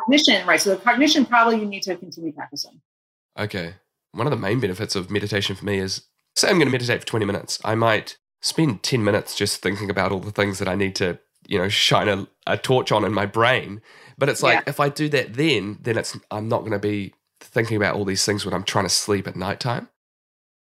Cognition, 0.00 0.46
right? 0.46 0.60
So 0.60 0.70
the 0.70 0.76
cognition 0.76 1.24
probably 1.24 1.60
you 1.60 1.66
need 1.66 1.82
to 1.84 1.96
continue 1.96 2.32
practicing. 2.32 2.80
Okay. 3.38 3.74
One 4.12 4.26
of 4.26 4.30
the 4.30 4.36
main 4.36 4.60
benefits 4.60 4.96
of 4.96 5.10
meditation 5.10 5.56
for 5.56 5.64
me 5.64 5.78
is 5.78 6.02
say 6.36 6.48
I'm 6.48 6.56
going 6.56 6.68
to 6.68 6.72
meditate 6.72 7.00
for 7.00 7.06
20 7.06 7.24
minutes. 7.24 7.58
I 7.64 7.74
might 7.74 8.18
spend 8.42 8.82
10 8.82 9.02
minutes 9.02 9.34
just 9.34 9.62
thinking 9.62 9.90
about 9.90 10.12
all 10.12 10.20
the 10.20 10.30
things 10.30 10.58
that 10.58 10.68
I 10.68 10.74
need 10.74 10.94
to, 10.96 11.18
you 11.48 11.58
know, 11.58 11.68
shine 11.68 12.08
a, 12.08 12.28
a 12.46 12.56
torch 12.56 12.92
on 12.92 13.04
in 13.04 13.12
my 13.12 13.26
brain. 13.26 13.80
But 14.16 14.28
it's 14.28 14.42
like 14.42 14.58
Yeah. 14.58 14.62
if 14.66 14.78
I 14.80 14.88
do 14.88 15.08
that 15.08 15.34
then, 15.34 15.78
then 15.82 15.98
it's 15.98 16.16
I'm 16.30 16.48
not 16.48 16.60
going 16.60 16.72
to 16.72 16.78
be 16.78 17.14
thinking 17.40 17.76
about 17.76 17.96
all 17.96 18.04
these 18.04 18.24
things 18.24 18.44
when 18.44 18.54
I'm 18.54 18.64
trying 18.64 18.84
to 18.84 18.90
sleep 18.90 19.26
at 19.26 19.36
nighttime. 19.36 19.88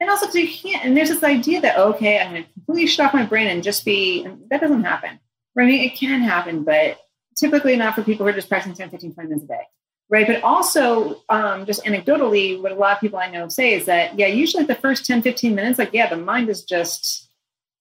And 0.00 0.08
also, 0.08 0.30
you 0.38 0.48
can't, 0.48 0.84
and 0.84 0.96
there's 0.96 1.08
this 1.08 1.24
idea 1.24 1.60
that, 1.60 1.76
okay, 1.76 2.20
I'm 2.20 2.30
going 2.30 2.44
to 2.44 2.52
completely 2.52 2.86
shut 2.86 3.06
off 3.06 3.14
my 3.14 3.26
brain 3.26 3.48
and 3.48 3.64
just 3.64 3.84
be, 3.84 4.24
and 4.24 4.42
that 4.50 4.60
doesn't 4.60 4.84
happen. 4.84 5.18
Right? 5.56 5.64
I 5.64 5.66
mean, 5.66 5.84
it 5.90 5.96
can 5.96 6.20
happen, 6.20 6.62
but 6.62 7.00
typically 7.36 7.74
not 7.76 7.96
for 7.96 8.02
people 8.02 8.24
who 8.24 8.30
are 8.30 8.34
just 8.34 8.48
practicing 8.48 8.76
10, 8.76 8.90
15, 8.90 9.14
20 9.14 9.28
minutes 9.28 9.44
a 9.44 9.48
day. 9.48 9.62
Right. 10.10 10.26
But 10.26 10.42
also, 10.42 11.22
um, 11.28 11.66
just 11.66 11.84
anecdotally, 11.84 12.62
what 12.62 12.70
a 12.72 12.76
lot 12.76 12.92
of 12.96 13.00
people 13.00 13.18
I 13.18 13.28
know 13.28 13.48
say 13.48 13.74
is 13.74 13.86
that, 13.86 14.16
yeah, 14.18 14.28
usually 14.28 14.64
the 14.64 14.74
first 14.76 15.04
10, 15.04 15.22
15 15.22 15.54
minutes, 15.54 15.78
like, 15.78 15.92
yeah, 15.92 16.08
the 16.08 16.16
mind 16.16 16.48
is 16.48 16.62
just, 16.62 17.27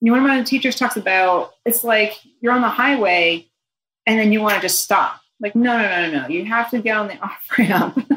you 0.02 0.12
know, 0.12 0.20
one 0.20 0.30
of 0.30 0.38
my 0.38 0.44
teachers 0.44 0.76
talks 0.76 0.98
about 0.98 1.54
it's 1.66 1.84
like 1.84 2.14
you're 2.40 2.54
on 2.54 2.62
the 2.62 2.70
highway 2.70 3.48
and 4.06 4.20
then 4.20 4.32
you 4.32 4.42
want 4.42 4.56
to 4.56 4.62
just 4.62 4.84
stop. 4.84 5.22
Like, 5.40 5.56
no, 5.56 5.78
no, 5.78 5.88
no, 5.88 6.10
no, 6.10 6.22
no. 6.22 6.28
You 6.28 6.46
have 6.46 6.72
to 6.72 6.80
get 6.80 6.98
on 6.98 7.08
the 7.08 7.20
off 7.22 7.48
ramp. 7.58 8.12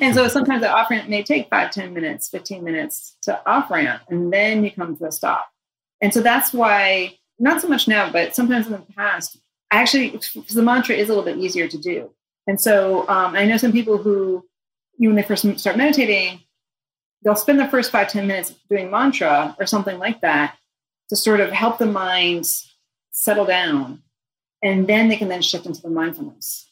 and 0.00 0.14
so 0.14 0.28
sometimes 0.28 0.62
the 0.62 0.70
off 0.70 0.90
ramp 0.90 1.08
may 1.08 1.22
take 1.22 1.48
five, 1.48 1.70
10 1.70 1.92
minutes, 1.92 2.28
15 2.28 2.64
minutes 2.64 3.16
to 3.22 3.40
off 3.48 3.70
ramp, 3.70 4.02
and 4.08 4.32
then 4.32 4.64
you 4.64 4.70
come 4.70 4.96
to 4.96 5.06
a 5.06 5.12
stop. 5.12 5.48
And 6.00 6.12
so 6.12 6.20
that's 6.20 6.52
why, 6.52 7.18
not 7.38 7.60
so 7.60 7.68
much 7.68 7.88
now, 7.88 8.10
but 8.10 8.34
sometimes 8.34 8.66
in 8.66 8.72
the 8.72 8.78
past, 8.96 9.38
actually, 9.70 10.10
because 10.10 10.54
the 10.54 10.62
mantra 10.62 10.94
is 10.94 11.08
a 11.08 11.14
little 11.14 11.24
bit 11.24 11.38
easier 11.38 11.68
to 11.68 11.78
do. 11.78 12.10
And 12.46 12.60
so 12.60 13.08
um, 13.08 13.34
I 13.34 13.44
know 13.46 13.56
some 13.56 13.72
people 13.72 13.98
who, 13.98 14.44
you 14.98 15.08
when 15.08 15.16
they 15.16 15.22
first 15.22 15.46
start 15.58 15.76
meditating, 15.76 16.40
they'll 17.24 17.36
spend 17.36 17.58
the 17.58 17.68
first 17.68 17.90
five, 17.90 18.10
10 18.10 18.26
minutes 18.26 18.54
doing 18.68 18.90
mantra 18.90 19.56
or 19.58 19.66
something 19.66 19.98
like 19.98 20.20
that 20.20 20.56
to 21.08 21.16
sort 21.16 21.40
of 21.40 21.52
help 21.52 21.78
the 21.78 21.86
mind 21.86 22.46
settle 23.10 23.44
down. 23.44 24.02
And 24.62 24.86
then 24.86 25.08
they 25.08 25.16
can 25.16 25.28
then 25.28 25.42
shift 25.42 25.66
into 25.66 25.82
the 25.82 25.90
mindfulness 25.90 26.64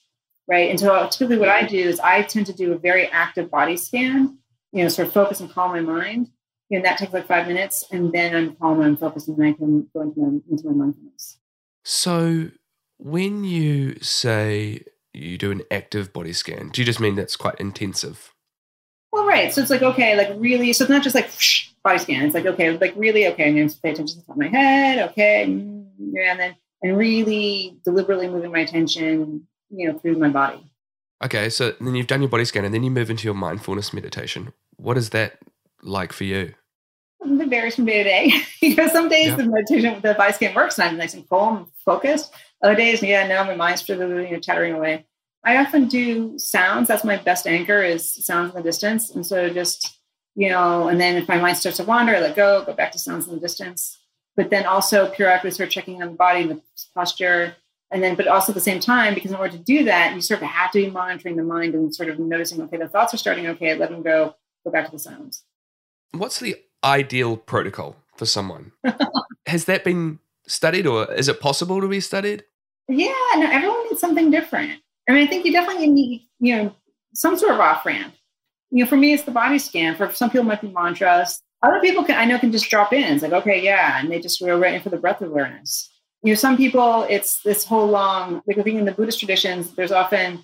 right? 0.49 0.71
And 0.71 0.79
so 0.79 1.09
typically 1.09 1.39
what 1.39 1.49
I 1.49 1.65
do 1.65 1.79
is 1.79 2.01
I 2.01 2.23
tend 2.23 2.47
to 2.47 2.53
do 2.53 2.73
a 2.73 2.79
very 2.79 3.09
active 3.09 3.51
body 3.51 3.77
scan, 3.77 4.39
you 4.73 4.83
know, 4.83 4.89
sort 4.89 5.09
of 5.09 5.15
focus 5.15 5.41
and 5.41 5.51
calm 5.51 5.71
my 5.71 5.81
mind. 5.81 6.29
You 6.69 6.79
know, 6.79 6.85
that 6.85 6.99
takes 6.99 7.13
like 7.13 7.27
five 7.27 7.49
minutes, 7.49 7.85
and 7.93 8.13
then 8.13 8.35
I'm 8.35 8.57
calm 8.57 8.79
and 8.81 8.85
I'm 8.87 8.97
focused, 8.97 9.29
and 9.29 9.43
I 9.43 9.53
can 9.53 9.89
go 9.93 10.01
into 10.01 10.21
my, 10.21 10.41
into 10.51 10.67
my 10.67 10.73
mindfulness. 10.73 11.39
So 11.85 12.51
when 12.97 13.45
you 13.45 13.97
say 14.01 14.85
you 15.13 15.37
do 15.37 15.51
an 15.51 15.63
active 15.71 16.13
body 16.15 16.33
scan? 16.33 16.71
Do 16.71 16.81
you 16.81 16.87
just 16.87 17.01
mean 17.01 17.15
that's 17.15 17.37
quite 17.37 17.61
intensive? 17.61 18.33
Well, 19.13 19.27
right. 19.27 19.53
So 19.53 19.61
it's 19.61 19.71
like, 19.71 19.83
okay, 19.83 20.17
like 20.17 20.31
really, 20.37 20.73
so 20.73 20.85
it's 20.85 20.91
not 20.91 21.03
just 21.03 21.15
like 21.15 21.27
whoosh, 21.27 21.69
body 21.85 21.99
scan. 21.99 22.25
It's 22.25 22.35
like, 22.35 22.47
okay, 22.47 22.77
like 22.79 22.95
really, 22.97 23.27
okay, 23.29 23.49
I'm 23.49 23.57
going 23.57 23.69
to 23.69 23.77
pay 23.81 23.91
attention 23.91 24.17
to 24.19 24.21
the 24.21 24.27
top 24.27 24.37
of 24.37 24.41
my 24.43 24.49
head. 24.49 25.11
Okay. 25.11 25.47
mm, 25.49 25.87
And 26.01 26.41
then, 26.41 26.57
and 26.83 26.97
really 26.97 27.77
deliberately 27.85 28.29
moving 28.29 28.53
my 28.53 28.61
attention, 28.61 29.47
you 29.71 29.91
know, 29.93 29.99
through 29.99 30.19
my 30.19 30.29
body. 30.29 30.69
Okay, 31.25 31.49
so 31.49 31.73
then 31.81 31.95
you've 31.95 32.09
done 32.09 32.21
your 32.21 32.29
body 32.29 32.45
scan 32.45 32.65
and 32.65 32.75
then 32.75 32.83
you 32.83 32.91
move 32.91 33.09
into 33.11 33.25
your 33.25 33.35
mindfulness 33.35 33.93
meditation. 33.93 34.53
What 34.77 34.97
is 34.99 35.11
that 35.11 35.39
like 35.83 36.13
for 36.13 36.25
you? 36.25 36.55
It 37.25 37.49
varies 37.49 37.77
from 37.77 37.85
day 37.85 37.99
to 37.99 38.05
day. 38.05 38.33
because 38.61 38.91
some 38.91 39.09
days 39.09 39.29
Yeah. 39.29 39.37
the 39.37 39.45
meditation, 39.45 40.01
the 40.03 40.15
body 40.15 40.33
scan 40.33 40.55
works 40.55 40.79
and 40.79 40.89
I'm 40.89 40.97
nice 40.99 41.15
and 41.15 41.29
calm, 41.29 41.57
and 41.59 41.67
focused. 41.85 42.33
Other 42.63 42.75
days, 42.75 43.03
yeah, 43.03 43.27
no, 43.29 43.45
my 43.45 43.55
mind's 43.55 43.89
you 43.89 43.97
know, 43.97 44.39
chattering 44.41 44.75
away. 44.75 45.07
I 45.45 45.57
often 45.59 45.87
do 45.89 46.39
sounds. 46.39 46.89
That's 46.89 47.05
my 47.05 47.17
best 47.17 47.47
anchor 47.47 47.83
is 47.83 48.25
sounds 48.25 48.51
in 48.51 48.57
the 48.57 48.63
distance. 48.63 49.11
And 49.11 49.25
so 49.27 49.49
just, 49.51 49.99
you 50.35 50.49
know, 50.49 50.89
and 50.89 51.01
then 51.01 51.17
if 51.17 51.29
my 51.29 51.39
mind 51.39 51.59
starts 51.59 51.79
to 51.79 51.85
wander, 51.85 52.15
I 52.15 52.21
let 52.21 52.37
go, 52.37 52.65
go 52.65 52.73
back 52.73 52.93
to 52.93 52.99
sounds 52.99 53.27
in 53.27 53.35
the 53.35 53.41
distance. 53.41 53.99
But 54.35 54.51
then 54.51 54.65
also 54.65 55.11
periodically 55.11 55.51
start 55.51 55.71
checking 55.71 56.03
on 56.03 56.09
the 56.09 56.15
body, 56.15 56.43
and 56.43 56.51
the 56.51 56.63
posture. 56.95 57.55
And 57.91 58.03
then, 58.03 58.15
but 58.15 58.27
also 58.27 58.53
at 58.53 58.55
the 58.55 58.61
same 58.63 58.81
time, 58.81 59.15
because 59.15 59.31
in 59.31 59.37
order 59.37 59.53
to 59.53 59.63
do 59.63 59.85
that, 59.85 60.15
you 60.15 60.23
sort 60.23 60.41
of 60.41 60.49
have 60.49 60.71
to 60.73 60.79
be 60.79 60.91
monitoring 60.91 61.37
the 61.37 61.43
mind 61.43 61.75
and 61.75 61.95
sort 61.95 62.09
of 62.09 62.19
noticing, 62.19 62.63
okay, 62.63 62.79
the 62.79 62.89
thoughts 62.89 63.13
are 63.13 63.19
starting, 63.19 63.47
okay, 63.49 63.75
let 63.75 63.91
them 63.91 64.03
go, 64.03 64.35
go 64.65 64.71
back 64.71 64.87
to 64.87 64.91
the 64.93 64.99
sounds. 64.99 65.45
What's 66.13 66.41
the 66.41 66.57
ideal 66.83 67.37
protocol 67.37 67.97
for 68.17 68.25
someone? 68.25 68.73
Has 69.47 69.67
that 69.67 69.85
been 69.85 70.21
studied 70.47 70.87
or 70.87 71.13
is 71.13 71.29
it 71.29 71.41
possible 71.41 71.83
to 71.83 71.89
be 71.89 72.01
studied? 72.01 72.45
Yeah, 72.89 73.13
no, 73.37 73.51
everyone 73.51 73.85
needs 73.85 74.01
something 74.01 74.31
different. 74.31 74.81
I 75.09 75.13
mean, 75.13 75.27
I 75.27 75.27
think 75.27 75.45
you 75.45 75.53
definitely 75.53 75.89
need, 75.89 76.29
you 76.41 76.57
know, 76.57 76.75
some 77.15 77.37
sort 77.37 77.53
of 77.53 77.61
off 77.61 77.85
ramp. 77.85 78.15
You 78.73 78.85
know, 78.85 78.89
for 78.89 78.97
me, 78.97 79.13
it's 79.13 79.25
the 79.25 79.31
body 79.31 79.59
scan. 79.59 79.95
For 79.97 80.11
some 80.13 80.31
people, 80.31 80.47
it 80.47 80.49
might 80.49 80.63
be 80.63 80.69
mantras. 80.69 81.43
Other 81.63 81.79
people 81.81 82.05
can, 82.05 82.19
I 82.19 82.25
know, 82.25 82.39
can 82.39 82.51
just 82.51 82.71
drop 82.71 82.93
in. 82.93 83.05
It's 83.05 83.23
like, 83.23 83.33
okay, 83.33 83.63
yeah, 83.63 84.01
and 84.01 84.11
they 84.11 84.19
just 84.19 84.41
go 84.41 84.59
right 84.59 84.75
in 84.75 84.81
for 84.81 84.89
the 84.89 84.97
breath 84.97 85.21
awareness. 85.21 85.91
You 86.23 86.33
know, 86.33 86.37
some 86.37 86.57
people, 86.57 87.07
it's 87.09 87.43
this 87.43 87.65
whole 87.65 87.87
long. 87.87 88.43
Like 88.47 88.59
I 88.59 88.63
think 88.63 88.79
in 88.79 88.87
the 88.87 88.93
Buddhist 88.93 89.19
traditions, 89.19 89.75
there's 89.75 89.93
often 89.93 90.43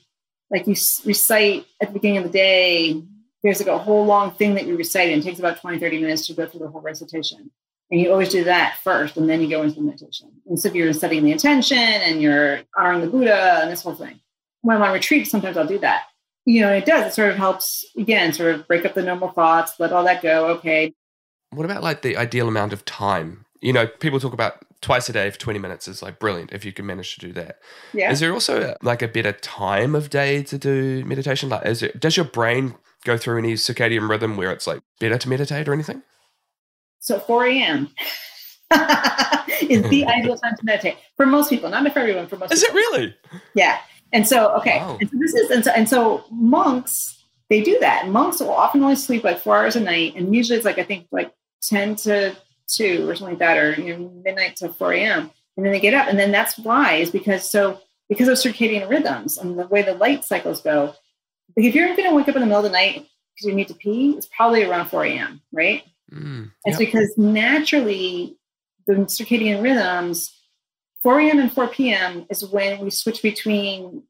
like 0.50 0.66
you 0.66 0.76
recite 1.06 1.66
at 1.80 1.88
the 1.88 1.94
beginning 1.94 2.18
of 2.18 2.24
the 2.24 2.30
day. 2.30 3.02
There's 3.42 3.60
like 3.60 3.68
a 3.68 3.78
whole 3.78 4.04
long 4.04 4.32
thing 4.32 4.54
that 4.54 4.66
you 4.66 4.76
recite, 4.76 5.10
and 5.10 5.22
it 5.22 5.24
takes 5.24 5.38
about 5.38 5.60
20, 5.60 5.78
30 5.78 6.00
minutes 6.00 6.26
to 6.26 6.34
go 6.34 6.46
through 6.46 6.60
the 6.60 6.68
whole 6.68 6.82
recitation. 6.82 7.50
And 7.90 8.00
you 8.00 8.12
always 8.12 8.28
do 8.28 8.44
that 8.44 8.76
first, 8.84 9.16
and 9.16 9.28
then 9.28 9.40
you 9.40 9.48
go 9.48 9.62
into 9.62 9.76
the 9.76 9.82
meditation. 9.82 10.30
And 10.46 10.60
so 10.60 10.68
if 10.68 10.74
you're 10.74 10.92
setting 10.92 11.24
the 11.24 11.32
intention 11.32 11.78
and 11.78 12.20
you're 12.20 12.60
honoring 12.76 13.00
the 13.00 13.06
Buddha 13.06 13.60
and 13.62 13.70
this 13.70 13.82
whole 13.82 13.94
thing. 13.94 14.20
When 14.60 14.76
I'm 14.76 14.82
on 14.82 14.92
retreat, 14.92 15.28
sometimes 15.28 15.56
I'll 15.56 15.66
do 15.66 15.78
that. 15.78 16.02
You 16.48 16.62
know, 16.62 16.72
it 16.72 16.86
does. 16.86 17.12
It 17.12 17.14
sort 17.14 17.28
of 17.28 17.36
helps, 17.36 17.84
again, 17.98 18.32
sort 18.32 18.54
of 18.54 18.66
break 18.66 18.86
up 18.86 18.94
the 18.94 19.02
normal 19.02 19.28
thoughts, 19.28 19.78
let 19.78 19.92
all 19.92 20.02
that 20.04 20.22
go. 20.22 20.46
Okay. 20.46 20.94
What 21.50 21.66
about 21.66 21.82
like 21.82 22.00
the 22.00 22.16
ideal 22.16 22.48
amount 22.48 22.72
of 22.72 22.86
time? 22.86 23.44
You 23.60 23.74
know, 23.74 23.86
people 23.86 24.18
talk 24.18 24.32
about 24.32 24.64
twice 24.80 25.10
a 25.10 25.12
day 25.12 25.28
for 25.30 25.38
20 25.38 25.58
minutes 25.58 25.88
is 25.88 26.02
like 26.02 26.18
brilliant 26.18 26.52
if 26.52 26.64
you 26.64 26.72
can 26.72 26.86
manage 26.86 27.16
to 27.16 27.20
do 27.20 27.34
that. 27.34 27.58
Yeah. 27.92 28.10
Is 28.10 28.20
there 28.20 28.32
also 28.32 28.74
like 28.80 29.02
a 29.02 29.08
better 29.08 29.32
time 29.32 29.94
of 29.94 30.08
day 30.08 30.42
to 30.44 30.56
do 30.56 31.04
meditation? 31.04 31.50
Like, 31.50 31.66
is 31.66 31.82
it, 31.82 32.00
does 32.00 32.16
your 32.16 32.24
brain 32.24 32.76
go 33.04 33.18
through 33.18 33.36
any 33.36 33.52
circadian 33.52 34.08
rhythm 34.08 34.38
where 34.38 34.50
it's 34.50 34.66
like 34.66 34.80
better 35.00 35.18
to 35.18 35.28
meditate 35.28 35.68
or 35.68 35.74
anything? 35.74 36.02
So 37.00 37.18
4 37.18 37.44
a.m. 37.44 37.90
is 39.60 39.82
the 39.90 40.06
ideal 40.08 40.38
time 40.38 40.56
to 40.56 40.64
meditate 40.64 40.96
for 41.14 41.26
most 41.26 41.50
people, 41.50 41.68
not 41.68 41.92
for 41.92 41.98
everyone. 41.98 42.26
For 42.26 42.36
most 42.38 42.52
Is 42.52 42.64
people. 42.64 42.78
it 42.78 42.80
really? 42.80 43.16
Yeah. 43.54 43.80
And 44.12 44.26
so, 44.26 44.54
okay. 44.56 44.78
Wow. 44.78 44.98
And 45.00 45.10
so 45.10 45.16
this 45.18 45.34
is, 45.34 45.50
and 45.50 45.64
so, 45.64 45.70
and 45.72 45.88
so 45.88 46.24
monks, 46.30 47.22
they 47.50 47.62
do 47.62 47.78
that. 47.80 48.08
Monks 48.08 48.40
will 48.40 48.50
often 48.50 48.82
only 48.82 48.96
sleep 48.96 49.24
like 49.24 49.38
four 49.38 49.56
hours 49.56 49.76
a 49.76 49.80
night. 49.80 50.14
And 50.16 50.34
usually 50.34 50.56
it's 50.56 50.64
like, 50.64 50.78
I 50.78 50.84
think 50.84 51.06
like 51.10 51.32
10 51.62 51.96
to 51.96 52.36
2 52.68 53.08
or 53.08 53.14
something 53.14 53.34
like 53.34 53.38
that, 53.38 53.58
or, 53.58 53.72
you 53.72 53.96
know, 53.96 54.10
midnight 54.24 54.56
to 54.56 54.70
4 54.70 54.92
a.m. 54.92 55.30
And 55.56 55.64
then 55.66 55.72
they 55.72 55.80
get 55.80 55.94
up. 55.94 56.08
And 56.08 56.18
then 56.18 56.30
that's 56.32 56.58
why 56.58 56.94
is 56.94 57.10
because, 57.10 57.48
so 57.50 57.80
because 58.08 58.28
of 58.28 58.36
circadian 58.38 58.88
rhythms 58.88 59.38
and 59.38 59.58
the 59.58 59.66
way 59.66 59.82
the 59.82 59.94
light 59.94 60.24
cycles 60.24 60.62
go, 60.62 60.94
like 61.56 61.66
if 61.66 61.74
you're 61.74 61.94
going 61.96 62.08
to 62.08 62.14
wake 62.14 62.28
up 62.28 62.36
in 62.36 62.40
the 62.40 62.46
middle 62.46 62.64
of 62.64 62.70
the 62.70 62.70
night 62.70 63.06
because 63.34 63.46
you 63.46 63.54
need 63.54 63.68
to 63.68 63.74
pee, 63.74 64.12
it's 64.16 64.28
probably 64.34 64.64
around 64.64 64.88
4 64.88 65.04
a.m., 65.04 65.40
right? 65.52 65.82
Mm, 66.12 66.50
It's 66.64 66.78
because 66.78 67.12
naturally 67.16 68.36
the 68.86 68.94
circadian 68.94 69.62
rhythms, 69.62 70.34
4 71.02 71.20
a.m. 71.20 71.38
and 71.38 71.52
4 71.52 71.68
p.m. 71.68 72.26
is 72.30 72.44
when 72.44 72.80
we 72.80 72.90
switch 72.90 73.22
between 73.22 74.02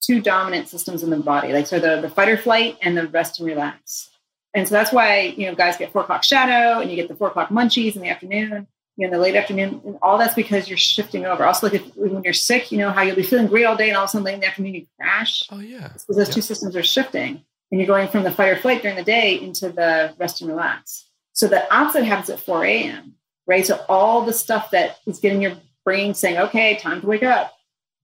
two 0.00 0.20
dominant 0.20 0.68
systems 0.68 1.02
in 1.02 1.10
the 1.10 1.16
body, 1.18 1.52
like 1.52 1.66
so 1.66 1.78
the, 1.78 2.00
the 2.00 2.10
fight 2.10 2.28
or 2.28 2.36
flight 2.36 2.76
and 2.82 2.96
the 2.96 3.06
rest 3.08 3.38
and 3.38 3.46
relax. 3.46 4.10
And 4.54 4.66
so 4.68 4.74
that's 4.74 4.92
why, 4.92 5.34
you 5.36 5.46
know, 5.46 5.54
guys 5.54 5.76
get 5.76 5.92
four 5.92 6.02
o'clock 6.02 6.24
shadow 6.24 6.80
and 6.80 6.90
you 6.90 6.96
get 6.96 7.08
the 7.08 7.14
four 7.14 7.28
o'clock 7.28 7.48
munchies 7.50 7.94
in 7.96 8.02
the 8.02 8.08
afternoon, 8.08 8.66
you 8.96 9.06
know, 9.06 9.06
in 9.06 9.10
the 9.12 9.18
late 9.18 9.36
afternoon, 9.36 9.80
and 9.86 9.96
all 10.02 10.18
that's 10.18 10.34
because 10.34 10.68
you're 10.68 10.76
shifting 10.76 11.24
over. 11.24 11.44
Also, 11.44 11.68
like 11.68 11.74
if, 11.76 11.96
when 11.96 12.22
you're 12.24 12.32
sick, 12.34 12.70
you 12.72 12.78
know, 12.78 12.90
how 12.90 13.02
you'll 13.02 13.16
be 13.16 13.22
feeling 13.22 13.46
great 13.46 13.64
all 13.64 13.76
day 13.76 13.88
and 13.88 13.96
all 13.96 14.04
of 14.04 14.08
a 14.08 14.10
sudden 14.10 14.24
late 14.24 14.34
in 14.34 14.40
the 14.40 14.46
afternoon 14.46 14.74
you 14.74 14.86
crash 15.00 15.44
Oh, 15.50 15.60
yeah. 15.60 15.88
because 15.88 16.16
those 16.16 16.28
Yeah. 16.28 16.34
two 16.34 16.40
systems 16.42 16.74
are 16.76 16.82
shifting 16.82 17.42
and 17.70 17.80
you're 17.80 17.86
going 17.86 18.08
from 18.08 18.24
the 18.24 18.30
fight 18.32 18.48
or 18.50 18.56
flight 18.56 18.82
during 18.82 18.96
the 18.96 19.04
day 19.04 19.40
into 19.40 19.70
the 19.70 20.12
rest 20.18 20.40
and 20.42 20.50
relax. 20.50 21.06
So 21.32 21.46
the 21.46 21.72
opposite 21.74 22.04
happens 22.04 22.28
at 22.28 22.40
4 22.40 22.64
a.m., 22.66 23.14
right? 23.46 23.64
So 23.64 23.82
all 23.88 24.22
the 24.26 24.34
stuff 24.34 24.70
that 24.72 24.98
is 25.06 25.18
getting 25.20 25.40
your 25.40 25.52
brain 25.84 26.14
saying, 26.14 26.38
okay, 26.38 26.76
time 26.76 27.00
to 27.00 27.06
wake 27.06 27.22
up, 27.22 27.54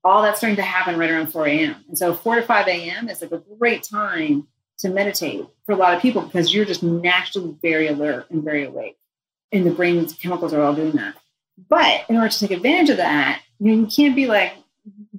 all 0.04 0.22
that's 0.22 0.38
starting 0.38 0.56
to 0.56 0.62
happen 0.62 0.98
right 0.98 1.10
around 1.10 1.28
4 1.28 1.46
a.m. 1.46 1.84
And 1.88 1.98
so 1.98 2.14
4 2.14 2.36
to 2.36 2.42
5 2.42 2.68
a.m. 2.68 3.08
is 3.08 3.20
like 3.20 3.32
a 3.32 3.42
great 3.58 3.82
time 3.82 4.46
to 4.78 4.88
meditate 4.88 5.44
for 5.66 5.72
a 5.72 5.76
lot 5.76 5.94
of 5.94 6.02
people 6.02 6.22
because 6.22 6.54
you're 6.54 6.64
just 6.64 6.82
naturally 6.82 7.56
very 7.60 7.88
alert 7.88 8.30
and 8.30 8.42
very 8.42 8.64
awake. 8.64 8.96
And 9.52 9.66
the 9.66 9.70
brain's 9.70 10.12
chemicals 10.12 10.52
are 10.52 10.62
all 10.62 10.74
doing 10.74 10.92
that. 10.92 11.16
But 11.68 12.04
in 12.08 12.16
order 12.16 12.28
to 12.28 12.38
take 12.38 12.52
advantage 12.52 12.90
of 12.90 12.98
that, 12.98 13.42
you, 13.58 13.74
know, 13.74 13.82
you 13.82 13.86
can't 13.86 14.14
be 14.14 14.26
like 14.26 14.52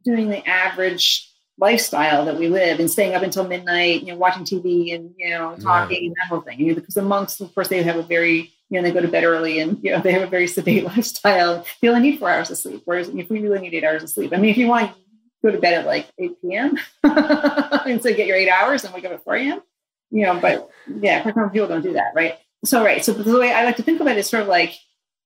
doing 0.05 0.29
the 0.29 0.47
average 0.47 1.29
lifestyle 1.57 2.23
that 2.25 2.37
we 2.37 2.47
live 2.47 2.79
and 2.79 2.89
staying 2.89 3.15
up 3.15 3.23
until 3.23 3.45
midnight, 3.45 4.01
you 4.01 4.13
know, 4.13 4.15
watching 4.15 4.45
TV 4.45 4.95
and, 4.95 5.13
you 5.17 5.29
know, 5.29 5.57
talking 5.57 6.05
and 6.05 6.15
that 6.15 6.29
whole 6.29 6.41
thing. 6.41 6.59
You 6.59 6.67
know, 6.67 6.75
because 6.75 6.93
the 6.93 7.01
monks, 7.01 7.41
of 7.41 7.53
course, 7.53 7.67
they 7.67 7.83
have 7.83 7.97
a 7.97 8.03
very, 8.03 8.53
you 8.69 8.79
know, 8.79 8.81
they 8.87 8.91
go 8.93 9.01
to 9.01 9.07
bed 9.07 9.23
early 9.23 9.59
and, 9.59 9.79
you 9.83 9.91
know, 9.91 9.99
they 10.01 10.11
have 10.11 10.21
a 10.21 10.27
very 10.27 10.47
sedate 10.47 10.83
lifestyle. 10.95 11.65
They 11.81 11.87
only 11.89 12.01
need 12.11 12.19
four 12.19 12.29
hours 12.29 12.51
of 12.51 12.57
sleep. 12.57 12.81
Whereas 12.85 13.09
if 13.09 13.29
we 13.29 13.39
really 13.41 13.59
need 13.59 13.73
eight 13.73 13.83
hours 13.83 14.03
of 14.03 14.09
sleep, 14.09 14.31
I 14.33 14.37
mean, 14.37 14.51
if 14.51 14.57
you 14.57 14.67
want 14.67 14.91
to 14.91 14.97
go 15.43 15.51
to 15.51 15.57
bed 15.59 15.73
at 15.73 15.85
like 15.85 16.07
8 16.19 16.41
p.m. 16.41 16.77
and 17.03 18.01
so 18.01 18.13
get 18.13 18.27
your 18.27 18.37
eight 18.37 18.49
hours 18.49 18.83
and 18.83 18.93
wake 18.93 19.05
up 19.05 19.11
at 19.13 19.23
4 19.23 19.35
a.m., 19.35 19.61
you 20.11 20.23
know, 20.25 20.39
but 20.39 20.69
yeah, 21.01 21.23
people 21.23 21.67
don't 21.67 21.81
do 21.83 21.93
that, 21.93 22.13
right? 22.15 22.37
So, 22.65 22.83
right. 22.83 23.03
So 23.05 23.13
the 23.13 23.39
way 23.39 23.53
I 23.53 23.63
like 23.63 23.77
to 23.77 23.83
think 23.83 24.01
about 24.01 24.17
it 24.17 24.19
is 24.19 24.29
sort 24.29 24.41
of 24.43 24.49
like, 24.49 24.73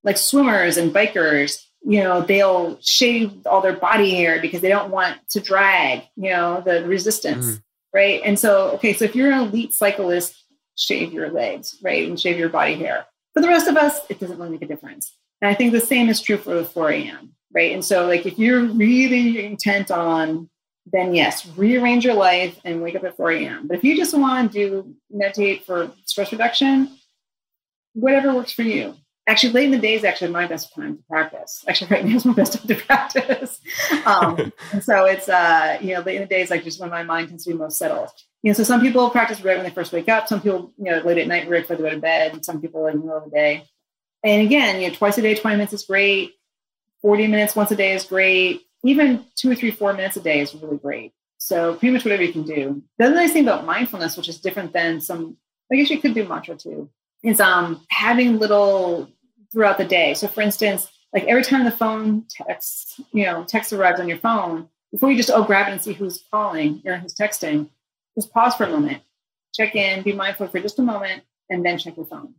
like 0.04 0.18
swimmers 0.18 0.78
and 0.78 0.94
bikers, 0.94 1.64
you 1.86 2.02
know, 2.04 2.22
they'll 2.22 2.78
shave 2.82 3.46
all 3.46 3.62
their 3.62 3.76
body 3.76 4.14
hair 4.14 4.42
because 4.42 4.62
they 4.62 4.70
don't 4.70 4.92
want 4.92 5.18
to 5.30 5.40
drag, 5.40 6.04
you 6.16 6.30
know, 6.30 6.62
the 6.66 6.86
resistance, 6.86 7.46
Mm. 7.46 7.62
right? 7.94 8.22
And 8.24 8.38
so, 8.40 8.72
okay, 8.72 8.94
so 8.94 9.06
if 9.06 9.16
you're 9.16 9.32
an 9.32 9.40
elite 9.48 9.74
cyclist, 9.74 10.36
shave 10.76 11.12
your 11.14 11.30
legs, 11.32 11.78
right? 11.82 12.08
And 12.08 12.20
shave 12.20 12.38
your 12.38 12.50
body 12.50 12.76
hair. 12.76 13.06
For 13.34 13.42
the 13.42 13.48
rest 13.48 13.68
of 13.68 13.78
us, 13.78 14.02
it 14.10 14.20
doesn't 14.20 14.38
really 14.38 14.52
make 14.52 14.62
a 14.62 14.68
difference. 14.68 15.16
And 15.42 15.50
I 15.50 15.56
think 15.56 15.72
the 15.72 15.80
same 15.80 16.10
is 16.10 16.22
true 16.22 16.38
for 16.38 16.54
the 16.54 16.66
4 16.66 16.92
a.m., 16.92 17.34
right? 17.54 17.74
And 17.74 17.84
so, 17.84 18.06
like, 18.06 18.26
if 18.26 18.38
you're 18.38 18.64
really 18.64 19.46
intent 19.46 19.92
on, 19.92 20.50
then 20.86 21.14
yes, 21.14 21.48
rearrange 21.58 22.06
your 22.06 22.14
life 22.14 22.60
and 22.64 22.82
wake 22.82 22.96
up 22.96 23.04
at 23.04 23.18
4 23.18 23.32
a.m. 23.32 23.68
But 23.68 23.78
if 23.78 23.84
you 23.84 23.96
just 23.96 24.18
want 24.18 24.52
to 24.52 24.58
do 24.58 24.96
meditate 25.10 25.66
for 25.66 25.92
stress 26.06 26.32
reduction, 26.32 26.98
whatever 27.94 28.34
works 28.34 28.52
for 28.52 28.64
you. 28.64 28.96
Actually, 29.26 29.54
late 29.54 29.66
in 29.66 29.72
the 29.72 29.78
day 29.78 29.94
is 29.94 30.04
actually 30.04 30.32
my 30.32 30.46
best 30.46 30.76
time 30.76 30.98
to 30.98 31.04
practice. 31.04 31.64
Actually, 31.68 31.92
right 31.92 32.06
now 32.06 32.16
is 32.16 32.26
my 32.26 32.34
best 32.34 32.54
time 32.54 32.68
to 32.68 32.76
practice. 32.86 33.62
Um, 34.06 34.52
and 34.74 34.84
so 34.84 35.06
it's, 35.06 35.30
uh, 35.30 35.78
you 35.82 35.94
know, 35.94 36.02
late 36.02 36.18
in 36.18 36.24
the 36.24 36.28
day 36.28 36.42
is 36.42 36.50
like 36.50 36.66
just 36.66 36.82
when 36.82 36.90
my 36.90 37.04
mind 37.04 37.30
tends 37.30 37.46
to 37.46 37.52
be 37.52 37.58
most 37.58 37.78
settled. 37.78 38.10
You 38.44 38.50
know, 38.50 38.54
so 38.54 38.64
some 38.64 38.82
people 38.82 39.10
practice 39.10 39.42
right 39.42 39.56
when 39.56 39.64
they 39.64 39.72
first 39.72 39.94
wake 39.94 40.10
up. 40.10 40.28
Some 40.28 40.42
people, 40.42 40.74
you 40.78 40.92
know, 40.92 41.00
late 41.00 41.18
at 41.18 41.28
night, 41.28 41.50
right 41.50 41.62
before 41.62 41.78
they 41.78 41.84
go 41.84 41.90
to 41.90 41.98
bed. 41.98 42.34
And 42.34 42.46
some 42.46 42.62
people 42.62 42.86
in 42.88 43.00
the 43.00 43.06
middle 43.06 43.18
of 43.18 43.24
the 43.26 43.32
day. 43.32 43.66
And 44.24 44.46
again, 44.46 44.82
you 44.82 44.90
know, 44.90 44.94
twice 44.94 45.18
a 45.18 45.22
day, 45.22 45.34
20 45.34 45.58
minutes 45.58 45.74
is 45.74 45.84
great. 45.84 46.34
40 47.02 47.28
minutes 47.28 47.56
once 47.56 47.72
a 47.72 47.76
day 47.76 47.94
is 47.94 48.06
great. 48.06 48.62
Even 48.84 49.26
two 49.36 49.52
or 49.52 49.56
three, 49.56 49.72
four 49.72 49.94
minutes 49.94 50.18
a 50.18 50.22
day 50.22 50.42
is 50.42 50.54
really 50.56 50.78
great. 50.78 51.14
So 51.38 51.76
pretty 51.76 51.92
much 51.92 52.06
whatever 52.06 52.24
you 52.24 52.32
can 52.32 52.44
do. 52.44 52.82
The 52.98 53.06
other 53.06 53.16
nice 53.16 53.34
thing 53.34 53.44
about 53.44 53.66
mindfulness, 53.66 54.16
which 54.16 54.30
is 54.30 54.40
different 54.40 54.72
than 54.72 55.02
some, 55.02 55.36
I 55.72 55.76
guess 55.76 55.90
you 55.90 56.00
could 56.00 56.14
do 56.14 56.28
mantra 56.28 56.56
too, 56.56 56.90
is 57.22 57.42
um 57.42 57.86
having 57.90 58.40
little 58.40 59.10
throughout 59.52 59.78
the 59.78 59.86
day. 59.86 60.14
So 60.14 60.28
for 60.28 60.42
instance, 60.42 60.90
like 61.14 61.26
every 61.26 61.44
time 61.44 61.66
the 61.66 61.72
phone 61.72 62.26
texts, 62.30 63.00
you 63.12 63.26
know, 63.26 63.44
text 63.44 63.74
arrives 63.74 64.00
on 64.00 64.08
your 64.08 64.18
phone, 64.18 64.70
before 64.92 65.12
you 65.12 65.18
just 65.18 65.32
oh 65.32 65.44
grab 65.44 65.68
it 65.68 65.72
and 65.72 65.82
see 65.82 65.94
who's 65.94 66.24
calling 66.32 66.82
or 66.86 66.98
who's 66.98 67.14
texting, 67.14 67.70
just 68.16 68.32
pause 68.34 68.56
for 68.56 68.66
a 68.66 68.70
moment, 68.70 69.02
check 69.54 69.76
in, 69.76 70.04
be 70.04 70.14
mindful 70.14 70.48
for 70.48 70.60
just 70.60 70.80
a 70.80 70.84
moment, 70.84 71.24
and 71.50 71.66
then 71.66 71.78
check 71.78 71.98
your 71.98 72.06
phone. 72.06 72.36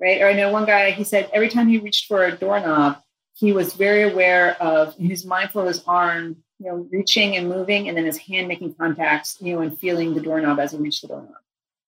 Right? 0.00 0.20
Or 0.20 0.28
I 0.28 0.32
know 0.32 0.50
one 0.50 0.66
guy, 0.66 0.90
he 0.90 1.04
said 1.04 1.30
every 1.32 1.48
time 1.48 1.68
he 1.68 1.78
reached 1.78 2.06
for 2.06 2.24
a 2.24 2.36
doorknob, 2.36 2.98
he 3.34 3.52
was 3.52 3.74
very 3.74 4.02
aware 4.02 4.60
of 4.60 4.98
was 4.98 5.24
mindful 5.24 5.62
of 5.62 5.68
his 5.68 5.82
arm 5.86 6.42
you 6.62 6.70
know, 6.70 6.86
reaching 6.92 7.36
and 7.36 7.48
moving, 7.48 7.88
and 7.88 7.96
then 7.96 8.04
his 8.04 8.18
hand 8.18 8.46
making 8.46 8.74
contacts, 8.74 9.36
you 9.40 9.54
know, 9.54 9.62
and 9.62 9.76
feeling 9.78 10.14
the 10.14 10.20
doorknob 10.20 10.60
as 10.60 10.70
he 10.70 10.78
reached 10.78 11.02
the 11.02 11.08
doorknob, 11.08 11.34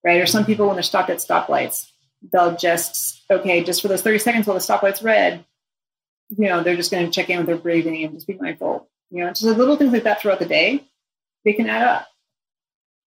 right? 0.02 0.20
Or 0.20 0.26
some 0.26 0.44
people 0.44 0.66
when 0.66 0.74
they're 0.74 0.82
stopped 0.82 1.10
at 1.10 1.18
stoplights, 1.18 1.90
they'll 2.32 2.56
just 2.56 3.22
okay, 3.30 3.62
just 3.62 3.82
for 3.82 3.88
those 3.88 4.02
thirty 4.02 4.18
seconds 4.18 4.46
while 4.46 4.54
the 4.54 4.60
stoplight's 4.60 5.02
red, 5.02 5.44
you 6.30 6.48
know, 6.48 6.62
they're 6.62 6.76
just 6.76 6.90
going 6.90 7.06
to 7.06 7.12
check 7.12 7.30
in 7.30 7.38
with 7.38 7.46
their 7.46 7.56
breathing 7.56 8.02
and 8.04 8.14
just 8.14 8.26
be 8.26 8.34
mindful. 8.34 8.88
You 9.10 9.24
know, 9.24 9.28
just 9.28 9.44
little 9.44 9.76
things 9.76 9.92
like 9.92 10.02
that 10.04 10.20
throughout 10.20 10.40
the 10.40 10.46
day, 10.46 10.82
they 11.44 11.52
can 11.52 11.68
add 11.68 11.82
up. 11.82 12.08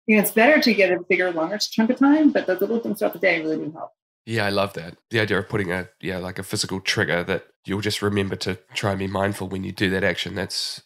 You 0.08 0.16
know, 0.16 0.22
it's 0.22 0.32
better 0.32 0.62
to 0.62 0.74
get 0.74 0.91
a 0.91 0.99
bigger, 1.08 1.32
longer 1.32 1.58
chunk 1.58 1.89
of 1.89 1.99
time, 1.99 2.32
but 2.32 2.47
the 2.47 2.55
little 2.55 2.80
things 2.80 2.99
throughout 2.99 3.14
the 3.14 3.20
day 3.20 3.41
really 3.41 3.58
do 3.58 3.72
help. 3.72 3.91
Yeah, 4.26 4.45
I 4.45 4.49
love 4.49 4.74
that. 4.74 4.97
The 5.10 5.22
idea 5.22 5.39
of 5.39 5.47
putting 5.47 5.72
a 5.72 5.89
yeah, 6.01 6.18
like 6.18 6.38
a 6.38 6.43
physical 6.43 6.82
trigger 6.82 7.24
that 7.24 7.47
you'll 7.66 7.82
just 7.82 8.01
remember 8.01 8.36
to 8.38 8.55
try 8.74 8.91
and 8.91 8.99
be 8.99 9.08
mindful 9.08 9.47
when 9.47 9.64
you 9.64 9.72
do 9.72 9.89
that 9.91 10.03
action. 10.03 10.36
That's 10.36 10.82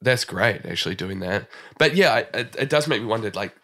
that's 0.00 0.24
great 0.24 0.64
actually 0.64 0.94
doing 0.94 1.20
that. 1.20 1.48
But 1.78 1.96
yeah, 1.96 2.18
it, 2.34 2.54
it 2.56 2.70
does 2.70 2.86
make 2.86 3.00
me 3.00 3.08
wonder 3.08 3.30
like 3.32 3.56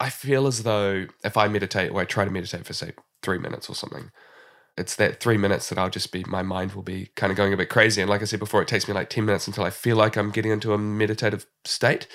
I 0.00 0.10
feel 0.10 0.46
as 0.46 0.64
though 0.64 1.06
if 1.24 1.36
I 1.36 1.48
meditate 1.48 1.92
or 1.92 2.00
I 2.00 2.04
try 2.04 2.24
to 2.24 2.30
meditate 2.30 2.66
for 2.66 2.72
say 2.72 2.92
3 3.22 3.38
minutes 3.38 3.70
or 3.70 3.74
something, 3.74 4.10
it's 4.76 4.96
that 4.96 5.20
3 5.20 5.36
minutes 5.36 5.68
that 5.68 5.78
I'll 5.78 5.88
just 5.88 6.10
be 6.10 6.24
my 6.26 6.42
mind 6.42 6.72
will 6.72 6.82
be 6.82 7.10
kind 7.14 7.30
of 7.30 7.36
going 7.36 7.52
a 7.52 7.56
bit 7.56 7.68
crazy 7.70 8.00
and 8.00 8.10
like 8.10 8.22
I 8.22 8.24
said 8.24 8.40
before 8.40 8.60
it 8.60 8.68
takes 8.68 8.88
me 8.88 8.94
like 8.94 9.08
10 9.08 9.24
minutes 9.24 9.46
until 9.46 9.64
I 9.64 9.70
feel 9.70 9.96
like 9.96 10.16
I'm 10.16 10.32
getting 10.32 10.50
into 10.50 10.72
a 10.72 10.78
meditative 10.78 11.46
state. 11.64 12.08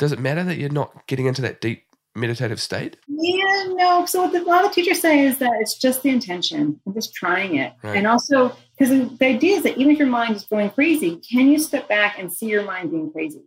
Does 0.00 0.12
it 0.12 0.18
matter 0.18 0.42
that 0.42 0.56
you're 0.56 0.70
not 0.70 1.06
getting 1.06 1.26
into 1.26 1.42
that 1.42 1.60
deep 1.60 1.84
meditative 2.14 2.58
state? 2.58 2.96
Yeah, 3.06 3.66
no. 3.68 4.06
So 4.06 4.22
what 4.22 4.32
the, 4.32 4.42
a 4.42 4.44
lot 4.44 4.64
of 4.64 4.72
teachers 4.72 4.98
say 4.98 5.26
is 5.26 5.36
that 5.38 5.52
it's 5.60 5.74
just 5.78 6.02
the 6.02 6.08
intention 6.08 6.80
and 6.86 6.94
just 6.94 7.12
trying 7.14 7.56
it. 7.56 7.74
Right. 7.82 7.98
And 7.98 8.06
also, 8.06 8.56
because 8.78 8.88
the 9.18 9.26
idea 9.26 9.58
is 9.58 9.62
that 9.64 9.76
even 9.76 9.92
if 9.92 9.98
your 9.98 10.08
mind 10.08 10.36
is 10.36 10.44
going 10.44 10.70
crazy, 10.70 11.20
can 11.30 11.48
you 11.50 11.58
step 11.58 11.86
back 11.86 12.18
and 12.18 12.32
see 12.32 12.46
your 12.46 12.64
mind 12.64 12.90
being 12.90 13.12
crazy? 13.12 13.42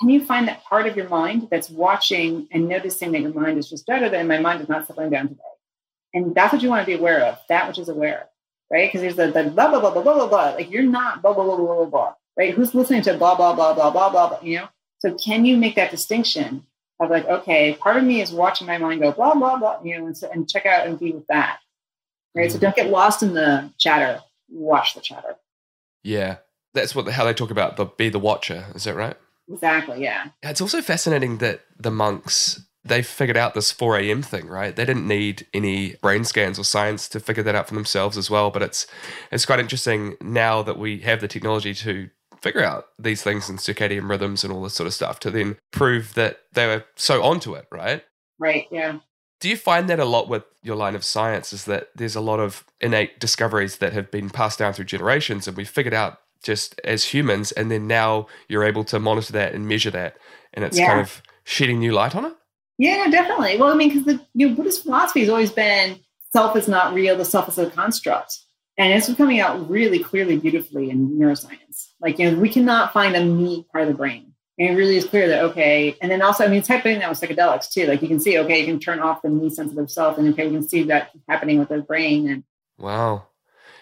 Can 0.00 0.08
you 0.08 0.24
find 0.24 0.48
that 0.48 0.64
part 0.64 0.86
of 0.86 0.96
your 0.96 1.10
mind 1.10 1.48
that's 1.50 1.68
watching 1.68 2.48
and 2.52 2.68
noticing 2.68 3.12
that 3.12 3.20
your 3.20 3.34
mind 3.34 3.58
is 3.58 3.68
just 3.68 3.86
better 3.86 4.08
than 4.08 4.26
my 4.28 4.38
mind 4.38 4.62
is 4.62 4.68
not 4.70 4.86
settling 4.86 5.10
down 5.10 5.28
today? 5.28 5.40
And 6.14 6.34
that's 6.34 6.54
what 6.54 6.62
you 6.62 6.70
want 6.70 6.80
to 6.80 6.86
be 6.86 6.98
aware 6.98 7.22
of, 7.26 7.38
that 7.50 7.68
which 7.68 7.78
is 7.78 7.90
aware, 7.90 8.30
right? 8.72 8.90
Because 8.90 9.02
there's 9.02 9.16
the, 9.16 9.30
the 9.30 9.50
blah, 9.50 9.68
blah, 9.68 9.80
blah, 9.80 9.90
blah, 9.90 10.02
blah, 10.02 10.14
blah, 10.14 10.28
blah. 10.28 10.50
Like 10.52 10.70
you're 10.70 10.84
not 10.84 11.20
blah, 11.20 11.34
blah, 11.34 11.44
blah, 11.44 11.56
blah, 11.56 11.74
blah, 11.74 11.84
blah, 11.84 12.14
right? 12.38 12.54
Who's 12.54 12.74
listening 12.74 13.02
to 13.02 13.18
blah, 13.18 13.34
blah, 13.34 13.54
blah, 13.54 13.74
blah, 13.74 13.90
blah, 13.90 14.08
blah, 14.08 14.28
blah, 14.30 14.40
you 14.40 14.60
know? 14.60 14.68
So 14.98 15.14
can 15.14 15.44
you 15.44 15.56
make 15.56 15.76
that 15.76 15.90
distinction 15.90 16.66
of 17.00 17.10
like, 17.10 17.26
okay, 17.26 17.74
part 17.74 17.96
of 17.96 18.04
me 18.04 18.20
is 18.20 18.32
watching 18.32 18.66
my 18.66 18.78
mind 18.78 19.00
go 19.00 19.12
blah 19.12 19.34
blah 19.34 19.58
blah, 19.58 19.80
you 19.82 19.98
know, 19.98 20.06
and, 20.06 20.16
so, 20.16 20.30
and 20.30 20.48
check 20.48 20.66
out 20.66 20.86
and 20.86 20.98
be 20.98 21.12
with 21.12 21.26
that, 21.28 21.58
right? 22.34 22.50
So 22.50 22.58
mm. 22.58 22.62
don't 22.62 22.76
get 22.76 22.90
lost 22.90 23.22
in 23.22 23.34
the 23.34 23.70
chatter. 23.78 24.20
Watch 24.48 24.94
the 24.94 25.00
chatter. 25.00 25.36
Yeah, 26.02 26.36
that's 26.74 26.94
what 26.94 27.04
the, 27.04 27.12
how 27.12 27.24
they 27.24 27.34
talk 27.34 27.50
about 27.50 27.76
the 27.76 27.84
be 27.84 28.08
the 28.08 28.18
watcher. 28.18 28.66
Is 28.74 28.84
that 28.84 28.96
right? 28.96 29.16
Exactly. 29.50 30.02
Yeah. 30.02 30.28
It's 30.42 30.60
also 30.60 30.82
fascinating 30.82 31.38
that 31.38 31.62
the 31.78 31.90
monks 31.90 32.60
they 32.84 33.02
figured 33.02 33.36
out 33.36 33.54
this 33.54 33.72
4 33.72 33.98
a.m. 33.98 34.22
thing, 34.22 34.46
right? 34.46 34.74
They 34.74 34.84
didn't 34.84 35.06
need 35.06 35.46
any 35.52 35.96
brain 35.96 36.24
scans 36.24 36.58
or 36.58 36.64
science 36.64 37.08
to 37.10 37.20
figure 37.20 37.42
that 37.42 37.54
out 37.54 37.68
for 37.68 37.74
themselves 37.74 38.16
as 38.16 38.30
well. 38.30 38.50
But 38.50 38.62
it's 38.62 38.86
it's 39.30 39.46
quite 39.46 39.60
interesting 39.60 40.16
now 40.20 40.62
that 40.62 40.78
we 40.78 41.00
have 41.00 41.20
the 41.20 41.28
technology 41.28 41.74
to 41.74 42.10
figure 42.42 42.62
out 42.62 42.86
these 42.98 43.22
things 43.22 43.48
and 43.48 43.58
circadian 43.58 44.08
rhythms 44.08 44.44
and 44.44 44.52
all 44.52 44.62
this 44.62 44.74
sort 44.74 44.86
of 44.86 44.94
stuff 44.94 45.20
to 45.20 45.30
then 45.30 45.56
prove 45.72 46.14
that 46.14 46.40
they 46.52 46.66
were 46.66 46.84
so 46.96 47.22
onto 47.22 47.54
it, 47.54 47.66
right? 47.72 48.04
Right. 48.38 48.66
Yeah. 48.70 48.98
Do 49.40 49.48
you 49.48 49.56
find 49.56 49.88
that 49.88 50.00
a 50.00 50.04
lot 50.04 50.28
with 50.28 50.42
your 50.62 50.76
line 50.76 50.96
of 50.96 51.04
science 51.04 51.52
is 51.52 51.64
that 51.66 51.88
there's 51.94 52.16
a 52.16 52.20
lot 52.20 52.40
of 52.40 52.64
innate 52.80 53.20
discoveries 53.20 53.78
that 53.78 53.92
have 53.92 54.10
been 54.10 54.30
passed 54.30 54.58
down 54.58 54.72
through 54.72 54.86
generations 54.86 55.46
and 55.46 55.56
we 55.56 55.64
figured 55.64 55.94
out 55.94 56.18
just 56.42 56.80
as 56.84 57.04
humans 57.04 57.52
and 57.52 57.70
then 57.70 57.86
now 57.86 58.26
you're 58.48 58.64
able 58.64 58.84
to 58.84 58.98
monitor 58.98 59.32
that 59.32 59.54
and 59.54 59.68
measure 59.68 59.90
that 59.90 60.16
and 60.54 60.64
it's 60.64 60.78
Yeah. 60.78 60.86
kind 60.86 61.00
of 61.00 61.22
shedding 61.44 61.78
new 61.78 61.92
light 61.92 62.14
on 62.16 62.24
it? 62.24 62.34
Yeah, 62.78 63.08
definitely. 63.10 63.56
Well, 63.58 63.72
I 63.72 63.74
mean, 63.74 63.88
because 63.88 64.04
the 64.04 64.20
you 64.34 64.48
know, 64.48 64.54
Buddhist 64.54 64.84
philosophy 64.84 65.20
has 65.20 65.28
always 65.28 65.50
been 65.50 65.98
self 66.32 66.56
is 66.56 66.68
not 66.68 66.94
real, 66.94 67.16
the 67.16 67.24
self 67.24 67.48
is 67.48 67.58
a 67.58 67.70
construct. 67.70 68.38
And 68.76 68.92
it's 68.92 69.12
coming 69.14 69.40
out 69.40 69.68
really 69.68 69.98
clearly, 69.98 70.36
beautifully 70.36 70.90
in 70.90 71.10
neuroscience. 71.18 71.87
Like, 72.00 72.18
you 72.18 72.30
know, 72.30 72.38
we 72.38 72.48
cannot 72.48 72.92
find 72.92 73.16
a 73.16 73.24
me 73.24 73.66
part 73.72 73.82
of 73.82 73.88
the 73.88 73.94
brain. 73.94 74.32
And 74.58 74.70
it 74.70 74.76
really 74.76 74.96
is 74.96 75.04
clear 75.04 75.28
that, 75.28 75.44
okay, 75.44 75.96
and 76.02 76.10
then 76.10 76.20
also, 76.20 76.44
I 76.44 76.48
mean, 76.48 76.58
it's 76.58 76.68
happening 76.68 76.94
in 76.94 77.00
that 77.00 77.10
with 77.10 77.20
psychedelics 77.20 77.70
too. 77.70 77.86
Like, 77.86 78.02
you 78.02 78.08
can 78.08 78.18
see, 78.18 78.38
okay, 78.38 78.58
you 78.60 78.66
can 78.66 78.80
turn 78.80 78.98
off 78.98 79.22
the 79.22 79.28
me 79.30 79.50
sensitive 79.50 79.88
self, 79.90 80.18
and 80.18 80.32
okay, 80.32 80.46
you 80.46 80.50
can 80.50 80.68
see 80.68 80.82
that 80.84 81.10
happening 81.28 81.58
with 81.58 81.68
the 81.68 81.78
brain. 81.78 82.28
And 82.28 82.44
Wow. 82.76 83.26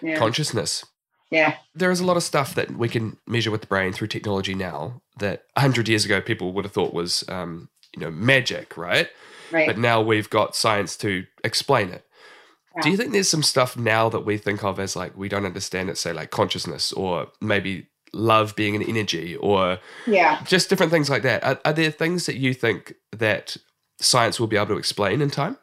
yeah, 0.01 0.17
Consciousness. 0.17 0.85
yeah, 1.31 1.55
There 1.73 1.91
is 1.91 1.99
a 1.99 2.05
lot 2.05 2.17
of 2.17 2.23
stuff 2.23 2.53
that 2.55 2.71
we 2.71 2.89
can 2.89 3.17
measure 3.25 3.49
with 3.51 3.61
the 3.61 3.67
brain 3.67 3.91
through 3.91 4.07
technology 4.07 4.53
now 4.53 5.01
that 5.19 5.45
100 5.55 5.87
years 5.87 6.05
ago 6.05 6.21
people 6.21 6.53
would 6.53 6.65
have 6.65 6.73
thought 6.73 6.93
was, 6.93 7.23
um, 7.27 7.69
you 7.95 8.01
know, 8.01 8.11
magic, 8.11 8.77
right? 8.77 9.09
right. 9.51 9.65
But 9.67 9.79
now 9.79 10.01
we've 10.01 10.29
got 10.29 10.55
science 10.55 10.95
to 10.97 11.25
explain 11.43 11.89
it. 11.89 12.03
Do 12.83 12.91
you 12.91 12.97
think 12.97 13.11
there's 13.11 13.29
some 13.29 13.41
stuff 13.41 13.75
now 13.75 14.07
that 14.09 14.19
we 14.19 14.37
think 14.37 14.63
of 14.63 14.79
as 14.79 14.95
like 14.95 15.17
we 15.17 15.29
don't 15.29 15.47
understand 15.47 15.89
it, 15.89 15.97
say 15.97 16.13
like 16.13 16.29
consciousness 16.29 16.93
or 16.93 17.27
maybe 17.41 17.87
love 18.13 18.55
being 18.55 18.75
an 18.75 18.83
energy 18.83 19.35
or 19.37 19.79
yeah. 20.05 20.41
just 20.45 20.69
different 20.69 20.91
things 20.91 21.09
like 21.09 21.23
that? 21.23 21.43
Are, 21.43 21.59
are 21.65 21.73
there 21.73 21.91
things 21.91 22.25
that 22.25 22.37
you 22.37 22.53
think 22.53 22.93
that 23.11 23.57
science 23.99 24.39
will 24.39 24.47
be 24.47 24.57
able 24.57 24.67
to 24.67 24.77
explain 24.77 25.21
in 25.21 25.29
time? 25.29 25.57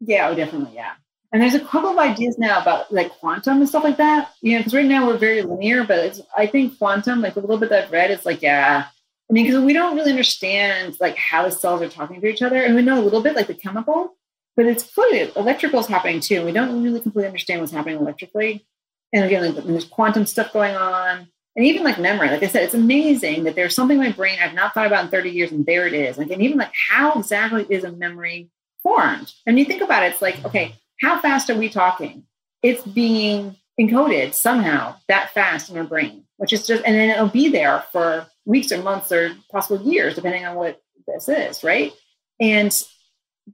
Yeah, 0.00 0.28
oh, 0.28 0.34
definitely. 0.34 0.74
Yeah. 0.74 0.92
And 1.32 1.40
there's 1.40 1.54
a 1.54 1.60
couple 1.60 1.90
of 1.90 1.98
ideas 1.98 2.38
now 2.38 2.60
about 2.60 2.92
like 2.92 3.10
quantum 3.12 3.58
and 3.58 3.68
stuff 3.68 3.84
like 3.84 3.98
that. 3.98 4.32
You 4.40 4.52
know, 4.52 4.58
because 4.58 4.74
right 4.74 4.86
now 4.86 5.06
we're 5.06 5.16
very 5.16 5.42
linear, 5.42 5.84
but 5.84 5.98
it's, 5.98 6.20
I 6.36 6.46
think 6.46 6.76
quantum, 6.78 7.20
like 7.20 7.36
a 7.36 7.40
little 7.40 7.58
bit 7.58 7.68
that 7.70 7.84
I've 7.84 7.92
read, 7.92 8.10
is 8.10 8.26
like, 8.26 8.42
yeah. 8.42 8.86
I 8.88 9.32
mean, 9.32 9.46
because 9.46 9.62
we 9.62 9.72
don't 9.72 9.94
really 9.94 10.10
understand 10.10 10.96
like 10.98 11.16
how 11.16 11.44
the 11.44 11.52
cells 11.52 11.82
are 11.82 11.88
talking 11.88 12.20
to 12.20 12.26
each 12.26 12.42
other, 12.42 12.56
and 12.56 12.74
we 12.74 12.82
know 12.82 12.98
a 12.98 13.04
little 13.04 13.22
bit 13.22 13.36
like 13.36 13.46
the 13.46 13.54
chemical, 13.54 14.16
but 14.56 14.66
it's 14.66 14.82
fluid. 14.82 15.30
Electrical 15.36 15.78
is 15.78 15.86
happening 15.86 16.18
too. 16.18 16.44
We 16.44 16.50
don't 16.50 16.82
really 16.82 16.98
completely 16.98 17.28
understand 17.28 17.60
what's 17.60 17.72
happening 17.72 17.98
electrically. 17.98 18.66
And 19.12 19.24
again, 19.24 19.54
like, 19.54 19.64
there's 19.64 19.84
quantum 19.84 20.26
stuff 20.26 20.52
going 20.52 20.74
on, 20.74 21.28
and 21.56 21.66
even 21.66 21.82
like 21.82 21.98
memory. 21.98 22.28
Like 22.28 22.42
I 22.42 22.46
said, 22.46 22.62
it's 22.62 22.74
amazing 22.74 23.44
that 23.44 23.54
there's 23.54 23.74
something 23.74 23.98
in 23.98 24.04
my 24.04 24.12
brain 24.12 24.38
I've 24.40 24.54
not 24.54 24.74
thought 24.74 24.86
about 24.86 25.04
in 25.04 25.10
30 25.10 25.30
years, 25.30 25.52
and 25.52 25.66
there 25.66 25.86
it 25.86 25.94
is. 25.94 26.16
Like, 26.18 26.30
and 26.30 26.42
even 26.42 26.58
like 26.58 26.72
how 26.90 27.18
exactly 27.18 27.66
is 27.68 27.84
a 27.84 27.92
memory 27.92 28.50
formed? 28.82 29.32
And 29.46 29.58
you 29.58 29.64
think 29.64 29.82
about 29.82 30.02
it, 30.02 30.12
it's 30.12 30.22
like, 30.22 30.44
okay, 30.44 30.74
how 31.00 31.20
fast 31.20 31.50
are 31.50 31.58
we 31.58 31.68
talking? 31.68 32.24
It's 32.62 32.82
being 32.82 33.56
encoded 33.80 34.34
somehow 34.34 34.96
that 35.08 35.30
fast 35.30 35.70
in 35.70 35.78
our 35.78 35.84
brain, 35.84 36.24
which 36.36 36.52
is 36.52 36.66
just, 36.66 36.84
and 36.84 36.94
then 36.94 37.10
it'll 37.10 37.28
be 37.28 37.48
there 37.48 37.84
for 37.92 38.26
weeks 38.44 38.70
or 38.72 38.82
months 38.82 39.10
or 39.10 39.34
possible 39.50 39.82
years, 39.82 40.14
depending 40.14 40.44
on 40.44 40.56
what 40.56 40.80
this 41.06 41.28
is, 41.28 41.64
right? 41.64 41.92
And 42.40 42.72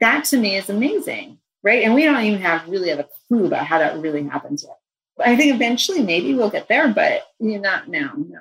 that 0.01 0.25
to 0.27 0.37
me 0.37 0.57
is 0.57 0.69
amazing, 0.69 1.39
right? 1.63 1.85
And 1.85 1.95
we 1.95 2.05
don't 2.05 2.21
even 2.23 2.41
have 2.41 2.69
really 2.69 2.91
have 2.91 2.99
a 2.99 3.09
clue 3.29 3.47
about 3.47 3.67
how 3.67 3.79
that 3.79 3.99
really 3.99 4.25
happens 4.25 4.65
yet. 4.65 4.77
I 5.19 5.37
think 5.37 5.55
eventually 5.55 6.03
maybe 6.03 6.35
we'll 6.35 6.51
get 6.51 6.69
there, 6.69 6.89
but 6.89 7.29
you 7.39 7.53
know, 7.53 7.61
not 7.61 7.89
now, 7.89 8.13
no. 8.17 8.41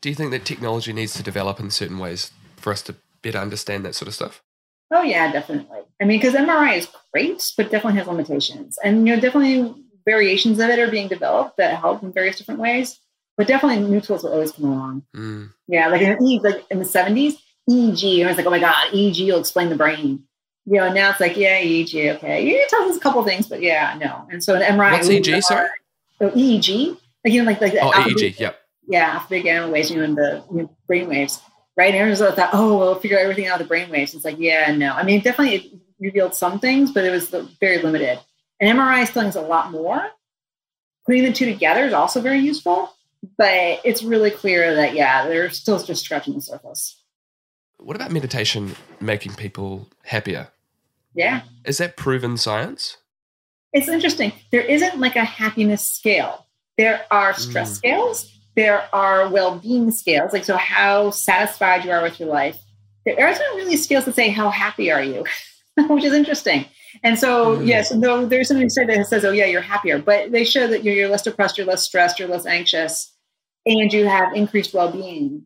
Do 0.00 0.08
you 0.08 0.14
think 0.14 0.30
that 0.30 0.44
technology 0.44 0.92
needs 0.92 1.14
to 1.14 1.22
develop 1.22 1.60
in 1.60 1.70
certain 1.70 1.98
ways 1.98 2.30
for 2.56 2.72
us 2.72 2.82
to 2.82 2.94
better 3.22 3.38
understand 3.38 3.84
that 3.84 3.94
sort 3.94 4.08
of 4.08 4.14
stuff? 4.14 4.42
Oh 4.90 5.02
yeah, 5.02 5.30
definitely. 5.30 5.80
I 6.00 6.04
mean, 6.04 6.18
because 6.18 6.34
MRI 6.34 6.78
is 6.78 6.88
great, 7.12 7.52
but 7.56 7.70
definitely 7.70 7.98
has 7.98 8.08
limitations, 8.08 8.78
and 8.82 9.06
you 9.06 9.14
know, 9.14 9.20
definitely 9.20 9.74
variations 10.06 10.58
of 10.58 10.68
it 10.70 10.78
are 10.78 10.90
being 10.90 11.08
developed 11.08 11.56
that 11.58 11.78
help 11.78 12.02
in 12.02 12.12
various 12.12 12.36
different 12.36 12.60
ways. 12.60 12.98
But 13.36 13.46
definitely, 13.46 13.86
new 13.88 14.00
tools 14.00 14.22
will 14.22 14.32
always 14.32 14.52
come 14.52 14.66
along. 14.66 15.02
Mm. 15.16 15.52
Yeah, 15.68 15.88
like 15.88 16.02
in 16.02 16.18
like 16.42 16.64
in 16.70 16.78
the 16.78 16.84
seventies, 16.84 17.36
EEG, 17.68 18.20
and 18.20 18.28
it's 18.28 18.36
like, 18.36 18.46
oh 18.46 18.50
my 18.50 18.58
god, 18.58 18.92
EEG 18.92 19.26
will 19.26 19.40
explain 19.40 19.68
the 19.68 19.76
brain. 19.76 20.24
You 20.66 20.76
know, 20.76 20.84
and 20.84 20.94
now 20.94 21.10
it's 21.10 21.20
like, 21.20 21.36
yeah, 21.36 21.60
EEG, 21.60 22.16
okay, 22.16 22.46
you 22.46 22.66
tell 22.68 22.82
us 22.82 22.96
a 22.96 23.00
couple 23.00 23.24
things, 23.24 23.48
but 23.48 23.62
yeah, 23.62 23.96
no. 23.98 24.26
And 24.30 24.44
so 24.44 24.54
an 24.54 24.62
MRI, 24.62 24.92
What's 24.92 25.08
EEG, 25.08 25.42
sorry? 25.42 25.68
So 26.20 26.30
EEG, 26.30 26.96
like 27.24 27.32
you 27.34 27.42
know, 27.42 27.50
like 27.50 27.60
like 27.60 27.72
the 27.72 27.80
Oh, 27.80 27.90
EEG. 27.90 28.38
Yep. 28.38 28.58
yeah, 28.88 29.12
alpha 29.14 29.26
beta 29.30 29.44
gamma 29.44 29.70
waves, 29.70 29.90
you 29.90 29.98
know, 29.98 30.04
and 30.04 30.16
the 30.16 30.44
you 30.50 30.62
know, 30.62 30.76
brain 30.86 31.08
waves, 31.08 31.40
right? 31.76 31.94
And 31.94 31.96
everyone's 31.96 32.36
thought, 32.36 32.50
oh, 32.52 32.78
we'll 32.78 32.94
figure 32.96 33.18
everything 33.18 33.46
out 33.46 33.54
of 33.60 33.66
the 33.66 33.68
brain 33.68 33.90
waves. 33.90 34.14
It's 34.14 34.24
like, 34.24 34.38
yeah, 34.38 34.70
no. 34.74 34.92
I 34.92 35.02
mean, 35.02 35.20
definitely 35.20 35.54
it 35.56 35.72
revealed 35.98 36.34
some 36.34 36.58
things, 36.60 36.92
but 36.92 37.04
it 37.04 37.10
was 37.10 37.30
the- 37.30 37.48
very 37.60 37.78
limited. 37.78 38.18
And 38.60 38.78
MRI 38.78 39.06
still 39.06 39.22
has 39.22 39.36
a 39.36 39.40
lot 39.40 39.70
more. 39.70 40.10
Putting 41.06 41.24
the 41.24 41.32
two 41.32 41.46
together 41.46 41.84
is 41.86 41.94
also 41.94 42.20
very 42.20 42.38
useful, 42.40 42.94
but 43.38 43.80
it's 43.84 44.02
really 44.02 44.30
clear 44.30 44.74
that, 44.74 44.94
yeah, 44.94 45.26
they're 45.26 45.48
still 45.50 45.82
just 45.82 46.04
scratching 46.04 46.34
the 46.34 46.40
surface. 46.42 47.02
What 47.78 47.96
about 47.96 48.10
meditation 48.12 48.76
making 49.00 49.34
people 49.34 49.88
happier? 50.04 50.48
Yeah. 51.14 51.42
Is 51.64 51.78
that 51.78 51.96
proven 51.96 52.36
science? 52.36 52.98
It's 53.72 53.88
interesting. 53.88 54.32
There 54.50 54.62
isn't 54.62 54.98
like 54.98 55.16
a 55.16 55.24
happiness 55.24 55.84
scale. 55.84 56.46
There 56.78 57.04
are 57.10 57.34
stress 57.34 57.72
Mm. 57.72 57.76
scales. 57.76 58.32
There 58.56 58.88
are 58.94 59.28
well-being 59.28 59.90
scales. 59.90 60.32
Like, 60.32 60.44
so 60.44 60.56
how 60.56 61.10
satisfied 61.10 61.84
you 61.84 61.90
are 61.92 62.02
with 62.02 62.18
your 62.18 62.28
life. 62.28 62.58
There 63.06 63.28
isn't 63.28 63.56
really 63.56 63.76
scales 63.76 64.04
that 64.06 64.14
say 64.14 64.28
how 64.28 64.50
happy 64.50 64.90
are 64.90 65.02
you, 65.02 65.24
which 65.88 66.04
is 66.04 66.12
interesting. 66.12 66.66
And 67.04 67.18
so, 67.18 67.56
Mm. 67.58 67.66
yes, 67.66 67.90
though 67.90 68.26
there's 68.26 68.48
something 68.48 68.68
said 68.68 68.88
that 68.88 69.06
says, 69.06 69.24
oh 69.24 69.30
yeah, 69.30 69.46
you're 69.46 69.60
happier, 69.60 69.98
but 69.98 70.32
they 70.32 70.44
show 70.44 70.66
that 70.66 70.82
you're, 70.84 70.94
you're 70.94 71.08
less 71.08 71.22
depressed, 71.22 71.56
you're 71.56 71.66
less 71.66 71.84
stressed, 71.84 72.18
you're 72.18 72.28
less 72.28 72.46
anxious, 72.46 73.12
and 73.66 73.92
you 73.92 74.06
have 74.06 74.32
increased 74.34 74.74
well-being. 74.74 75.44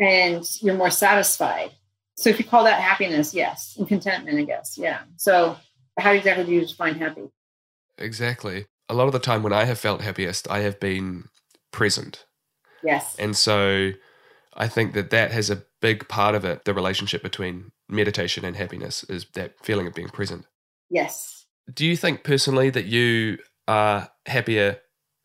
and 0.00 0.44
you're 0.60 0.74
more 0.76 0.90
satisfied. 0.90 1.70
So 2.16 2.28
if 2.28 2.38
you 2.38 2.44
call 2.44 2.64
that 2.64 2.80
happiness, 2.80 3.32
yes, 3.34 3.76
and 3.78 3.86
contentment, 3.86 4.36
I 4.38 4.42
guess, 4.42 4.76
yeah. 4.76 5.00
So 5.16 5.56
how 5.98 6.10
exactly 6.12 6.44
do 6.44 6.50
you 6.52 6.66
define 6.66 6.94
happy? 6.96 7.22
Exactly. 8.02 8.66
A 8.88 8.94
lot 8.94 9.06
of 9.06 9.12
the 9.12 9.18
time 9.18 9.42
when 9.42 9.52
I 9.52 9.64
have 9.64 9.78
felt 9.78 10.02
happiest, 10.02 10.50
I 10.50 10.60
have 10.60 10.78
been 10.80 11.28
present. 11.70 12.26
Yes. 12.82 13.16
And 13.18 13.36
so 13.36 13.92
I 14.54 14.68
think 14.68 14.92
that 14.94 15.10
that 15.10 15.30
has 15.30 15.50
a 15.50 15.62
big 15.80 16.08
part 16.08 16.34
of 16.34 16.44
it. 16.44 16.64
The 16.64 16.74
relationship 16.74 17.22
between 17.22 17.72
meditation 17.88 18.44
and 18.44 18.56
happiness 18.56 19.04
is 19.04 19.26
that 19.34 19.54
feeling 19.62 19.86
of 19.86 19.94
being 19.94 20.08
present. 20.08 20.46
Yes. 20.90 21.46
Do 21.72 21.86
you 21.86 21.96
think 21.96 22.24
personally 22.24 22.70
that 22.70 22.86
you 22.86 23.38
are 23.68 24.10
happier 24.26 24.78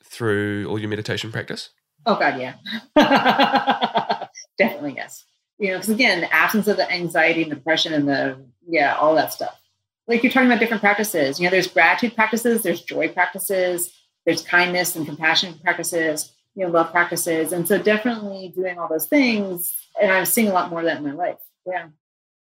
through 0.03 0.67
all 0.69 0.80
your 0.80 0.89
meditation 0.89 1.32
practice? 1.32 1.71
Oh, 2.05 2.17
God, 2.17 2.39
yeah. 2.39 2.53
Definitely, 4.57 4.93
yes. 4.95 5.25
You 5.59 5.71
know, 5.71 5.78
because 5.78 5.89
again, 5.89 6.21
the 6.21 6.34
absence 6.34 6.67
of 6.67 6.78
the 6.78 6.89
anxiety 6.89 7.41
and 7.41 7.51
depression 7.51 7.93
and 7.93 8.07
the, 8.07 8.45
yeah, 8.67 8.95
all 8.95 9.15
that 9.15 9.34
stuff. 9.34 9.59
Like 10.08 10.24
you're 10.24 10.32
talking 10.32 10.49
about 10.49 10.60
different 10.60 10.82
practices. 10.82 11.39
You 11.39 11.45
know, 11.45 11.51
there's 11.51 11.68
gratitude 11.68 12.16
practices, 12.16 12.64
there's 12.64 12.82
joy 12.82 13.10
practices, 13.10 13.93
there's 14.26 14.41
kindness 14.41 14.95
and 14.95 15.05
compassion 15.05 15.60
practices 15.64 16.34
you 16.58 16.66
know, 16.66 16.72
love 16.72 16.91
practices. 16.91 17.53
And 17.53 17.68
so 17.68 17.78
definitely 17.78 18.51
doing 18.53 18.80
all 18.80 18.88
those 18.89 19.05
things. 19.05 19.74
And 20.01 20.12
I'm 20.12 20.26
seeing 20.26 20.47
a 20.47 20.53
lot 20.53 20.72
more 20.72 20.80
of 20.80 20.86
that 20.88 20.97
in 20.97 21.03
my 21.03 21.14
life. 21.14 21.38
Yeah. 21.68 21.89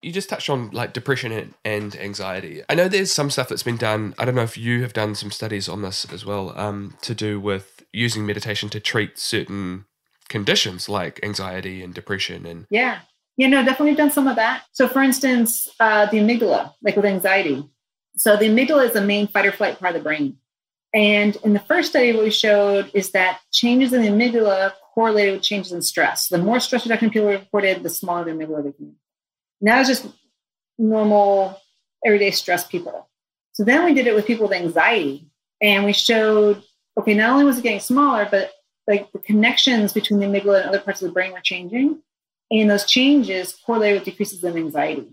You 0.01 0.11
just 0.11 0.29
touched 0.29 0.49
on 0.49 0.69
like 0.71 0.91
depression 0.91 1.31
and, 1.31 1.53
and 1.63 1.95
anxiety. 1.95 2.61
I 2.67 2.75
know 2.75 2.89
there's 2.89 3.11
some 3.11 3.31
stuff 3.31 3.47
that's 3.47 3.63
been 3.63 3.77
done. 3.77 4.13
I 4.19 4.25
don't 4.25 4.35
know 4.35 4.41
if 4.41 4.57
you 4.57 4.81
have 4.81 4.91
done 4.91 5.15
some 5.15 5.31
studies 5.31 5.69
on 5.69 5.81
this 5.81 6.05
as 6.11 6.25
well, 6.25 6.57
um, 6.59 6.97
to 7.03 7.15
do 7.15 7.39
with 7.39 7.83
using 7.93 8.25
meditation 8.25 8.67
to 8.69 8.81
treat 8.81 9.17
certain 9.17 9.85
conditions 10.27 10.89
like 10.89 11.19
anxiety 11.23 11.83
and 11.83 11.93
depression 11.93 12.45
and 12.45 12.65
yeah 12.69 12.99
yeah 13.37 13.47
no 13.47 13.63
definitely 13.63 13.95
done 13.95 14.11
some 14.11 14.27
of 14.27 14.35
that 14.35 14.63
so 14.71 14.87
for 14.87 15.01
instance 15.01 15.67
uh, 15.79 16.05
the 16.07 16.17
amygdala 16.17 16.73
like 16.81 16.95
with 16.95 17.05
anxiety 17.05 17.67
so 18.15 18.35
the 18.35 18.45
amygdala 18.45 18.85
is 18.85 18.93
the 18.93 19.01
main 19.01 19.27
fight 19.27 19.45
or 19.45 19.51
flight 19.51 19.79
part 19.79 19.95
of 19.95 20.01
the 20.01 20.03
brain 20.03 20.37
and 20.93 21.37
in 21.37 21.53
the 21.53 21.59
first 21.59 21.89
study, 21.91 22.13
what 22.13 22.23
we 22.23 22.31
showed 22.31 22.91
is 22.93 23.11
that 23.11 23.39
changes 23.51 23.93
in 23.93 24.01
the 24.01 24.09
amygdala 24.09 24.73
correlated 24.93 25.35
with 25.35 25.43
changes 25.43 25.71
in 25.71 25.81
stress. 25.81 26.27
The 26.27 26.37
more 26.37 26.59
stress 26.59 26.85
reduction 26.85 27.09
people 27.09 27.29
reported, 27.29 27.81
the 27.81 27.89
smaller 27.89 28.25
the 28.25 28.31
amygdala 28.31 28.65
became. 28.65 28.95
Now 29.61 29.79
it's 29.79 29.89
just 29.89 30.07
normal, 30.77 31.57
everyday 32.05 32.31
stress 32.31 32.67
people. 32.67 33.07
So 33.53 33.63
then 33.63 33.85
we 33.85 33.93
did 33.93 34.07
it 34.07 34.15
with 34.15 34.25
people 34.25 34.47
with 34.47 34.57
anxiety, 34.57 35.29
and 35.61 35.85
we 35.85 35.93
showed 35.93 36.63
okay, 36.97 37.13
not 37.13 37.29
only 37.29 37.45
was 37.45 37.57
it 37.57 37.63
getting 37.63 37.79
smaller, 37.79 38.27
but 38.29 38.51
like 38.85 39.09
the 39.13 39.19
connections 39.19 39.93
between 39.93 40.19
the 40.19 40.25
amygdala 40.25 40.59
and 40.59 40.69
other 40.69 40.79
parts 40.81 41.01
of 41.01 41.07
the 41.07 41.13
brain 41.13 41.31
were 41.31 41.39
changing, 41.39 42.01
and 42.51 42.69
those 42.69 42.85
changes 42.85 43.57
correlated 43.65 44.01
with 44.01 44.05
decreases 44.05 44.43
in 44.43 44.57
anxiety. 44.57 45.07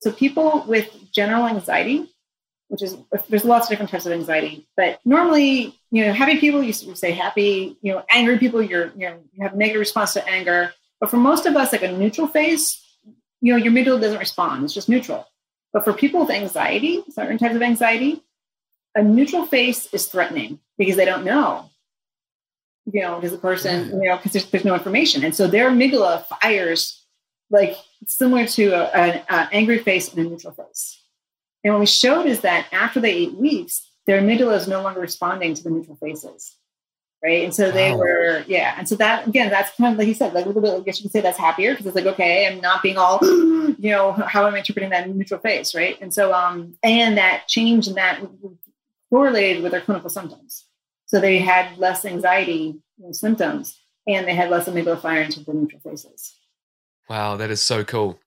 So 0.00 0.12
people 0.12 0.64
with 0.66 0.90
general 1.12 1.46
anxiety 1.46 2.08
which 2.68 2.82
is 2.82 2.96
there's 3.28 3.44
lots 3.44 3.66
of 3.66 3.70
different 3.70 3.90
types 3.90 4.06
of 4.06 4.12
anxiety. 4.12 4.66
But 4.76 5.00
normally, 5.04 5.74
you 5.90 6.04
know, 6.04 6.12
happy 6.12 6.38
people 6.38 6.62
you 6.62 6.72
say 6.72 7.12
happy. 7.12 7.76
You 7.80 7.94
know, 7.94 8.04
angry 8.10 8.38
people 8.38 8.62
you're 8.62 8.92
you 8.96 9.14
you 9.32 9.42
have 9.42 9.56
negative 9.56 9.80
response 9.80 10.12
to 10.14 10.26
anger. 10.28 10.72
But 11.00 11.10
for 11.10 11.16
most 11.16 11.46
of 11.46 11.56
us, 11.56 11.72
like 11.72 11.82
a 11.82 11.92
neutral 11.92 12.28
face, 12.28 12.82
you 13.40 13.52
know, 13.52 13.58
your 13.58 13.72
amygdala 13.72 14.00
doesn't 14.00 14.18
respond. 14.18 14.64
It's 14.64 14.74
just 14.74 14.88
neutral. 14.88 15.26
But 15.72 15.84
for 15.84 15.92
people 15.92 16.20
with 16.20 16.30
anxiety, 16.30 17.02
certain 17.10 17.38
types 17.38 17.54
of 17.54 17.62
anxiety, 17.62 18.22
a 18.94 19.02
neutral 19.02 19.46
face 19.46 19.92
is 19.92 20.06
threatening 20.06 20.60
because 20.76 20.96
they 20.96 21.04
don't 21.04 21.24
know. 21.24 21.70
You 22.90 23.02
know, 23.02 23.20
does 23.20 23.32
the 23.32 23.38
person, 23.38 23.88
you 24.02 24.08
know, 24.08 24.16
because 24.16 24.32
there's, 24.32 24.50
there's 24.50 24.64
no 24.64 24.74
information. 24.74 25.24
And 25.24 25.34
so 25.34 25.46
their 25.46 25.70
amygdala 25.70 26.24
fires 26.24 27.04
like 27.50 27.76
similar 28.06 28.46
to 28.46 28.74
an 28.96 29.22
angry 29.52 29.78
face 29.78 30.12
and 30.12 30.26
a 30.26 30.28
neutral 30.28 30.52
face. 30.52 31.02
And 31.64 31.74
what 31.74 31.80
we 31.80 31.86
showed 31.86 32.26
is 32.26 32.40
that 32.40 32.66
after 32.72 33.00
the 33.00 33.08
eight 33.08 33.34
weeks, 33.34 33.90
their 34.06 34.20
amygdala 34.20 34.56
is 34.56 34.68
no 34.68 34.82
longer 34.82 35.00
responding 35.00 35.54
to 35.54 35.62
the 35.62 35.70
neutral 35.70 35.96
faces. 35.96 36.56
Right. 37.22 37.42
And 37.42 37.52
so 37.52 37.72
they 37.72 37.90
wow. 37.90 37.98
were, 37.98 38.44
yeah. 38.46 38.76
And 38.78 38.88
so 38.88 38.94
that, 38.94 39.26
again, 39.26 39.50
that's 39.50 39.74
kind 39.76 39.92
of 39.92 39.98
like 39.98 40.06
you 40.06 40.14
said, 40.14 40.34
like 40.34 40.44
a 40.44 40.48
little 40.48 40.62
bit, 40.62 40.72
I 40.72 40.80
guess 40.80 41.00
you 41.00 41.02
could 41.02 41.12
say 41.12 41.20
that's 41.20 41.36
happier 41.36 41.72
because 41.72 41.86
it's 41.86 41.96
like, 41.96 42.06
okay, 42.06 42.46
I'm 42.46 42.60
not 42.60 42.80
being 42.80 42.96
all, 42.96 43.18
you 43.22 43.90
know, 43.90 44.12
how 44.12 44.46
am 44.46 44.54
I 44.54 44.58
interpreting 44.58 44.90
that 44.90 45.10
neutral 45.10 45.40
face? 45.40 45.74
Right. 45.74 46.00
And 46.00 46.14
so, 46.14 46.32
um, 46.32 46.76
and 46.84 47.18
that 47.18 47.48
change 47.48 47.88
in 47.88 47.94
that 47.94 48.20
correlated 49.10 49.64
with 49.64 49.72
their 49.72 49.80
clinical 49.80 50.10
symptoms. 50.10 50.67
So 51.08 51.20
they 51.20 51.38
had 51.38 51.76
less 51.78 52.04
anxiety 52.04 52.80
symptoms 53.12 53.78
and 54.06 54.26
they 54.26 54.34
had 54.34 54.50
less 54.50 54.68
amygdala 54.68 55.00
fire 55.00 55.22
into 55.22 55.40
the 55.40 55.52
neutral 55.52 55.80
faces. 55.80 56.36
Wow. 57.08 57.36
That 57.36 57.50
is 57.50 57.60
so 57.60 57.84
cool. 57.84 58.18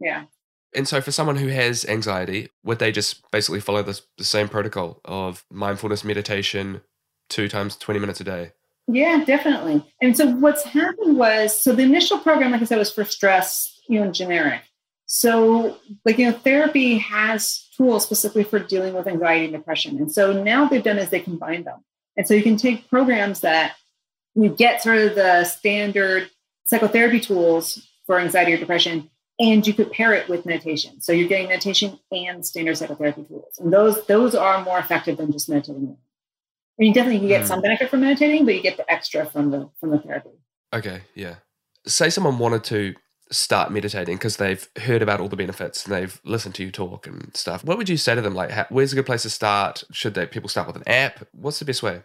Yeah. 0.00 0.24
And 0.74 0.86
so, 0.86 1.00
for 1.00 1.10
someone 1.10 1.36
who 1.36 1.48
has 1.48 1.84
anxiety, 1.84 2.48
would 2.62 2.78
they 2.78 2.92
just 2.92 3.28
basically 3.32 3.60
follow 3.60 3.82
this, 3.82 4.02
the 4.18 4.24
same 4.24 4.48
protocol 4.48 5.00
of 5.04 5.44
mindfulness 5.50 6.04
meditation 6.04 6.80
two 7.28 7.48
times 7.48 7.76
20 7.76 7.98
minutes 7.98 8.20
a 8.20 8.24
day? 8.24 8.52
Yeah, 8.86 9.24
definitely. 9.24 9.84
And 10.00 10.16
so, 10.16 10.30
what's 10.30 10.62
happened 10.62 11.18
was 11.18 11.60
so 11.60 11.72
the 11.72 11.82
initial 11.82 12.18
program, 12.18 12.52
like 12.52 12.62
I 12.62 12.66
said, 12.66 12.78
was 12.78 12.92
for 12.92 13.04
stress, 13.04 13.80
you 13.88 13.98
know, 13.98 14.12
generic. 14.12 14.62
So, 15.06 15.76
like, 16.04 16.18
you 16.18 16.30
know, 16.30 16.38
therapy 16.38 16.98
has 16.98 17.68
tools 17.76 18.04
specifically 18.04 18.44
for 18.44 18.60
dealing 18.60 18.94
with 18.94 19.08
anxiety 19.08 19.46
and 19.46 19.54
depression. 19.54 19.98
And 19.98 20.12
so 20.12 20.40
now 20.44 20.68
they've 20.68 20.84
done 20.84 20.98
is 20.98 21.10
they 21.10 21.18
combine 21.18 21.64
them. 21.64 21.80
And 22.20 22.28
so 22.28 22.34
you 22.34 22.42
can 22.42 22.58
take 22.58 22.86
programs 22.90 23.40
that 23.40 23.76
you 24.34 24.50
get 24.50 24.82
sort 24.82 24.98
of 24.98 25.14
the 25.14 25.44
standard 25.44 26.28
psychotherapy 26.66 27.18
tools 27.18 27.88
for 28.04 28.20
anxiety 28.20 28.52
or 28.52 28.58
depression 28.58 29.08
and 29.38 29.66
you 29.66 29.72
could 29.72 29.90
pair 29.90 30.12
it 30.12 30.28
with 30.28 30.44
meditation. 30.44 31.00
So 31.00 31.12
you're 31.12 31.30
getting 31.30 31.48
meditation 31.48 31.98
and 32.12 32.44
standard 32.44 32.76
psychotherapy 32.76 33.24
tools, 33.24 33.58
and 33.58 33.72
those 33.72 34.04
those 34.04 34.34
are 34.34 34.62
more 34.62 34.78
effective 34.78 35.16
than 35.16 35.32
just 35.32 35.48
meditating. 35.48 35.96
I 35.96 36.82
mean, 36.82 36.92
definitely 36.92 37.22
you 37.22 37.28
get 37.28 37.44
mm. 37.44 37.46
some 37.46 37.62
benefit 37.62 37.88
from 37.88 38.00
meditating, 38.00 38.44
but 38.44 38.54
you 38.54 38.60
get 38.60 38.76
the 38.76 38.92
extra 38.92 39.24
from 39.24 39.50
the 39.50 39.70
from 39.80 39.88
the 39.88 39.98
therapy. 40.00 40.28
Okay, 40.74 41.00
yeah. 41.14 41.36
Say 41.86 42.10
someone 42.10 42.38
wanted 42.38 42.64
to 42.64 42.96
start 43.30 43.72
meditating 43.72 44.16
because 44.16 44.36
they've 44.36 44.68
heard 44.76 45.00
about 45.00 45.20
all 45.20 45.28
the 45.28 45.36
benefits 45.36 45.86
and 45.86 45.94
they've 45.94 46.20
listened 46.24 46.54
to 46.56 46.64
you 46.64 46.70
talk 46.70 47.06
and 47.06 47.34
stuff. 47.34 47.64
What 47.64 47.78
would 47.78 47.88
you 47.88 47.96
say 47.96 48.14
to 48.14 48.20
them? 48.20 48.34
Like, 48.34 48.50
how, 48.50 48.66
where's 48.68 48.92
a 48.92 48.96
good 48.96 49.06
place 49.06 49.22
to 49.22 49.30
start? 49.30 49.84
Should 49.90 50.14
they 50.14 50.26
people 50.26 50.50
start 50.50 50.66
with 50.66 50.76
an 50.76 50.86
app? 50.86 51.26
What's 51.32 51.60
the 51.60 51.64
best 51.64 51.82
way? 51.82 52.02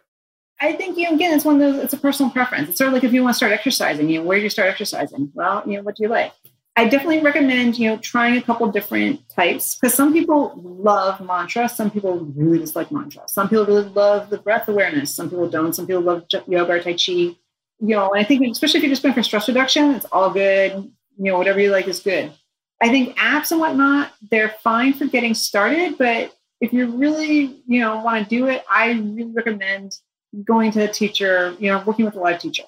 I 0.62 0.74
think 0.74 0.98
you 0.98 1.04
know, 1.06 1.16
again, 1.16 1.34
it's 1.34 1.46
one 1.46 1.62
of 1.62 1.74
those. 1.74 1.84
It's 1.84 1.94
a 1.94 1.98
personal 1.98 2.32
preference. 2.32 2.70
It's 2.70 2.78
sort 2.78 2.88
of 2.88 2.94
like 2.94 3.04
if 3.04 3.14
you 3.14 3.24
want 3.24 3.34
to 3.34 3.38
start 3.38 3.52
exercising. 3.52 4.10
You 4.10 4.20
know, 4.20 4.26
where 4.26 4.38
do 4.38 4.44
you 4.44 4.50
start 4.50 4.70
exercising? 4.70 5.32
Well, 5.34 5.64
you 5.66 5.78
know, 5.78 5.84
what 5.84 5.96
do 5.96 6.04
you 6.04 6.10
like? 6.10 6.32
I 6.78 6.86
definitely 6.86 7.22
recommend, 7.22 7.80
you 7.80 7.90
know, 7.90 7.98
trying 7.98 8.36
a 8.36 8.42
couple 8.42 8.70
different 8.70 9.30
types 9.30 9.76
because 9.76 9.94
some 9.94 10.12
people 10.12 10.60
love 10.62 11.22
mantra. 11.22 11.70
Some 11.70 11.90
people 11.90 12.20
really 12.36 12.60
dislike 12.60 12.92
mantra. 12.92 13.24
Some 13.28 13.48
people 13.48 13.66
really 13.66 13.88
love 13.90 14.30
the 14.30 14.40
breath 14.40 14.68
awareness. 14.68 15.16
Some 15.16 15.30
people 15.30 15.50
don't. 15.50 15.74
Some 15.74 15.88
people 15.88 16.02
love 16.02 16.26
yoga 16.48 16.74
or 16.74 16.80
Tai 16.82 16.94
Chi. 16.94 17.12
You 17.12 17.38
know, 17.80 18.12
and 18.12 18.20
I 18.20 18.28
think 18.28 18.46
especially 18.50 18.80
if 18.80 18.84
you're 18.84 18.92
just 18.92 19.04
going 19.04 19.16
for 19.16 19.24
stress 19.24 19.48
reduction, 19.48 19.92
it's 19.92 20.06
all 20.12 20.32
good. 20.32 20.74
You 21.18 21.32
know, 21.32 21.38
whatever 21.38 21.60
you 21.62 21.72
like 21.72 21.88
is 21.88 22.02
good. 22.02 22.34
I 22.82 22.90
think 22.90 23.18
apps 23.18 23.52
and 23.52 23.60
whatnot, 23.62 24.12
they're 24.30 24.56
fine 24.62 24.94
for 24.94 25.06
getting 25.06 25.34
started. 25.34 25.98
But 25.98 26.36
if 26.60 26.74
you 26.74 26.88
really, 26.88 27.64
you 27.68 27.80
know, 27.80 28.02
want 28.02 28.24
to 28.24 28.30
do 28.30 28.48
it, 28.48 28.66
I 28.70 28.92
really 28.92 29.32
recommend 29.32 29.98
going 30.44 30.72
to 30.72 30.84
a 30.84 30.88
teacher, 30.88 31.56
you 31.60 31.72
know, 31.72 31.84
working 31.86 32.06
with 32.06 32.16
a 32.16 32.20
live 32.20 32.40
teacher 32.40 32.64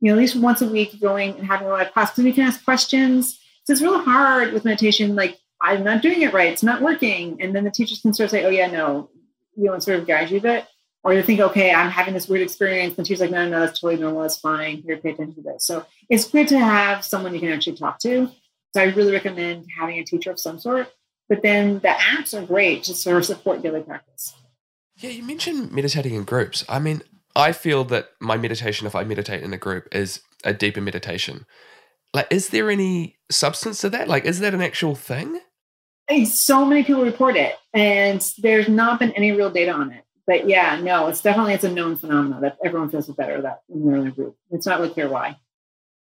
you 0.00 0.10
know, 0.10 0.16
at 0.16 0.18
least 0.18 0.36
once 0.36 0.62
a 0.62 0.68
week 0.68 0.98
going 1.00 1.36
and 1.36 1.46
having 1.46 1.66
a 1.66 1.70
live 1.70 1.92
class 1.92 2.10
because 2.10 2.24
you 2.24 2.32
can 2.32 2.46
ask 2.46 2.64
questions. 2.64 3.38
So 3.64 3.72
it's 3.72 3.82
really 3.82 4.02
hard 4.02 4.52
with 4.52 4.64
meditation. 4.64 5.14
Like, 5.14 5.38
I'm 5.60 5.84
not 5.84 6.00
doing 6.00 6.22
it 6.22 6.32
right. 6.32 6.50
It's 6.50 6.62
not 6.62 6.80
working. 6.80 7.40
And 7.40 7.54
then 7.54 7.64
the 7.64 7.70
teachers 7.70 8.00
can 8.00 8.14
sort 8.14 8.24
of 8.24 8.30
say, 8.30 8.44
oh, 8.44 8.50
yeah, 8.50 8.70
no, 8.70 9.10
you 9.56 9.64
know, 9.64 9.74
and 9.74 9.82
sort 9.82 9.98
of 9.98 10.06
guide 10.06 10.30
you 10.30 10.38
a 10.38 10.40
bit. 10.40 10.66
Or 11.02 11.12
you 11.12 11.22
think, 11.22 11.40
okay, 11.40 11.72
I'm 11.72 11.90
having 11.90 12.14
this 12.14 12.28
weird 12.28 12.42
experience. 12.42 12.96
And 12.96 13.06
teacher's 13.06 13.20
like, 13.20 13.30
no, 13.30 13.48
no, 13.48 13.60
that's 13.60 13.80
totally 13.80 14.00
normal. 14.00 14.22
That's 14.22 14.38
fine. 14.38 14.82
Here, 14.82 14.96
pay 14.96 15.10
attention 15.10 15.42
to 15.42 15.52
this. 15.52 15.66
So 15.66 15.84
it's 16.08 16.28
good 16.28 16.48
to 16.48 16.58
have 16.58 17.04
someone 17.04 17.34
you 17.34 17.40
can 17.40 17.52
actually 17.52 17.76
talk 17.76 17.98
to. 18.00 18.30
So 18.74 18.80
I 18.80 18.84
really 18.84 19.12
recommend 19.12 19.66
having 19.78 19.98
a 19.98 20.04
teacher 20.04 20.30
of 20.30 20.40
some 20.40 20.58
sort. 20.58 20.90
But 21.28 21.42
then 21.42 21.74
the 21.74 21.88
apps 21.88 22.34
are 22.34 22.44
great 22.44 22.84
to 22.84 22.94
sort 22.94 23.18
of 23.18 23.26
support 23.26 23.62
daily 23.62 23.82
practice. 23.82 24.34
Yeah, 25.00 25.10
you 25.10 25.22
mentioned 25.22 25.72
meditating 25.72 26.14
in 26.14 26.24
groups. 26.24 26.62
I 26.68 26.78
mean, 26.78 27.00
I 27.34 27.52
feel 27.52 27.84
that 27.84 28.10
my 28.20 28.36
meditation, 28.36 28.86
if 28.86 28.94
I 28.94 29.02
meditate 29.04 29.42
in 29.42 29.52
a 29.54 29.58
group, 29.58 29.88
is 29.92 30.20
a 30.44 30.52
deeper 30.52 30.82
meditation. 30.82 31.46
Like, 32.12 32.26
is 32.30 32.48
there 32.48 32.70
any 32.70 33.16
substance 33.30 33.80
to 33.80 33.90
that? 33.90 34.08
Like, 34.08 34.26
is 34.26 34.40
that 34.40 34.52
an 34.52 34.60
actual 34.60 34.94
thing? 34.94 35.40
So 36.26 36.66
many 36.66 36.82
people 36.82 37.04
report 37.04 37.36
it, 37.36 37.54
and 37.72 38.20
there's 38.38 38.68
not 38.68 38.98
been 38.98 39.12
any 39.12 39.32
real 39.32 39.50
data 39.50 39.72
on 39.72 39.92
it. 39.92 40.04
But 40.26 40.48
yeah, 40.48 40.78
no, 40.80 41.06
it's 41.06 41.22
definitely 41.22 41.54
it's 41.54 41.64
a 41.64 41.72
known 41.72 41.96
phenomenon 41.96 42.42
that 42.42 42.58
everyone 42.64 42.90
feels 42.90 43.08
better 43.08 43.40
that 43.42 43.62
when 43.68 43.86
they're 43.86 44.00
in 44.02 44.08
a 44.08 44.10
group. 44.10 44.36
It's 44.50 44.66
not 44.66 44.80
really 44.80 44.92
clear 44.92 45.08
why. 45.08 45.38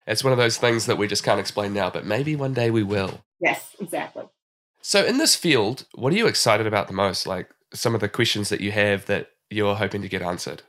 It's 0.06 0.24
one 0.24 0.32
of 0.32 0.38
those 0.38 0.56
things 0.56 0.86
that 0.86 0.96
we 0.96 1.08
just 1.08 1.24
can't 1.24 1.40
explain 1.40 1.74
now, 1.74 1.90
but 1.90 2.06
maybe 2.06 2.36
one 2.36 2.54
day 2.54 2.70
we 2.70 2.82
will. 2.82 3.20
Yes, 3.40 3.76
exactly. 3.78 4.24
So, 4.80 5.04
in 5.04 5.18
this 5.18 5.34
field, 5.36 5.84
what 5.94 6.12
are 6.12 6.16
you 6.16 6.26
excited 6.28 6.66
about 6.66 6.86
the 6.86 6.94
most? 6.94 7.26
Like 7.26 7.50
some 7.72 7.94
of 7.94 8.00
the 8.00 8.08
questions 8.08 8.48
that 8.48 8.60
you 8.60 8.72
have 8.72 9.06
that 9.06 9.30
you're 9.50 9.74
hoping 9.74 10.02
to 10.02 10.08
get 10.08 10.22
answered? 10.22 10.62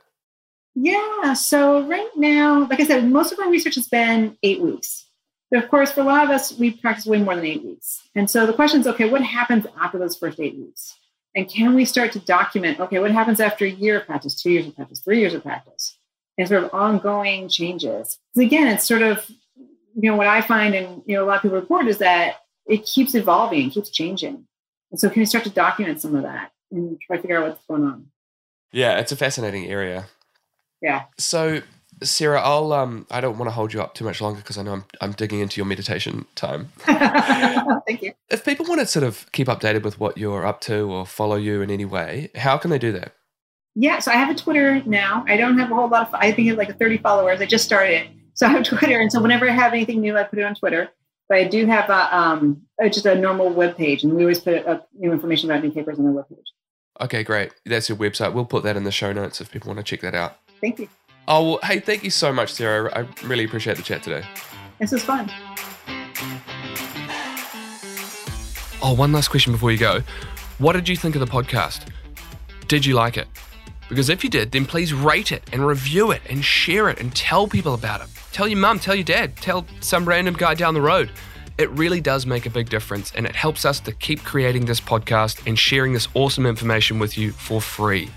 Yeah. 0.74 1.34
So 1.34 1.86
right 1.86 2.10
now, 2.16 2.66
like 2.68 2.80
I 2.80 2.86
said, 2.86 3.08
most 3.08 3.32
of 3.32 3.38
our 3.40 3.50
research 3.50 3.74
has 3.74 3.88
been 3.88 4.36
eight 4.42 4.60
weeks. 4.60 5.06
But 5.50 5.64
of 5.64 5.70
course, 5.70 5.90
for 5.90 6.00
a 6.00 6.04
lot 6.04 6.24
of 6.24 6.30
us, 6.30 6.52
we 6.52 6.70
practice 6.70 7.06
way 7.06 7.20
more 7.20 7.34
than 7.34 7.44
eight 7.44 7.64
weeks. 7.64 8.08
And 8.14 8.30
so 8.30 8.46
the 8.46 8.52
question 8.52 8.80
is 8.80 8.86
okay, 8.86 9.08
what 9.08 9.22
happens 9.22 9.66
after 9.80 9.98
those 9.98 10.16
first 10.16 10.38
eight 10.38 10.56
weeks? 10.56 10.96
And 11.34 11.48
can 11.48 11.74
we 11.74 11.84
start 11.84 12.12
to 12.12 12.18
document, 12.20 12.80
okay, 12.80 12.98
what 12.98 13.12
happens 13.12 13.40
after 13.40 13.64
a 13.64 13.70
year 13.70 14.00
of 14.00 14.06
practice, 14.06 14.40
two 14.40 14.50
years 14.50 14.66
of 14.66 14.74
practice, 14.74 15.00
three 15.00 15.20
years 15.20 15.34
of 15.34 15.42
practice, 15.42 15.96
and 16.38 16.48
sort 16.48 16.64
of 16.64 16.74
ongoing 16.74 17.48
changes? 17.48 18.18
Because 18.34 18.46
again, 18.46 18.66
it's 18.68 18.86
sort 18.86 19.02
of, 19.02 19.28
you 19.56 20.10
know, 20.10 20.16
what 20.16 20.26
I 20.26 20.40
find 20.40 20.74
and, 20.74 21.02
you 21.06 21.16
know, 21.16 21.24
a 21.24 21.26
lot 21.26 21.36
of 21.36 21.42
people 21.42 21.60
report 21.60 21.88
is 21.88 21.98
that 21.98 22.36
it 22.66 22.84
keeps 22.84 23.14
evolving, 23.14 23.70
keeps 23.70 23.90
changing. 23.90 24.46
And 24.90 25.00
so 25.00 25.08
can 25.08 25.20
we 25.20 25.26
start 25.26 25.44
to 25.44 25.50
document 25.50 26.00
some 26.00 26.14
of 26.14 26.22
that 26.22 26.52
and 26.70 27.00
try 27.00 27.16
to 27.16 27.22
figure 27.22 27.38
out 27.38 27.48
what's 27.48 27.64
going 27.66 27.84
on? 27.84 28.06
Yeah, 28.72 28.98
it's 28.98 29.12
a 29.12 29.16
fascinating 29.16 29.66
area. 29.66 30.06
Yeah. 30.80 31.04
So, 31.18 31.62
Sarah, 32.02 32.40
I'll 32.40 32.72
um, 32.72 33.06
I 33.10 33.20
don't 33.20 33.36
want 33.36 33.48
to 33.48 33.52
hold 33.52 33.72
you 33.72 33.82
up 33.82 33.94
too 33.94 34.04
much 34.04 34.20
longer 34.20 34.38
because 34.40 34.56
I 34.56 34.62
know 34.62 34.72
I'm 34.72 34.84
I'm 35.00 35.12
digging 35.12 35.40
into 35.40 35.58
your 35.58 35.66
meditation 35.66 36.24
time. 36.34 36.68
Thank 36.78 38.02
you. 38.02 38.12
If 38.30 38.44
people 38.44 38.66
want 38.66 38.80
to 38.80 38.86
sort 38.86 39.04
of 39.04 39.30
keep 39.32 39.48
updated 39.48 39.82
with 39.82 39.98
what 40.00 40.16
you're 40.16 40.46
up 40.46 40.60
to 40.62 40.90
or 40.90 41.04
follow 41.04 41.36
you 41.36 41.62
in 41.62 41.70
any 41.70 41.84
way, 41.84 42.30
how 42.36 42.56
can 42.56 42.70
they 42.70 42.78
do 42.78 42.92
that? 42.92 43.14
Yeah, 43.74 43.98
so 44.00 44.10
I 44.10 44.14
have 44.14 44.30
a 44.30 44.34
Twitter 44.34 44.82
now. 44.84 45.24
I 45.28 45.36
don't 45.36 45.58
have 45.58 45.70
a 45.70 45.74
whole 45.74 45.88
lot 45.88 46.08
of, 46.08 46.14
I 46.14 46.32
think 46.32 46.48
it's 46.48 46.58
like 46.58 46.76
30 46.78 46.98
followers. 46.98 47.40
I 47.40 47.46
just 47.46 47.64
started 47.64 47.92
it. 47.92 48.08
So 48.34 48.46
I 48.46 48.50
have 48.50 48.64
Twitter. 48.64 49.00
And 49.00 49.12
so 49.12 49.22
whenever 49.22 49.48
I 49.48 49.52
have 49.52 49.72
anything 49.72 50.00
new, 50.00 50.16
I 50.16 50.24
put 50.24 50.38
it 50.38 50.44
on 50.44 50.54
Twitter. 50.54 50.88
But 51.28 51.38
I 51.38 51.44
do 51.44 51.64
have 51.66 51.88
a, 51.88 52.16
um, 52.16 52.62
just 52.86 53.06
a 53.06 53.14
normal 53.14 53.50
web 53.50 53.76
page, 53.76 54.02
and 54.02 54.12
we 54.14 54.22
always 54.22 54.40
put 54.40 54.66
up 54.66 54.88
new 54.92 55.12
information 55.12 55.48
about 55.48 55.62
new 55.62 55.70
papers 55.70 55.96
on 55.96 56.04
the 56.04 56.10
web 56.10 56.28
page. 56.28 56.38
Okay, 57.00 57.22
great. 57.22 57.52
That's 57.64 57.88
your 57.88 57.96
website. 57.96 58.32
We'll 58.32 58.44
put 58.44 58.62
that 58.64 58.76
in 58.76 58.84
the 58.84 58.92
show 58.92 59.12
notes 59.12 59.40
if 59.40 59.50
people 59.50 59.68
want 59.68 59.78
to 59.78 59.84
check 59.84 60.02
that 60.02 60.14
out. 60.14 60.36
Thank 60.60 60.78
you. 60.78 60.88
Oh, 61.26 61.50
well, 61.50 61.60
hey, 61.62 61.80
thank 61.80 62.04
you 62.04 62.10
so 62.10 62.32
much, 62.32 62.52
Sarah. 62.52 62.92
I 62.94 63.24
really 63.26 63.44
appreciate 63.44 63.76
the 63.76 63.82
chat 63.82 64.02
today. 64.02 64.24
This 64.78 64.92
is 64.92 65.02
fun. 65.02 65.30
Oh, 68.82 68.94
one 68.94 69.12
last 69.12 69.28
question 69.28 69.52
before 69.52 69.70
you 69.70 69.78
go. 69.78 70.02
What 70.58 70.72
did 70.74 70.88
you 70.88 70.96
think 70.96 71.14
of 71.14 71.20
the 71.20 71.26
podcast? 71.26 71.86
Did 72.68 72.84
you 72.84 72.94
like 72.94 73.16
it? 73.16 73.28
Because 73.88 74.08
if 74.08 74.22
you 74.22 74.30
did, 74.30 74.52
then 74.52 74.66
please 74.66 74.94
rate 74.94 75.32
it 75.32 75.42
and 75.52 75.66
review 75.66 76.10
it 76.10 76.22
and 76.28 76.44
share 76.44 76.88
it 76.88 77.00
and 77.00 77.14
tell 77.14 77.48
people 77.48 77.74
about 77.74 78.00
it. 78.00 78.08
Tell 78.32 78.46
your 78.46 78.58
mum, 78.58 78.78
tell 78.78 78.94
your 78.94 79.04
dad, 79.04 79.36
tell 79.36 79.66
some 79.80 80.04
random 80.04 80.34
guy 80.34 80.54
down 80.54 80.74
the 80.74 80.80
road. 80.80 81.10
It 81.60 81.68
really 81.72 82.00
does 82.00 82.24
make 82.24 82.46
a 82.46 82.50
big 82.50 82.70
difference 82.70 83.12
and 83.14 83.26
it 83.26 83.36
helps 83.36 83.66
us 83.66 83.80
to 83.80 83.92
keep 83.92 84.24
creating 84.24 84.64
this 84.64 84.80
podcast 84.80 85.46
and 85.46 85.58
sharing 85.58 85.92
this 85.92 86.08
awesome 86.14 86.46
information 86.46 86.98
with 86.98 87.18
you 87.18 87.32
for 87.32 87.60
free. 87.60 88.08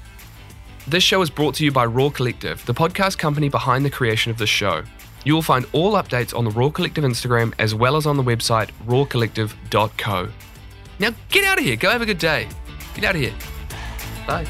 This 0.88 1.04
show 1.04 1.22
is 1.22 1.30
brought 1.30 1.54
to 1.56 1.66
you 1.66 1.72
by 1.74 1.86
Raw 1.86 2.10
Collective, 2.10 2.66
the 2.66 2.74
podcast 2.74 3.18
company 3.18 3.50
behind 3.50 3.84
the 3.84 3.90
creation 3.90 4.32
of 4.32 4.38
this 4.38 4.48
show. 4.48 4.84
You 5.26 5.34
will 5.34 5.42
find 5.42 5.66
all 5.74 5.96
updates 5.96 6.34
on 6.34 6.46
the 6.46 6.52
Raw 6.52 6.70
Collective 6.70 7.04
Instagram 7.04 7.54
as 7.60 7.76
well 7.76 7.98
as 7.98 8.06
on 8.06 8.16
the 8.16 8.24
website 8.24 8.70
rawcollective.co. 8.86 10.30
Now 11.00 11.10
get 11.28 11.44
out 11.44 11.58
of 11.58 11.66
here, 11.66 11.76
go 11.76 11.90
have 11.90 12.02
a 12.02 12.06
good 12.06 12.20
day. 12.20 12.48
Get 12.96 13.04
out 13.04 13.16
of 13.16 13.22
here. 13.22 13.34
Bye. 14.26 14.48